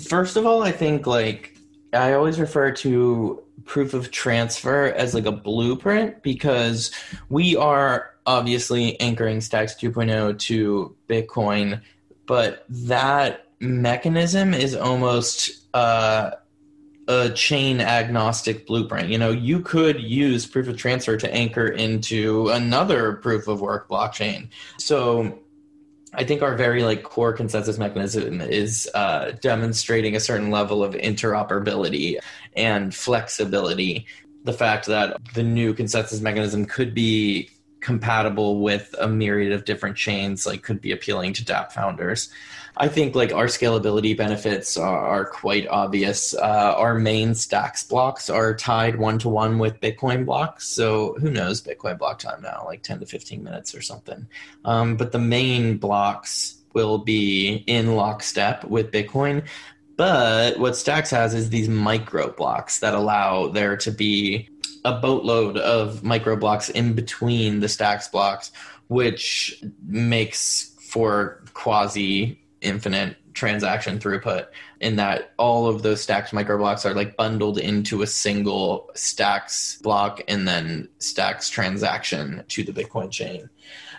first 0.00 0.36
of 0.36 0.46
all, 0.46 0.62
I 0.62 0.70
think 0.70 1.08
like 1.08 1.58
I 1.92 2.12
always 2.12 2.38
refer 2.38 2.70
to 2.70 3.42
proof 3.64 3.94
of 3.94 4.12
transfer 4.12 4.86
as 4.86 5.12
like 5.12 5.26
a 5.26 5.32
blueprint 5.32 6.22
because 6.22 6.92
we 7.28 7.56
are 7.56 8.12
obviously 8.26 8.98
anchoring 9.00 9.40
Stacks 9.40 9.74
2.0 9.74 10.38
to 10.38 10.96
Bitcoin, 11.08 11.80
but 12.26 12.64
that 12.68 13.48
mechanism 13.58 14.54
is 14.54 14.76
almost 14.76 15.66
uh, 15.74 16.30
a 17.08 17.30
chain 17.30 17.80
agnostic 17.80 18.68
blueprint. 18.68 19.08
You 19.08 19.18
know, 19.18 19.32
you 19.32 19.62
could 19.62 20.00
use 20.00 20.46
proof 20.46 20.68
of 20.68 20.76
transfer 20.76 21.16
to 21.16 21.34
anchor 21.34 21.66
into 21.66 22.50
another 22.50 23.14
proof 23.14 23.48
of 23.48 23.60
work 23.60 23.88
blockchain. 23.88 24.46
So 24.78 25.40
I 26.12 26.24
think 26.24 26.42
our 26.42 26.56
very 26.56 26.82
like 26.82 27.02
core 27.02 27.32
consensus 27.32 27.78
mechanism 27.78 28.40
is 28.40 28.88
uh, 28.94 29.32
demonstrating 29.40 30.16
a 30.16 30.20
certain 30.20 30.50
level 30.50 30.82
of 30.82 30.94
interoperability 30.94 32.18
and 32.56 32.94
flexibility. 32.94 34.06
The 34.44 34.52
fact 34.52 34.86
that 34.86 35.16
the 35.34 35.42
new 35.42 35.74
consensus 35.74 36.20
mechanism 36.20 36.66
could 36.66 36.94
be 36.94 37.50
compatible 37.80 38.60
with 38.60 38.94
a 38.98 39.08
myriad 39.08 39.52
of 39.52 39.64
different 39.64 39.96
chains, 39.96 40.46
like 40.46 40.62
could 40.62 40.80
be 40.80 40.92
appealing 40.92 41.32
to 41.34 41.44
DApp 41.44 41.72
founders. 41.72 42.30
I 42.80 42.88
think 42.88 43.14
like 43.14 43.30
our 43.30 43.44
scalability 43.44 44.16
benefits 44.16 44.78
are, 44.78 45.06
are 45.06 45.26
quite 45.26 45.68
obvious. 45.68 46.32
Uh, 46.32 46.74
our 46.78 46.94
main 46.94 47.34
stacks 47.34 47.84
blocks 47.84 48.30
are 48.30 48.54
tied 48.54 48.98
one 48.98 49.18
to 49.18 49.28
one 49.28 49.58
with 49.58 49.80
Bitcoin 49.80 50.24
blocks. 50.24 50.66
So 50.66 51.12
who 51.20 51.30
knows 51.30 51.60
Bitcoin 51.60 51.98
block 51.98 52.20
time 52.20 52.40
now, 52.40 52.62
like 52.64 52.82
10 52.82 53.00
to 53.00 53.06
15 53.06 53.44
minutes 53.44 53.74
or 53.74 53.82
something. 53.82 54.26
Um, 54.64 54.96
but 54.96 55.12
the 55.12 55.18
main 55.18 55.76
blocks 55.76 56.56
will 56.72 56.96
be 56.96 57.64
in 57.66 57.96
lockstep 57.96 58.64
with 58.64 58.90
Bitcoin. 58.90 59.46
But 59.96 60.58
what 60.58 60.74
Stacks 60.74 61.10
has 61.10 61.34
is 61.34 61.50
these 61.50 61.68
micro 61.68 62.32
blocks 62.32 62.78
that 62.78 62.94
allow 62.94 63.48
there 63.48 63.76
to 63.76 63.90
be 63.90 64.48
a 64.86 64.94
boatload 64.94 65.58
of 65.58 66.02
micro 66.02 66.34
blocks 66.34 66.70
in 66.70 66.94
between 66.94 67.60
the 67.60 67.68
Stacks 67.68 68.08
blocks, 68.08 68.52
which 68.88 69.62
makes 69.86 70.74
for 70.80 71.44
quasi 71.52 72.39
infinite 72.60 73.16
transaction 73.34 73.98
throughput 73.98 74.46
in 74.80 74.96
that 74.96 75.32
all 75.38 75.66
of 75.66 75.82
those 75.82 76.00
stacks 76.00 76.30
microblocks 76.30 76.84
are 76.84 76.94
like 76.94 77.16
bundled 77.16 77.58
into 77.58 78.02
a 78.02 78.06
single 78.06 78.90
stacks 78.94 79.78
block 79.82 80.20
and 80.28 80.46
then 80.46 80.88
stacks 80.98 81.48
transaction 81.48 82.42
to 82.48 82.62
the 82.62 82.72
bitcoin 82.72 83.10
chain. 83.10 83.48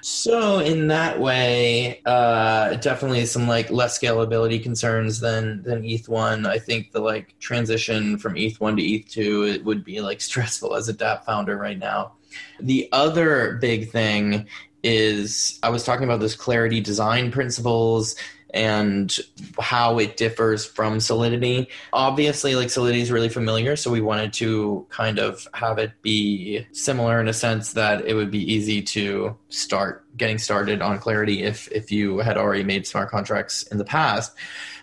So 0.01 0.59
in 0.59 0.87
that 0.87 1.19
way 1.19 2.01
uh, 2.05 2.75
definitely 2.75 3.25
some 3.25 3.47
like 3.47 3.69
less 3.69 3.97
scalability 3.97 4.61
concerns 4.61 5.19
than 5.19 5.61
than 5.63 5.83
eth1 5.83 6.47
i 6.47 6.57
think 6.57 6.91
the 6.91 6.99
like 6.99 7.37
transition 7.39 8.17
from 8.17 8.33
eth1 8.33 8.77
to 8.77 8.83
eth2 9.21 9.55
it 9.55 9.65
would 9.65 9.83
be 9.83 10.01
like 10.01 10.21
stressful 10.29 10.75
as 10.75 10.89
a 10.89 10.93
dapp 10.93 11.23
founder 11.23 11.57
right 11.57 11.79
now. 11.79 12.13
The 12.59 12.89
other 12.91 13.57
big 13.61 13.91
thing 13.91 14.47
is 14.83 15.59
i 15.61 15.69
was 15.69 15.83
talking 15.83 16.05
about 16.05 16.19
those 16.19 16.35
clarity 16.35 16.81
design 16.81 17.31
principles 17.31 18.15
and 18.53 19.17
how 19.59 19.99
it 19.99 20.17
differs 20.17 20.65
from 20.65 20.99
Solidity. 20.99 21.69
Obviously, 21.93 22.55
like 22.55 22.69
Solidity 22.69 23.01
is 23.01 23.11
really 23.11 23.29
familiar, 23.29 23.75
so 23.75 23.91
we 23.91 24.01
wanted 24.01 24.33
to 24.33 24.85
kind 24.89 25.19
of 25.19 25.47
have 25.53 25.77
it 25.77 25.91
be 26.01 26.65
similar 26.71 27.19
in 27.19 27.27
a 27.27 27.33
sense 27.33 27.73
that 27.73 28.05
it 28.05 28.13
would 28.13 28.31
be 28.31 28.53
easy 28.53 28.81
to 28.81 29.37
start 29.49 30.05
getting 30.17 30.37
started 30.37 30.81
on 30.81 30.99
Clarity 30.99 31.43
if 31.43 31.71
if 31.71 31.91
you 31.91 32.19
had 32.19 32.37
already 32.37 32.63
made 32.63 32.85
smart 32.85 33.09
contracts 33.09 33.63
in 33.63 33.77
the 33.77 33.85
past. 33.85 34.33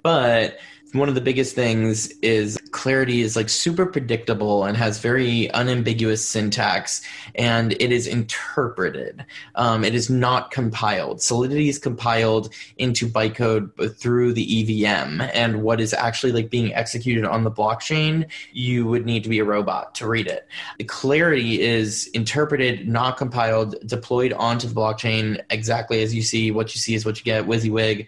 But 0.03 0.59
one 0.93 1.09
of 1.09 1.15
the 1.15 1.21
biggest 1.21 1.55
things 1.55 2.09
is 2.23 2.59
clarity 2.71 3.21
is 3.21 3.37
like 3.37 3.49
super 3.49 3.85
predictable 3.85 4.65
and 4.65 4.77
has 4.77 4.99
very 4.99 5.51
unambiguous 5.51 6.27
syntax 6.27 7.03
and 7.35 7.73
it 7.73 7.93
is 7.93 8.07
interpreted. 8.07 9.25
Um, 9.55 9.85
it 9.85 9.95
is 9.95 10.09
not 10.09 10.51
compiled. 10.51 11.21
Solidity 11.21 11.69
is 11.69 11.79
compiled 11.79 12.53
into 12.79 13.07
bytecode 13.07 13.97
through 13.97 14.33
the 14.33 14.47
evm 14.47 15.31
and 15.35 15.63
what 15.63 15.81
is 15.81 15.93
actually 15.93 16.33
like 16.33 16.51
being 16.51 16.75
executed 16.75 17.25
on 17.25 17.45
the 17.45 17.51
blockchain 17.51 18.27
you 18.53 18.87
would 18.87 19.05
need 19.05 19.23
to 19.25 19.29
be 19.29 19.41
a 19.41 19.45
robot 19.45 19.95
to 19.97 20.07
read 20.07 20.27
it. 20.27 20.49
The 20.79 20.85
clarity 20.85 21.61
is 21.61 22.07
interpreted 22.09 22.89
not 22.89 23.17
compiled 23.19 23.77
deployed 23.87 24.33
onto 24.33 24.67
the 24.67 24.75
blockchain 24.75 25.43
exactly 25.51 26.03
as 26.03 26.15
you 26.15 26.23
see. 26.23 26.51
What 26.51 26.75
you 26.75 26.81
see 26.81 26.95
is 26.95 27.05
what 27.05 27.19
you 27.19 27.25
get 27.25 27.47
WYSIWYG 27.47 28.07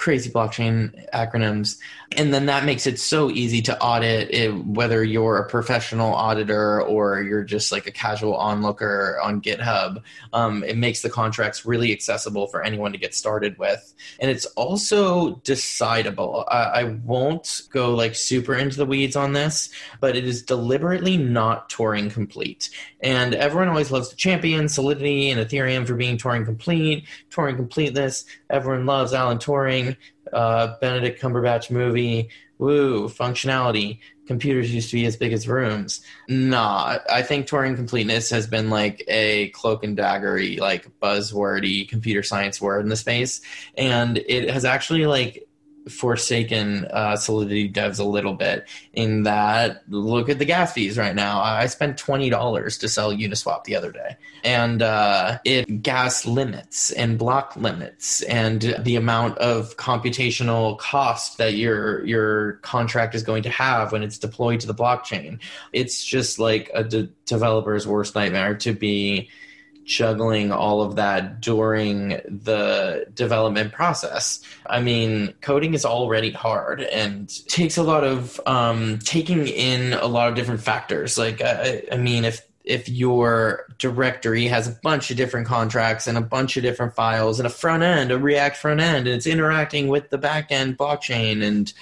crazy 0.00 0.30
blockchain 0.30 1.08
acronyms. 1.12 1.78
And 2.16 2.32
then 2.34 2.46
that 2.46 2.64
makes 2.64 2.86
it 2.86 2.98
so 2.98 3.30
easy 3.30 3.60
to 3.62 3.80
audit 3.80 4.34
it, 4.34 4.52
whether 4.64 5.04
you're 5.04 5.36
a 5.36 5.48
professional 5.48 6.14
auditor 6.14 6.82
or 6.82 7.22
you're 7.22 7.44
just 7.44 7.70
like 7.70 7.86
a 7.86 7.92
casual 7.92 8.34
onlooker 8.34 9.20
on 9.22 9.42
github. 9.42 10.02
Um, 10.32 10.64
it 10.64 10.76
makes 10.76 11.02
the 11.02 11.10
contracts 11.10 11.66
really 11.66 11.92
accessible 11.92 12.48
for 12.48 12.62
anyone 12.64 12.92
to 12.92 12.98
get 12.98 13.14
started 13.14 13.58
with. 13.58 13.94
And 14.18 14.30
it's 14.30 14.46
also 14.46 15.36
decidable. 15.36 16.46
I, 16.48 16.62
I 16.62 16.84
won't 17.04 17.62
go 17.70 17.94
like 17.94 18.14
super 18.14 18.54
into 18.54 18.78
the 18.78 18.86
weeds 18.86 19.16
on 19.16 19.34
this 19.34 19.70
but 20.00 20.16
it 20.16 20.24
is 20.24 20.42
deliberately 20.42 21.16
not 21.16 21.68
Turing 21.68 22.10
complete. 22.10 22.70
And 23.00 23.34
everyone 23.34 23.68
always 23.68 23.90
loves 23.90 24.08
to 24.08 24.16
champion 24.16 24.68
solidity 24.68 25.30
and 25.30 25.40
ethereum 25.40 25.86
for 25.86 25.94
being 25.94 26.18
Turing 26.18 26.44
complete 26.44 27.06
Turing 27.30 27.56
completeness. 27.56 28.24
Everyone 28.48 28.86
loves 28.86 29.12
alan 29.12 29.38
turing 29.38 29.89
uh, 30.32 30.76
Benedict 30.80 31.20
Cumberbatch 31.20 31.70
movie. 31.70 32.30
Woo, 32.58 33.08
functionality. 33.08 34.00
Computers 34.26 34.72
used 34.72 34.90
to 34.90 34.96
be 34.96 35.06
as 35.06 35.16
big 35.16 35.32
as 35.32 35.48
rooms. 35.48 36.02
Nah, 36.28 36.98
I 37.10 37.22
think 37.22 37.46
Turing 37.46 37.74
completeness 37.74 38.30
has 38.30 38.46
been 38.46 38.70
like 38.70 39.02
a 39.08 39.48
cloak 39.48 39.82
and 39.82 39.96
daggery, 39.96 40.60
like 40.60 40.86
buzzwordy 41.00 41.88
computer 41.88 42.22
science 42.22 42.60
word 42.60 42.84
in 42.84 42.90
the 42.90 42.96
space, 42.96 43.40
and 43.76 44.18
it 44.18 44.50
has 44.50 44.64
actually 44.64 45.06
like 45.06 45.48
forsaken 45.88 46.84
uh, 46.86 47.16
Solidity 47.16 47.70
devs 47.70 47.98
a 47.98 48.04
little 48.04 48.34
bit 48.34 48.66
in 48.92 49.22
that 49.24 49.82
look 49.88 50.28
at 50.28 50.38
the 50.38 50.44
gas 50.44 50.72
fees 50.72 50.98
right 50.98 51.14
now. 51.14 51.40
I 51.40 51.66
spent 51.66 51.96
twenty 51.96 52.30
dollars 52.30 52.78
to 52.78 52.88
sell 52.88 53.12
Uniswap 53.12 53.64
the 53.64 53.76
other 53.76 53.90
day, 53.92 54.16
and 54.44 54.82
uh, 54.82 55.38
it 55.44 55.82
gas 55.82 56.26
limits 56.26 56.90
and 56.92 57.18
block 57.18 57.56
limits 57.56 58.22
and 58.22 58.76
the 58.80 58.96
amount 58.96 59.38
of 59.38 59.76
computational 59.76 60.78
cost 60.78 61.38
that 61.38 61.54
your 61.54 62.04
your 62.04 62.54
contract 62.62 63.14
is 63.14 63.22
going 63.22 63.42
to 63.44 63.50
have 63.50 63.92
when 63.92 64.02
it's 64.02 64.18
deployed 64.18 64.60
to 64.60 64.66
the 64.66 64.74
blockchain. 64.74 65.38
It's 65.72 66.04
just 66.04 66.38
like 66.38 66.70
a 66.74 66.84
de- 66.84 67.08
developer's 67.26 67.86
worst 67.86 68.14
nightmare 68.14 68.54
to 68.56 68.72
be 68.72 69.30
juggling 69.90 70.52
all 70.52 70.82
of 70.82 70.96
that 70.96 71.40
during 71.40 72.10
the 72.24 73.04
development 73.12 73.72
process. 73.72 74.40
I 74.66 74.80
mean, 74.80 75.34
coding 75.40 75.74
is 75.74 75.84
already 75.84 76.30
hard 76.30 76.80
and 76.80 77.28
takes 77.48 77.76
a 77.76 77.82
lot 77.82 78.04
of 78.04 78.40
um, 78.46 79.00
taking 79.00 79.48
in 79.48 79.92
a 79.94 80.06
lot 80.06 80.28
of 80.28 80.36
different 80.36 80.60
factors. 80.60 81.18
Like, 81.18 81.42
I, 81.42 81.82
I 81.90 81.96
mean, 81.96 82.24
if 82.24 82.46
if 82.62 82.88
your 82.88 83.66
directory 83.78 84.46
has 84.46 84.68
a 84.68 84.78
bunch 84.82 85.10
of 85.10 85.16
different 85.16 85.46
contracts 85.46 86.06
and 86.06 86.16
a 86.16 86.20
bunch 86.20 86.56
of 86.56 86.62
different 86.62 86.94
files 86.94 87.40
and 87.40 87.46
a 87.46 87.50
front 87.50 87.82
end, 87.82 88.12
a 88.12 88.18
React 88.18 88.56
front 88.56 88.80
end, 88.80 89.08
and 89.08 89.16
it's 89.16 89.26
interacting 89.26 89.88
with 89.88 90.10
the 90.10 90.18
back 90.18 90.52
end 90.52 90.78
blockchain, 90.78 91.42
and 91.42 91.72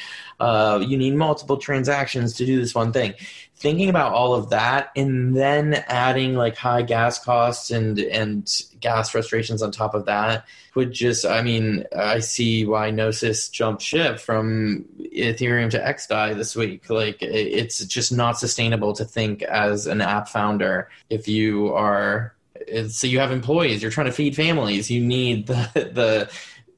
uh, 0.41 0.85
you 0.87 0.97
need 0.97 1.15
multiple 1.15 1.57
transactions 1.57 2.35
to 2.35 2.47
do 2.47 2.61
this 2.61 2.75
one 2.75 2.93
thing. 2.93 3.15
Thinking 3.57 3.89
about 3.89 4.13
all 4.13 4.35
of 4.35 4.51
that 4.51 4.91
and 4.95 5.37
then 5.37 5.75
adding 5.89 6.35
like 6.35 6.57
high 6.57 6.83
gas 6.83 7.19
costs 7.19 7.73
and 7.73 7.99
and 7.99 8.49
gas 8.79 9.11
frustrations 9.11 9.63
on 9.63 9.73
top 9.73 9.95
of 9.95 10.05
that 10.05 10.45
would 10.77 10.93
just 10.93 11.27
i 11.27 11.43
mean 11.43 11.85
i 11.97 12.21
see 12.21 12.65
why 12.65 12.89
gnosis 12.93 13.49
jumped 13.49 13.83
ship 13.83 14.21
from 14.21 14.85
ethereum 15.13 15.71
to 15.71 15.79
xdai 15.81 16.37
this 16.37 16.55
week. 16.55 16.89
Like 16.89 17.19
it's 17.21 17.85
just 17.87 18.13
not 18.13 18.39
sustainable 18.39 18.93
to 18.93 19.05
think 19.05 19.43
as 19.43 19.89
an 19.89 20.01
app 20.01 20.29
founder 20.29 20.89
if 21.11 21.27
you 21.27 21.75
are 21.75 22.37
so 22.89 23.09
you 23.09 23.19
have 23.19 23.33
employees 23.33 23.83
you're 23.83 23.91
trying 23.91 24.07
to 24.07 24.13
feed 24.13 24.37
families 24.37 24.89
you 24.89 25.01
need 25.01 25.49
the 25.49 25.69
the 25.75 26.31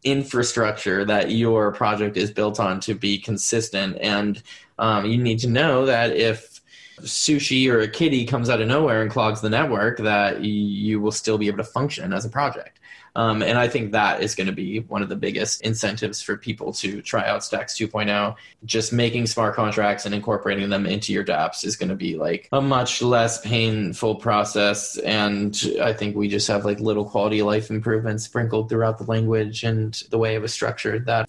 infrastructure 0.04 1.04
that 1.04 1.30
your 1.30 1.72
project 1.72 2.16
is 2.16 2.30
built 2.30 2.58
on 2.58 2.80
to 2.80 2.94
be 2.94 3.18
consistent 3.18 3.98
and 4.00 4.42
um, 4.78 5.04
you 5.04 5.18
need 5.18 5.38
to 5.38 5.48
know 5.48 5.84
that 5.84 6.16
if 6.16 6.60
sushi 7.02 7.70
or 7.70 7.80
a 7.80 7.88
kitty 7.88 8.24
comes 8.24 8.48
out 8.48 8.60
of 8.60 8.68
nowhere 8.68 9.02
and 9.02 9.10
clogs 9.10 9.40
the 9.40 9.50
network, 9.50 9.98
that 9.98 10.42
you 10.42 11.00
will 11.00 11.12
still 11.12 11.38
be 11.38 11.46
able 11.46 11.58
to 11.58 11.64
function 11.64 12.12
as 12.12 12.24
a 12.24 12.28
project. 12.28 12.79
Um, 13.16 13.42
and 13.42 13.58
I 13.58 13.68
think 13.68 13.92
that 13.92 14.22
is 14.22 14.34
going 14.34 14.46
to 14.46 14.52
be 14.52 14.80
one 14.80 15.02
of 15.02 15.08
the 15.08 15.16
biggest 15.16 15.62
incentives 15.62 16.22
for 16.22 16.36
people 16.36 16.72
to 16.74 17.02
try 17.02 17.26
out 17.26 17.44
Stacks 17.44 17.74
2.0. 17.74 18.36
Just 18.64 18.92
making 18.92 19.26
smart 19.26 19.54
contracts 19.54 20.06
and 20.06 20.14
incorporating 20.14 20.68
them 20.68 20.86
into 20.86 21.12
your 21.12 21.24
dApps 21.24 21.64
is 21.64 21.76
going 21.76 21.88
to 21.88 21.96
be 21.96 22.16
like 22.16 22.48
a 22.52 22.60
much 22.60 23.02
less 23.02 23.40
painful 23.40 24.16
process. 24.16 24.96
And 24.98 25.58
I 25.82 25.92
think 25.92 26.16
we 26.16 26.28
just 26.28 26.48
have 26.48 26.64
like 26.64 26.80
little 26.80 27.04
quality 27.04 27.40
of 27.40 27.46
life 27.46 27.70
improvements 27.70 28.24
sprinkled 28.24 28.68
throughout 28.68 28.98
the 28.98 29.04
language 29.04 29.64
and 29.64 29.94
the 30.10 30.18
way 30.18 30.34
it 30.34 30.42
was 30.42 30.52
structured 30.52 31.06
that 31.06 31.28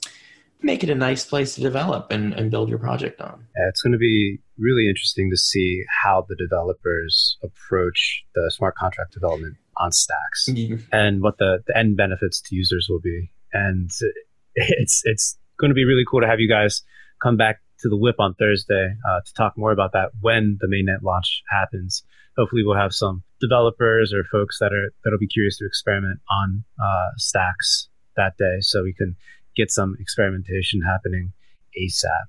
make 0.64 0.84
it 0.84 0.90
a 0.90 0.96
nice 0.96 1.26
place 1.26 1.56
to 1.56 1.62
develop 1.62 2.12
and, 2.12 2.34
and 2.34 2.52
build 2.52 2.70
your 2.70 2.78
project 2.78 3.20
on. 3.22 3.48
Yeah, 3.58 3.70
it's 3.70 3.82
going 3.82 3.94
to 3.94 3.98
be 3.98 4.40
really 4.58 4.88
interesting 4.88 5.30
to 5.32 5.38
see 5.38 5.84
how 6.04 6.26
the 6.30 6.36
developers 6.36 7.38
approach 7.44 8.24
the 8.36 8.52
smart 8.56 8.76
contract 8.76 9.14
development 9.14 9.58
on 9.82 9.92
stacks 9.92 10.48
mm-hmm. 10.50 10.84
and 10.92 11.22
what 11.22 11.38
the, 11.38 11.64
the 11.68 11.78
end 11.78 11.98
benefits 11.98 12.42
to 12.42 12.56
users 12.56 12.88
will 12.90 13.00
be. 13.00 13.32
And 13.52 13.90
it's 14.56 15.02
it's 15.06 15.38
going 15.60 15.70
to 15.70 15.76
be 15.76 15.86
really 15.86 16.04
cool 16.10 16.22
to 16.22 16.28
have 16.28 16.40
you 16.40 16.50
guys 16.50 16.84
come 17.22 17.38
back 17.38 17.60
to 17.80 17.90
the 17.90 17.98
whip 17.98 18.16
on 18.20 18.34
Thursday 18.36 18.94
uh, 19.10 19.22
to 19.26 19.34
talk 19.34 19.58
more 19.58 19.72
about 19.72 19.94
that 19.94 20.12
when 20.22 20.58
the 20.62 20.68
mainnet 20.68 21.02
launch 21.04 21.44
happens. 21.50 22.04
Hopefully, 22.38 22.64
we'll 22.66 22.78
have 22.78 22.94
some 22.94 23.24
developers 23.42 24.14
or 24.14 24.24
folks 24.32 24.60
that 24.60 24.72
are 24.72 24.94
that'll 25.04 25.20
be 25.20 25.28
curious 25.28 25.58
to 25.58 25.66
experiment 25.66 26.20
on 26.30 26.64
uh, 26.82 27.10
stacks 27.18 27.90
that 28.16 28.38
day, 28.38 28.58
so 28.62 28.84
we 28.84 28.94
can 28.94 29.16
get 29.56 29.72
some 29.72 29.98
experimentation 30.00 30.82
happening 30.82 31.34
ASAP. 31.78 32.28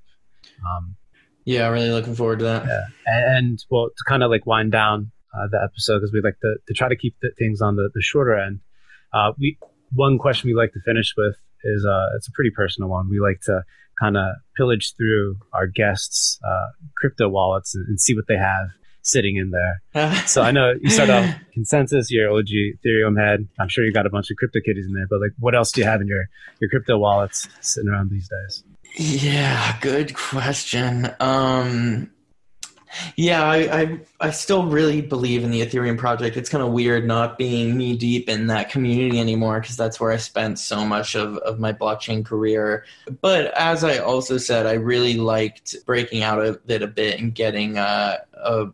Um, 0.66 0.96
yeah, 1.44 1.68
really 1.68 1.90
looking 1.90 2.14
forward 2.14 2.40
to 2.40 2.44
that. 2.46 2.66
Yeah. 2.66 2.84
And, 3.06 3.36
and 3.36 3.64
well, 3.70 3.88
to 3.88 4.04
kind 4.08 4.22
of 4.22 4.30
like 4.30 4.46
wind 4.46 4.72
down 4.72 5.11
uh, 5.34 5.46
the 5.50 5.60
episode 5.62 6.00
because 6.00 6.12
we 6.12 6.20
like 6.20 6.38
to, 6.40 6.56
to 6.66 6.74
try 6.74 6.88
to 6.88 6.96
keep 6.96 7.16
the 7.22 7.30
things 7.38 7.60
on 7.60 7.76
the, 7.76 7.90
the 7.94 8.02
shorter 8.02 8.38
end. 8.38 8.60
Uh, 9.12 9.32
we 9.38 9.58
one 9.94 10.18
question 10.18 10.48
we 10.48 10.54
like 10.54 10.72
to 10.72 10.80
finish 10.80 11.14
with 11.16 11.36
is 11.64 11.84
uh, 11.84 12.06
it's 12.16 12.28
a 12.28 12.32
pretty 12.32 12.50
personal 12.50 12.88
one. 12.88 13.08
We 13.08 13.20
like 13.20 13.40
to 13.42 13.62
kind 14.00 14.16
of 14.16 14.34
pillage 14.56 14.94
through 14.96 15.36
our 15.52 15.66
guests' 15.66 16.38
uh, 16.44 16.72
crypto 16.96 17.28
wallets 17.28 17.74
and, 17.74 17.86
and, 17.86 18.00
see 18.00 18.14
what 18.14 18.24
they 18.26 18.36
have 18.36 18.68
sitting 19.02 19.36
in 19.36 19.50
there. 19.50 20.16
so 20.26 20.42
I 20.42 20.50
know 20.50 20.72
you 20.80 20.90
start 20.90 21.10
off 21.10 21.34
ConsenSys, 21.56 22.06
your 22.08 22.30
OG 22.32 22.48
Ethereum 22.84 23.20
head. 23.20 23.46
I'm 23.60 23.68
sure 23.68 23.84
you 23.84 23.92
got 23.92 24.06
a 24.06 24.10
bunch 24.10 24.30
of 24.30 24.36
crypto 24.38 24.60
kitties 24.64 24.86
in 24.86 24.94
there, 24.94 25.06
but 25.08 25.20
like, 25.20 25.32
what 25.38 25.54
else 25.54 25.72
do 25.72 25.82
you 25.82 25.86
have 25.86 26.00
in 26.00 26.06
your 26.06 26.24
your 26.60 26.70
crypto 26.70 26.98
wallets 26.98 27.48
sitting 27.60 27.90
around 27.90 28.10
these 28.10 28.28
days? 28.28 28.64
Yeah, 28.96 29.78
good 29.80 30.14
question. 30.14 31.10
Um, 31.20 32.10
yeah, 33.16 33.44
I, 33.44 33.56
I, 33.56 34.00
I 34.20 34.30
still 34.30 34.66
really 34.66 35.00
believe 35.00 35.44
in 35.44 35.50
the 35.50 35.60
Ethereum 35.60 35.98
project. 35.98 36.36
It's 36.36 36.50
kind 36.50 36.62
of 36.62 36.72
weird 36.72 37.06
not 37.06 37.38
being 37.38 37.76
knee 37.76 37.96
deep 37.96 38.28
in 38.28 38.46
that 38.48 38.70
community 38.70 39.18
anymore 39.18 39.60
because 39.60 39.76
that's 39.76 40.00
where 40.00 40.12
I 40.12 40.16
spent 40.16 40.58
so 40.58 40.84
much 40.84 41.14
of, 41.14 41.36
of 41.38 41.58
my 41.58 41.72
blockchain 41.72 42.24
career. 42.24 42.84
But 43.20 43.46
as 43.54 43.84
I 43.84 43.98
also 43.98 44.38
said, 44.38 44.66
I 44.66 44.74
really 44.74 45.14
liked 45.14 45.76
breaking 45.86 46.22
out 46.22 46.44
of 46.44 46.60
it 46.68 46.82
a 46.82 46.86
bit 46.86 47.20
and 47.20 47.34
getting 47.34 47.78
a, 47.78 48.18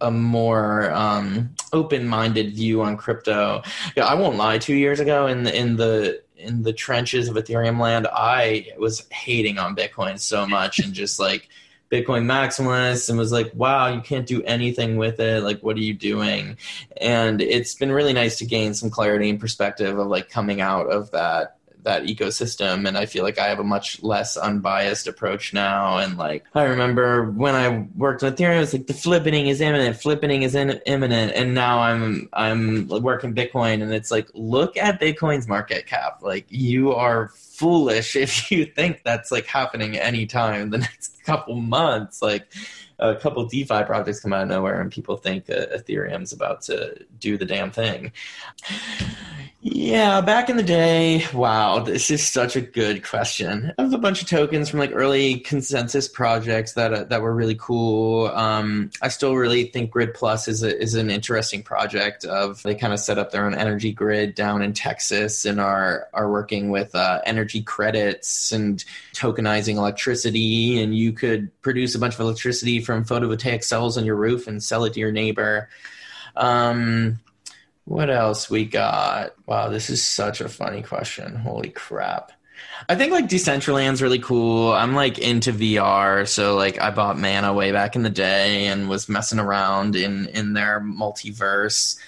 a, 0.01 0.11
more 0.11 0.91
um, 0.93 1.55
open 1.73 2.07
minded 2.07 2.55
view 2.55 2.83
on 2.83 2.97
crypto. 2.97 3.62
Yeah, 3.97 4.07
I 4.07 4.14
won't 4.14 4.37
lie. 4.37 4.59
Two 4.59 4.75
years 4.75 5.01
ago, 5.01 5.27
in 5.27 5.45
the 5.45 5.57
in 5.57 5.77
the 5.77 6.23
in 6.37 6.62
the 6.62 6.73
trenches 6.73 7.29
of 7.29 7.37
Ethereum 7.37 7.81
land, 7.81 8.07
I 8.12 8.69
was 8.79 9.07
hating 9.11 9.59
on 9.59 9.77
Bitcoin 9.77 10.19
so 10.19 10.47
much 10.47 10.79
and 10.79 10.95
just 10.95 11.19
like 11.19 11.49
Bitcoin 11.91 12.24
maximalist 12.24 13.09
and 13.09 13.18
was 13.18 13.32
like, 13.32 13.51
wow, 13.55 13.89
you 13.89 14.01
can't 14.01 14.26
do 14.26 14.43
anything 14.43 14.97
with 14.97 15.20
it. 15.20 15.43
Like, 15.43 15.61
what 15.61 15.76
are 15.76 15.80
you 15.80 15.95
doing? 15.95 16.57
And 17.01 17.41
it's 17.41 17.74
been 17.74 17.93
really 17.93 18.12
nice 18.12 18.39
to 18.39 18.47
gain 18.47 18.74
some 18.74 18.91
clarity 18.91 19.30
and 19.30 19.41
perspective 19.41 19.99
of 19.99 20.07
like 20.07 20.28
coming 20.28 20.61
out 20.61 20.86
of 20.91 21.11
that 21.12 21.59
that 21.89 22.05
ecosystem. 22.05 22.86
And 22.86 22.97
i 22.97 23.07
feel 23.07 23.24
like 23.24 23.39
i 23.39 23.49
have 23.49 23.59
a 23.59 23.64
much 23.64 24.03
less 24.03 24.36
unbiased 24.36 25.07
approach 25.07 25.53
now. 25.53 25.99
And 25.99 26.16
like 26.16 26.45
i 26.55 26.64
remember 26.64 27.30
when 27.30 27.55
i 27.55 27.86
worked 27.97 28.22
on 28.22 28.32
ethereum 28.32 28.62
it's 28.62 28.72
like 28.72 28.86
the 28.86 28.93
flippening 28.93 29.47
is 29.47 29.61
imminent. 29.61 29.97
Flippening 29.97 30.43
is 30.43 30.55
in, 30.55 30.70
imminent. 30.86 31.32
And 31.34 31.55
now 31.55 31.80
i'm 31.80 32.28
i'm 32.32 32.89
working 32.89 33.34
bitcoin 33.34 33.82
and 33.82 33.93
it's 33.93 34.11
like 34.11 34.28
look 34.34 34.76
at 34.76 35.01
bitcoin's 35.01 35.49
market 35.49 35.86
cap. 35.86 36.20
Like 36.22 36.47
you 36.49 36.95
are 36.95 37.28
foolish 37.28 38.16
if 38.26 38.51
you 38.51 38.66
think 38.66 39.03
that's 39.05 39.32
like 39.32 39.47
happening 39.47 39.97
anytime 39.97 40.70
the 40.70 40.78
next 40.78 41.18
couple 41.29 41.57
months 41.57 42.22
like 42.22 42.55
a 42.99 43.14
couple 43.14 43.45
DeFi 43.45 43.85
projects 43.85 44.20
come 44.20 44.33
out 44.33 44.45
of 44.45 44.49
nowhere 44.49 44.81
and 44.81 44.91
people 44.91 45.16
think 45.16 45.51
uh, 45.51 45.66
Ethereum's 45.76 46.33
about 46.33 46.62
to 46.62 47.05
do 47.19 47.37
the 47.37 47.45
damn 47.45 47.71
thing. 47.71 48.12
Yeah, 49.61 50.21
back 50.21 50.49
in 50.49 50.57
the 50.57 50.62
day, 50.62 51.27
wow, 51.35 51.81
this 51.81 52.12
is 52.12 52.25
such 52.25 52.55
a 52.55 52.61
good 52.61 53.05
question. 53.05 53.73
I 53.77 53.83
have 53.83 53.93
a 53.93 53.99
bunch 53.99 54.23
of 54.23 54.29
tokens 54.29 54.69
from 54.69 54.79
like 54.79 54.93
early 54.95 55.41
ConsenSys 55.41 56.12
projects 56.12 56.75
that 56.75 56.95
uh, 56.95 57.05
that 57.05 57.23
were 57.23 57.35
really 57.35 57.57
cool. 57.57 58.29
Um, 58.29 58.93
I 59.03 59.09
still 59.09 59.35
really 59.35 59.64
think 59.64 59.91
GridPlus 59.91 60.47
is 60.47 60.62
a, 60.62 60.81
is 60.81 60.95
an 60.95 61.11
interesting 61.11 61.64
project. 61.64 62.25
Of 62.25 62.62
they 62.62 62.77
kind 62.77 62.93
of 62.93 63.01
set 63.01 63.19
up 63.19 63.33
their 63.33 63.47
own 63.47 63.55
energy 63.55 63.93
grid 63.93 64.37
down 64.37 64.62
in 64.62 64.75
Texas 64.75 65.45
and 65.45 65.61
are 65.61 66.07
are 66.14 66.31
working 66.31 66.71
with 66.71 66.95
uh, 66.95 67.21
energy 67.27 67.61
credits 67.61 68.53
and 68.53 68.85
tokenizing 69.12 69.75
electricity, 69.75 70.81
and 70.81 70.97
you 70.97 71.12
could 71.12 71.51
produce 71.62 71.97
a 71.97 71.99
bunch 71.99 72.14
of 72.14 72.21
electricity 72.21 72.81
from 72.81 73.05
photovoltaic 73.05 73.64
cells 73.64 73.99
on 73.99 74.05
your 74.05 74.16
roof 74.16 74.47
and 74.47 74.62
sell 74.62 74.85
it 74.85 74.95
to 74.95 75.01
your 75.01 75.12
neighbor. 75.12 75.69
Um, 76.39 77.20
what 77.84 78.11
else 78.11 78.49
we 78.49 78.64
got? 78.64 79.34
Wow, 79.47 79.68
this 79.68 79.91
is 79.91 80.03
such 80.03 80.41
a 80.41 80.49
funny 80.49 80.82
question. 80.82 81.34
Holy 81.36 81.70
crap. 81.70 82.32
I 82.89 82.95
think 82.95 83.12
like 83.12 83.28
Decentraland's 83.28 84.03
really 84.03 84.18
cool. 84.18 84.72
I'm 84.72 84.95
like 84.95 85.18
into 85.18 85.53
VR, 85.53 86.26
so 86.26 86.57
like 86.57 86.80
I 86.80 86.91
bought 86.91 87.18
Mana 87.18 87.53
way 87.53 87.72
back 87.72 87.97
in 87.97 88.03
the 88.03 88.11
day 88.11 88.66
and 88.66 88.89
was 88.89 89.09
messing 89.09 89.39
around 89.39 89.97
in 89.97 90.28
in 90.28 90.53
their 90.53 90.80
multiverse. 90.80 91.99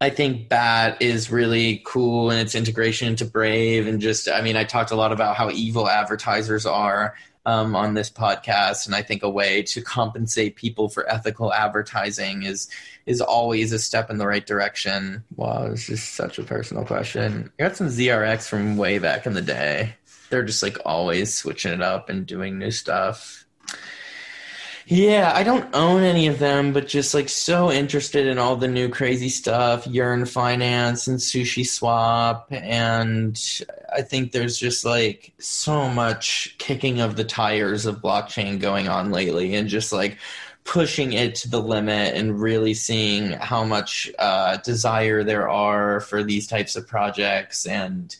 I 0.00 0.10
think 0.10 0.48
Bat 0.48 1.02
is 1.02 1.30
really 1.30 1.82
cool 1.84 2.30
in 2.30 2.38
its 2.38 2.54
integration 2.54 3.08
into 3.08 3.24
Brave 3.24 3.86
and 3.86 4.00
just 4.00 4.28
I 4.28 4.40
mean 4.40 4.56
I 4.56 4.64
talked 4.64 4.90
a 4.90 4.96
lot 4.96 5.12
about 5.12 5.36
how 5.36 5.50
evil 5.50 5.88
advertisers 5.88 6.64
are 6.66 7.16
um, 7.48 7.74
on 7.74 7.94
this 7.94 8.10
podcast, 8.10 8.84
and 8.84 8.94
I 8.94 9.00
think 9.00 9.22
a 9.22 9.30
way 9.30 9.62
to 9.62 9.80
compensate 9.80 10.56
people 10.56 10.90
for 10.90 11.10
ethical 11.10 11.50
advertising 11.54 12.42
is 12.42 12.68
is 13.06 13.22
always 13.22 13.72
a 13.72 13.78
step 13.78 14.10
in 14.10 14.18
the 14.18 14.26
right 14.26 14.46
direction. 14.46 15.24
Wow, 15.34 15.70
this 15.70 15.88
is 15.88 16.02
such 16.02 16.38
a 16.38 16.42
personal 16.42 16.84
question. 16.84 17.50
I 17.58 17.62
got 17.62 17.76
some 17.76 17.86
ZRX 17.86 18.46
from 18.46 18.76
way 18.76 18.98
back 18.98 19.24
in 19.24 19.32
the 19.32 19.40
day. 19.40 19.94
they're 20.28 20.44
just 20.44 20.62
like 20.62 20.76
always 20.84 21.34
switching 21.34 21.72
it 21.72 21.80
up 21.80 22.10
and 22.10 22.26
doing 22.26 22.58
new 22.58 22.70
stuff. 22.70 23.46
Yeah, 24.90 25.32
I 25.34 25.42
don't 25.42 25.68
own 25.74 26.02
any 26.02 26.28
of 26.28 26.38
them, 26.38 26.72
but 26.72 26.88
just 26.88 27.12
like 27.12 27.28
so 27.28 27.70
interested 27.70 28.26
in 28.26 28.38
all 28.38 28.56
the 28.56 28.68
new 28.68 28.88
crazy 28.88 29.28
stuff, 29.28 29.86
Yearn 29.86 30.24
Finance 30.24 31.06
and 31.06 31.18
SushiSwap. 31.18 32.44
And 32.50 33.38
I 33.94 34.00
think 34.00 34.32
there's 34.32 34.56
just 34.56 34.86
like 34.86 35.34
so 35.38 35.90
much 35.90 36.54
kicking 36.56 37.02
of 37.02 37.16
the 37.16 37.24
tires 37.24 37.84
of 37.84 38.00
blockchain 38.00 38.60
going 38.60 38.88
on 38.88 39.10
lately 39.10 39.54
and 39.56 39.68
just 39.68 39.92
like 39.92 40.16
pushing 40.64 41.12
it 41.12 41.34
to 41.34 41.50
the 41.50 41.60
limit 41.60 42.14
and 42.14 42.40
really 42.40 42.72
seeing 42.72 43.32
how 43.32 43.64
much 43.64 44.10
uh, 44.18 44.56
desire 44.58 45.22
there 45.22 45.50
are 45.50 46.00
for 46.00 46.22
these 46.22 46.46
types 46.46 46.76
of 46.76 46.88
projects 46.88 47.66
and 47.66 48.16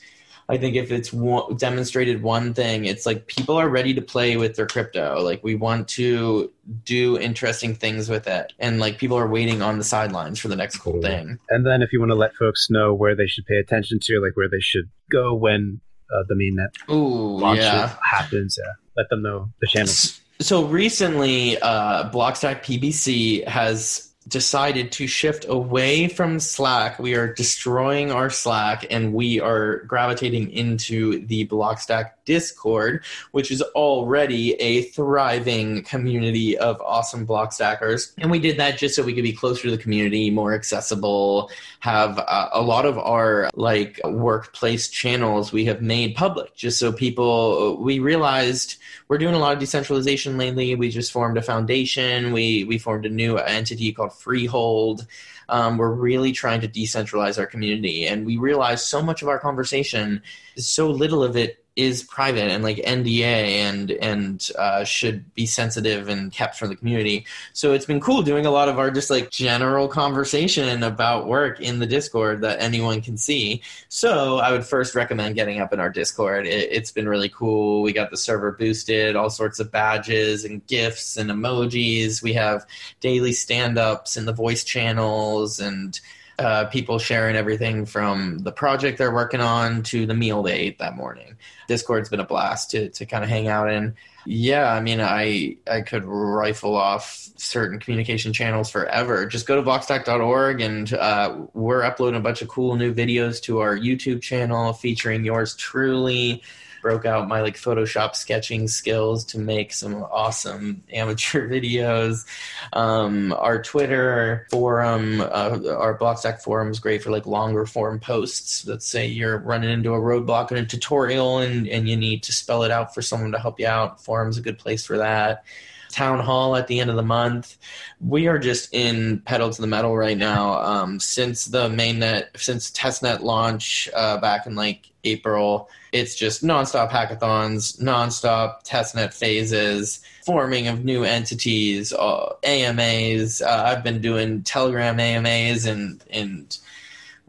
I 0.50 0.56
think 0.56 0.76
if 0.76 0.90
it's 0.90 1.12
one, 1.12 1.56
demonstrated 1.56 2.22
one 2.22 2.54
thing, 2.54 2.86
it's 2.86 3.04
like 3.04 3.26
people 3.26 3.56
are 3.56 3.68
ready 3.68 3.92
to 3.92 4.00
play 4.00 4.38
with 4.38 4.56
their 4.56 4.66
crypto. 4.66 5.20
Like 5.22 5.44
we 5.44 5.54
want 5.54 5.88
to 5.88 6.50
do 6.84 7.18
interesting 7.18 7.74
things 7.74 8.08
with 8.08 8.26
it, 8.26 8.54
and 8.58 8.80
like 8.80 8.98
people 8.98 9.18
are 9.18 9.28
waiting 9.28 9.60
on 9.60 9.76
the 9.76 9.84
sidelines 9.84 10.38
for 10.38 10.48
the 10.48 10.56
next 10.56 10.78
cool 10.78 11.02
thing. 11.02 11.38
And 11.50 11.66
then 11.66 11.82
if 11.82 11.92
you 11.92 12.00
want 12.00 12.10
to 12.12 12.16
let 12.16 12.34
folks 12.34 12.68
know 12.70 12.94
where 12.94 13.14
they 13.14 13.26
should 13.26 13.44
pay 13.44 13.56
attention 13.56 13.98
to, 14.02 14.20
like 14.20 14.36
where 14.36 14.48
they 14.48 14.60
should 14.60 14.88
go 15.10 15.34
when 15.34 15.80
uh, 16.10 16.24
the 16.28 16.34
mainnet 16.34 16.92
Ooh, 16.94 17.38
launch 17.38 17.60
yeah. 17.60 17.94
happens, 18.02 18.58
yeah, 18.58 18.72
let 18.96 19.10
them 19.10 19.22
know 19.22 19.50
the 19.60 19.66
channels. 19.66 20.18
So 20.40 20.64
recently, 20.64 21.58
uh, 21.58 22.10
Blockstack 22.10 22.62
PBC 22.62 23.46
has 23.46 24.07
decided 24.28 24.92
to 24.92 25.06
shift 25.06 25.46
away 25.48 26.08
from 26.08 26.38
Slack. 26.38 26.98
We 26.98 27.14
are 27.14 27.32
destroying 27.32 28.12
our 28.12 28.30
Slack 28.30 28.86
and 28.90 29.14
we 29.14 29.40
are 29.40 29.78
gravitating 29.84 30.50
into 30.52 31.26
the 31.26 31.46
Blockstack 31.46 32.10
Discord, 32.28 33.02
which 33.32 33.50
is 33.50 33.62
already 33.74 34.52
a 34.60 34.82
thriving 34.82 35.82
community 35.82 36.58
of 36.58 36.78
awesome 36.82 37.26
Blockstackers. 37.26 38.12
And 38.18 38.30
we 38.30 38.38
did 38.38 38.58
that 38.58 38.76
just 38.76 38.94
so 38.94 39.02
we 39.02 39.14
could 39.14 39.24
be 39.24 39.32
closer 39.32 39.62
to 39.62 39.70
the 39.70 39.78
community, 39.78 40.30
more 40.30 40.52
accessible, 40.52 41.50
have 41.80 42.18
uh, 42.18 42.50
a 42.52 42.60
lot 42.60 42.84
of 42.84 42.98
our 42.98 43.48
like 43.54 43.98
workplace 44.04 44.88
channels 44.88 45.52
we 45.52 45.64
have 45.64 45.80
made 45.80 46.14
public 46.14 46.54
just 46.54 46.78
so 46.78 46.92
people 46.92 47.78
we 47.80 47.98
realized 47.98 48.76
we're 49.08 49.18
doing 49.18 49.34
a 49.34 49.38
lot 49.38 49.54
of 49.54 49.58
decentralization 49.58 50.36
lately. 50.36 50.74
We 50.74 50.90
just 50.90 51.12
formed 51.12 51.38
a 51.38 51.42
foundation. 51.42 52.32
We 52.32 52.64
we 52.64 52.78
formed 52.78 53.06
a 53.06 53.10
new 53.10 53.38
entity 53.38 53.92
called 53.92 54.12
Freehold. 54.12 55.06
Um, 55.48 55.78
we're 55.78 55.92
really 55.92 56.32
trying 56.32 56.60
to 56.60 56.68
decentralize 56.68 57.38
our 57.38 57.46
community, 57.46 58.06
and 58.06 58.26
we 58.26 58.36
realize 58.36 58.84
so 58.84 59.00
much 59.00 59.22
of 59.22 59.28
our 59.28 59.38
conversation, 59.38 60.22
so 60.56 60.90
little 60.90 61.24
of 61.24 61.36
it 61.36 61.64
is 61.78 62.02
private 62.02 62.50
and 62.50 62.64
like 62.64 62.78
NDA 62.78 63.22
and 63.22 63.92
and 63.92 64.50
uh, 64.58 64.82
should 64.82 65.32
be 65.34 65.46
sensitive 65.46 66.08
and 66.08 66.32
kept 66.32 66.56
from 66.56 66.70
the 66.70 66.76
community. 66.76 67.24
So 67.52 67.72
it's 67.72 67.86
been 67.86 68.00
cool 68.00 68.22
doing 68.22 68.46
a 68.46 68.50
lot 68.50 68.68
of 68.68 68.80
our 68.80 68.90
just 68.90 69.10
like 69.10 69.30
general 69.30 69.86
conversation 69.86 70.82
about 70.82 71.28
work 71.28 71.60
in 71.60 71.78
the 71.78 71.86
Discord 71.86 72.40
that 72.40 72.60
anyone 72.60 73.00
can 73.00 73.16
see. 73.16 73.62
So 73.88 74.38
I 74.38 74.50
would 74.50 74.66
first 74.66 74.96
recommend 74.96 75.36
getting 75.36 75.60
up 75.60 75.72
in 75.72 75.78
our 75.78 75.88
Discord. 75.88 76.48
It, 76.48 76.68
it's 76.72 76.90
been 76.90 77.08
really 77.08 77.28
cool. 77.28 77.82
We 77.82 77.92
got 77.92 78.10
the 78.10 78.16
server 78.16 78.50
boosted, 78.50 79.14
all 79.14 79.30
sorts 79.30 79.60
of 79.60 79.70
badges 79.70 80.44
and 80.44 80.66
gifts 80.66 81.16
and 81.16 81.30
emojis. 81.30 82.24
We 82.24 82.32
have 82.32 82.66
daily 82.98 83.32
stand 83.32 83.78
ups 83.78 84.16
in 84.16 84.24
the 84.24 84.32
voice 84.32 84.64
channels 84.64 85.60
and 85.60 85.98
uh, 86.38 86.66
people 86.66 86.98
sharing 86.98 87.34
everything 87.34 87.84
from 87.84 88.38
the 88.38 88.52
project 88.52 88.98
they're 88.98 89.12
working 89.12 89.40
on 89.40 89.82
to 89.82 90.06
the 90.06 90.14
meal 90.14 90.42
they 90.42 90.54
ate 90.54 90.78
that 90.78 90.96
morning. 90.96 91.36
Discord's 91.66 92.08
been 92.08 92.20
a 92.20 92.24
blast 92.24 92.70
to, 92.70 92.88
to 92.90 93.06
kind 93.06 93.24
of 93.24 93.30
hang 93.30 93.48
out 93.48 93.70
in. 93.70 93.96
Yeah, 94.24 94.72
I 94.72 94.80
mean, 94.80 95.00
I 95.00 95.56
I 95.70 95.80
could 95.80 96.04
rifle 96.04 96.76
off 96.76 97.30
certain 97.36 97.78
communication 97.78 98.32
channels 98.32 98.70
forever. 98.70 99.26
Just 99.26 99.46
go 99.46 99.56
to 99.56 99.62
blockstack.org 99.62 100.60
and 100.60 100.92
uh, 100.92 101.46
we're 101.54 101.82
uploading 101.82 102.18
a 102.18 102.22
bunch 102.22 102.42
of 102.42 102.48
cool 102.48 102.76
new 102.76 102.92
videos 102.92 103.40
to 103.42 103.60
our 103.60 103.76
YouTube 103.76 104.20
channel 104.20 104.72
featuring 104.74 105.24
yours 105.24 105.56
truly 105.56 106.42
broke 106.80 107.04
out 107.04 107.28
my 107.28 107.40
like 107.40 107.56
Photoshop 107.56 108.14
sketching 108.14 108.68
skills 108.68 109.24
to 109.26 109.38
make 109.38 109.72
some 109.72 109.94
awesome 109.96 110.82
amateur 110.92 111.48
videos. 111.48 112.26
Um, 112.72 113.32
our 113.32 113.62
Twitter 113.62 114.46
forum, 114.50 115.20
uh, 115.20 115.58
our 115.76 115.98
Blockstack 115.98 116.42
forum 116.42 116.70
is 116.70 116.80
great 116.80 117.02
for 117.02 117.10
like 117.10 117.26
longer 117.26 117.66
form 117.66 118.00
posts. 118.00 118.66
Let's 118.66 118.86
say 118.86 119.06
you're 119.06 119.38
running 119.38 119.70
into 119.70 119.94
a 119.94 120.00
roadblock 120.00 120.50
in 120.50 120.58
a 120.58 120.66
tutorial 120.66 121.38
and, 121.38 121.68
and 121.68 121.88
you 121.88 121.96
need 121.96 122.22
to 122.24 122.32
spell 122.32 122.62
it 122.62 122.70
out 122.70 122.94
for 122.94 123.02
someone 123.02 123.32
to 123.32 123.38
help 123.38 123.60
you 123.60 123.66
out. 123.66 124.02
Forum's 124.02 124.38
a 124.38 124.42
good 124.42 124.58
place 124.58 124.84
for 124.84 124.98
that 124.98 125.44
town 125.90 126.20
hall 126.20 126.56
at 126.56 126.66
the 126.66 126.80
end 126.80 126.90
of 126.90 126.96
the 126.96 127.02
month. 127.02 127.56
We 128.00 128.26
are 128.26 128.38
just 128.38 128.72
in 128.72 129.20
pedal 129.20 129.50
to 129.50 129.60
the 129.60 129.66
metal 129.66 129.96
right 129.96 130.16
now. 130.16 130.60
Um, 130.60 131.00
since 131.00 131.46
the 131.46 131.68
mainnet, 131.68 132.36
since 132.36 132.70
testnet 132.70 133.20
launch 133.20 133.88
uh, 133.94 134.18
back 134.18 134.46
in 134.46 134.54
like 134.54 134.90
April, 135.04 135.68
it's 135.92 136.14
just 136.14 136.44
nonstop 136.44 136.90
hackathons, 136.90 137.80
nonstop 137.80 138.64
testnet 138.66 139.14
phases, 139.14 140.00
forming 140.24 140.68
of 140.68 140.84
new 140.84 141.04
entities, 141.04 141.92
uh, 141.92 142.34
AMAs. 142.44 143.40
Uh, 143.40 143.64
I've 143.66 143.82
been 143.82 144.00
doing 144.00 144.42
Telegram 144.42 144.98
AMAs 145.00 145.66
and 145.66 146.04
and 146.10 146.58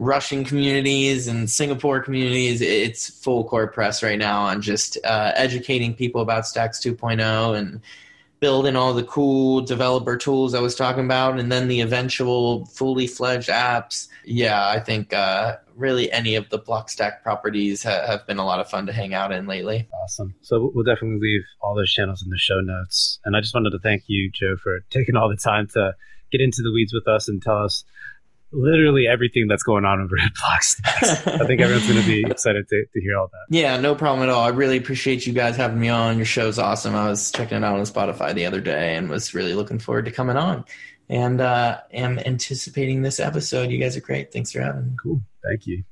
Russian 0.00 0.44
communities 0.44 1.28
and 1.28 1.48
Singapore 1.48 2.00
communities. 2.00 2.62
It's 2.62 3.10
full 3.10 3.44
court 3.44 3.74
press 3.74 4.02
right 4.02 4.18
now 4.18 4.40
on 4.40 4.62
just 4.62 4.96
uh, 5.04 5.32
educating 5.34 5.94
people 5.94 6.22
about 6.22 6.46
Stacks 6.46 6.80
2.0 6.80 7.56
and 7.56 7.82
building 8.40 8.74
all 8.74 8.94
the 8.94 9.04
cool 9.04 9.60
developer 9.60 10.16
tools 10.16 10.54
I 10.54 10.60
was 10.60 10.74
talking 10.74 11.04
about, 11.04 11.38
and 11.38 11.52
then 11.52 11.68
the 11.68 11.80
eventual 11.80 12.64
fully 12.66 13.06
fledged 13.06 13.50
apps. 13.50 14.08
Yeah, 14.24 14.66
I 14.66 14.80
think 14.80 15.12
uh, 15.12 15.56
really 15.76 16.10
any 16.10 16.34
of 16.34 16.48
the 16.48 16.58
Blockstack 16.58 17.22
properties 17.22 17.82
ha- 17.82 18.06
have 18.06 18.26
been 18.26 18.38
a 18.38 18.44
lot 18.44 18.58
of 18.58 18.68
fun 18.68 18.86
to 18.86 18.92
hang 18.92 19.14
out 19.14 19.30
in 19.30 19.46
lately. 19.46 19.88
Awesome. 20.02 20.34
So 20.40 20.70
we'll 20.74 20.84
definitely 20.84 21.20
leave 21.20 21.42
all 21.60 21.74
those 21.74 21.92
channels 21.92 22.22
in 22.22 22.30
the 22.30 22.38
show 22.38 22.60
notes. 22.60 23.20
And 23.24 23.36
I 23.36 23.40
just 23.40 23.54
wanted 23.54 23.70
to 23.70 23.78
thank 23.78 24.04
you, 24.06 24.30
Joe, 24.32 24.56
for 24.56 24.80
taking 24.90 25.16
all 25.16 25.28
the 25.28 25.36
time 25.36 25.68
to 25.74 25.94
get 26.32 26.40
into 26.40 26.62
the 26.62 26.72
weeds 26.72 26.94
with 26.94 27.06
us 27.08 27.28
and 27.28 27.42
tell 27.42 27.62
us 27.62 27.84
literally 28.52 29.06
everything 29.06 29.46
that's 29.48 29.62
going 29.62 29.84
on 29.84 30.00
over 30.00 30.16
at 30.18 30.32
Blockstack. 30.34 31.40
I 31.40 31.46
think 31.46 31.60
everyone's 31.60 31.88
going 31.88 32.00
to 32.00 32.06
be 32.06 32.24
excited 32.28 32.66
to, 32.68 32.84
to 32.92 33.00
hear 33.00 33.18
all 33.18 33.28
that. 33.28 33.56
Yeah, 33.56 33.78
no 33.78 33.94
problem 33.94 34.28
at 34.28 34.32
all. 34.32 34.44
I 34.44 34.48
really 34.48 34.76
appreciate 34.76 35.26
you 35.26 35.32
guys 35.32 35.56
having 35.56 35.80
me 35.80 35.88
on. 35.88 36.16
Your 36.16 36.26
show's 36.26 36.58
awesome. 36.58 36.94
I 36.94 37.08
was 37.08 37.30
checking 37.30 37.58
it 37.58 37.64
out 37.64 37.76
on 37.76 37.82
Spotify 37.82 38.34
the 38.34 38.46
other 38.46 38.60
day 38.60 38.96
and 38.96 39.08
was 39.08 39.34
really 39.34 39.54
looking 39.54 39.78
forward 39.78 40.06
to 40.06 40.10
coming 40.10 40.36
on. 40.36 40.64
And 41.08 41.40
uh, 41.40 41.80
am 41.92 42.18
anticipating 42.20 43.02
this 43.02 43.18
episode. 43.18 43.70
You 43.70 43.78
guys 43.78 43.96
are 43.96 44.00
great. 44.00 44.32
Thanks 44.32 44.52
for 44.52 44.60
having 44.60 44.86
me. 44.86 44.92
Cool. 45.02 45.20
Thank 45.42 45.66
you. 45.66 45.82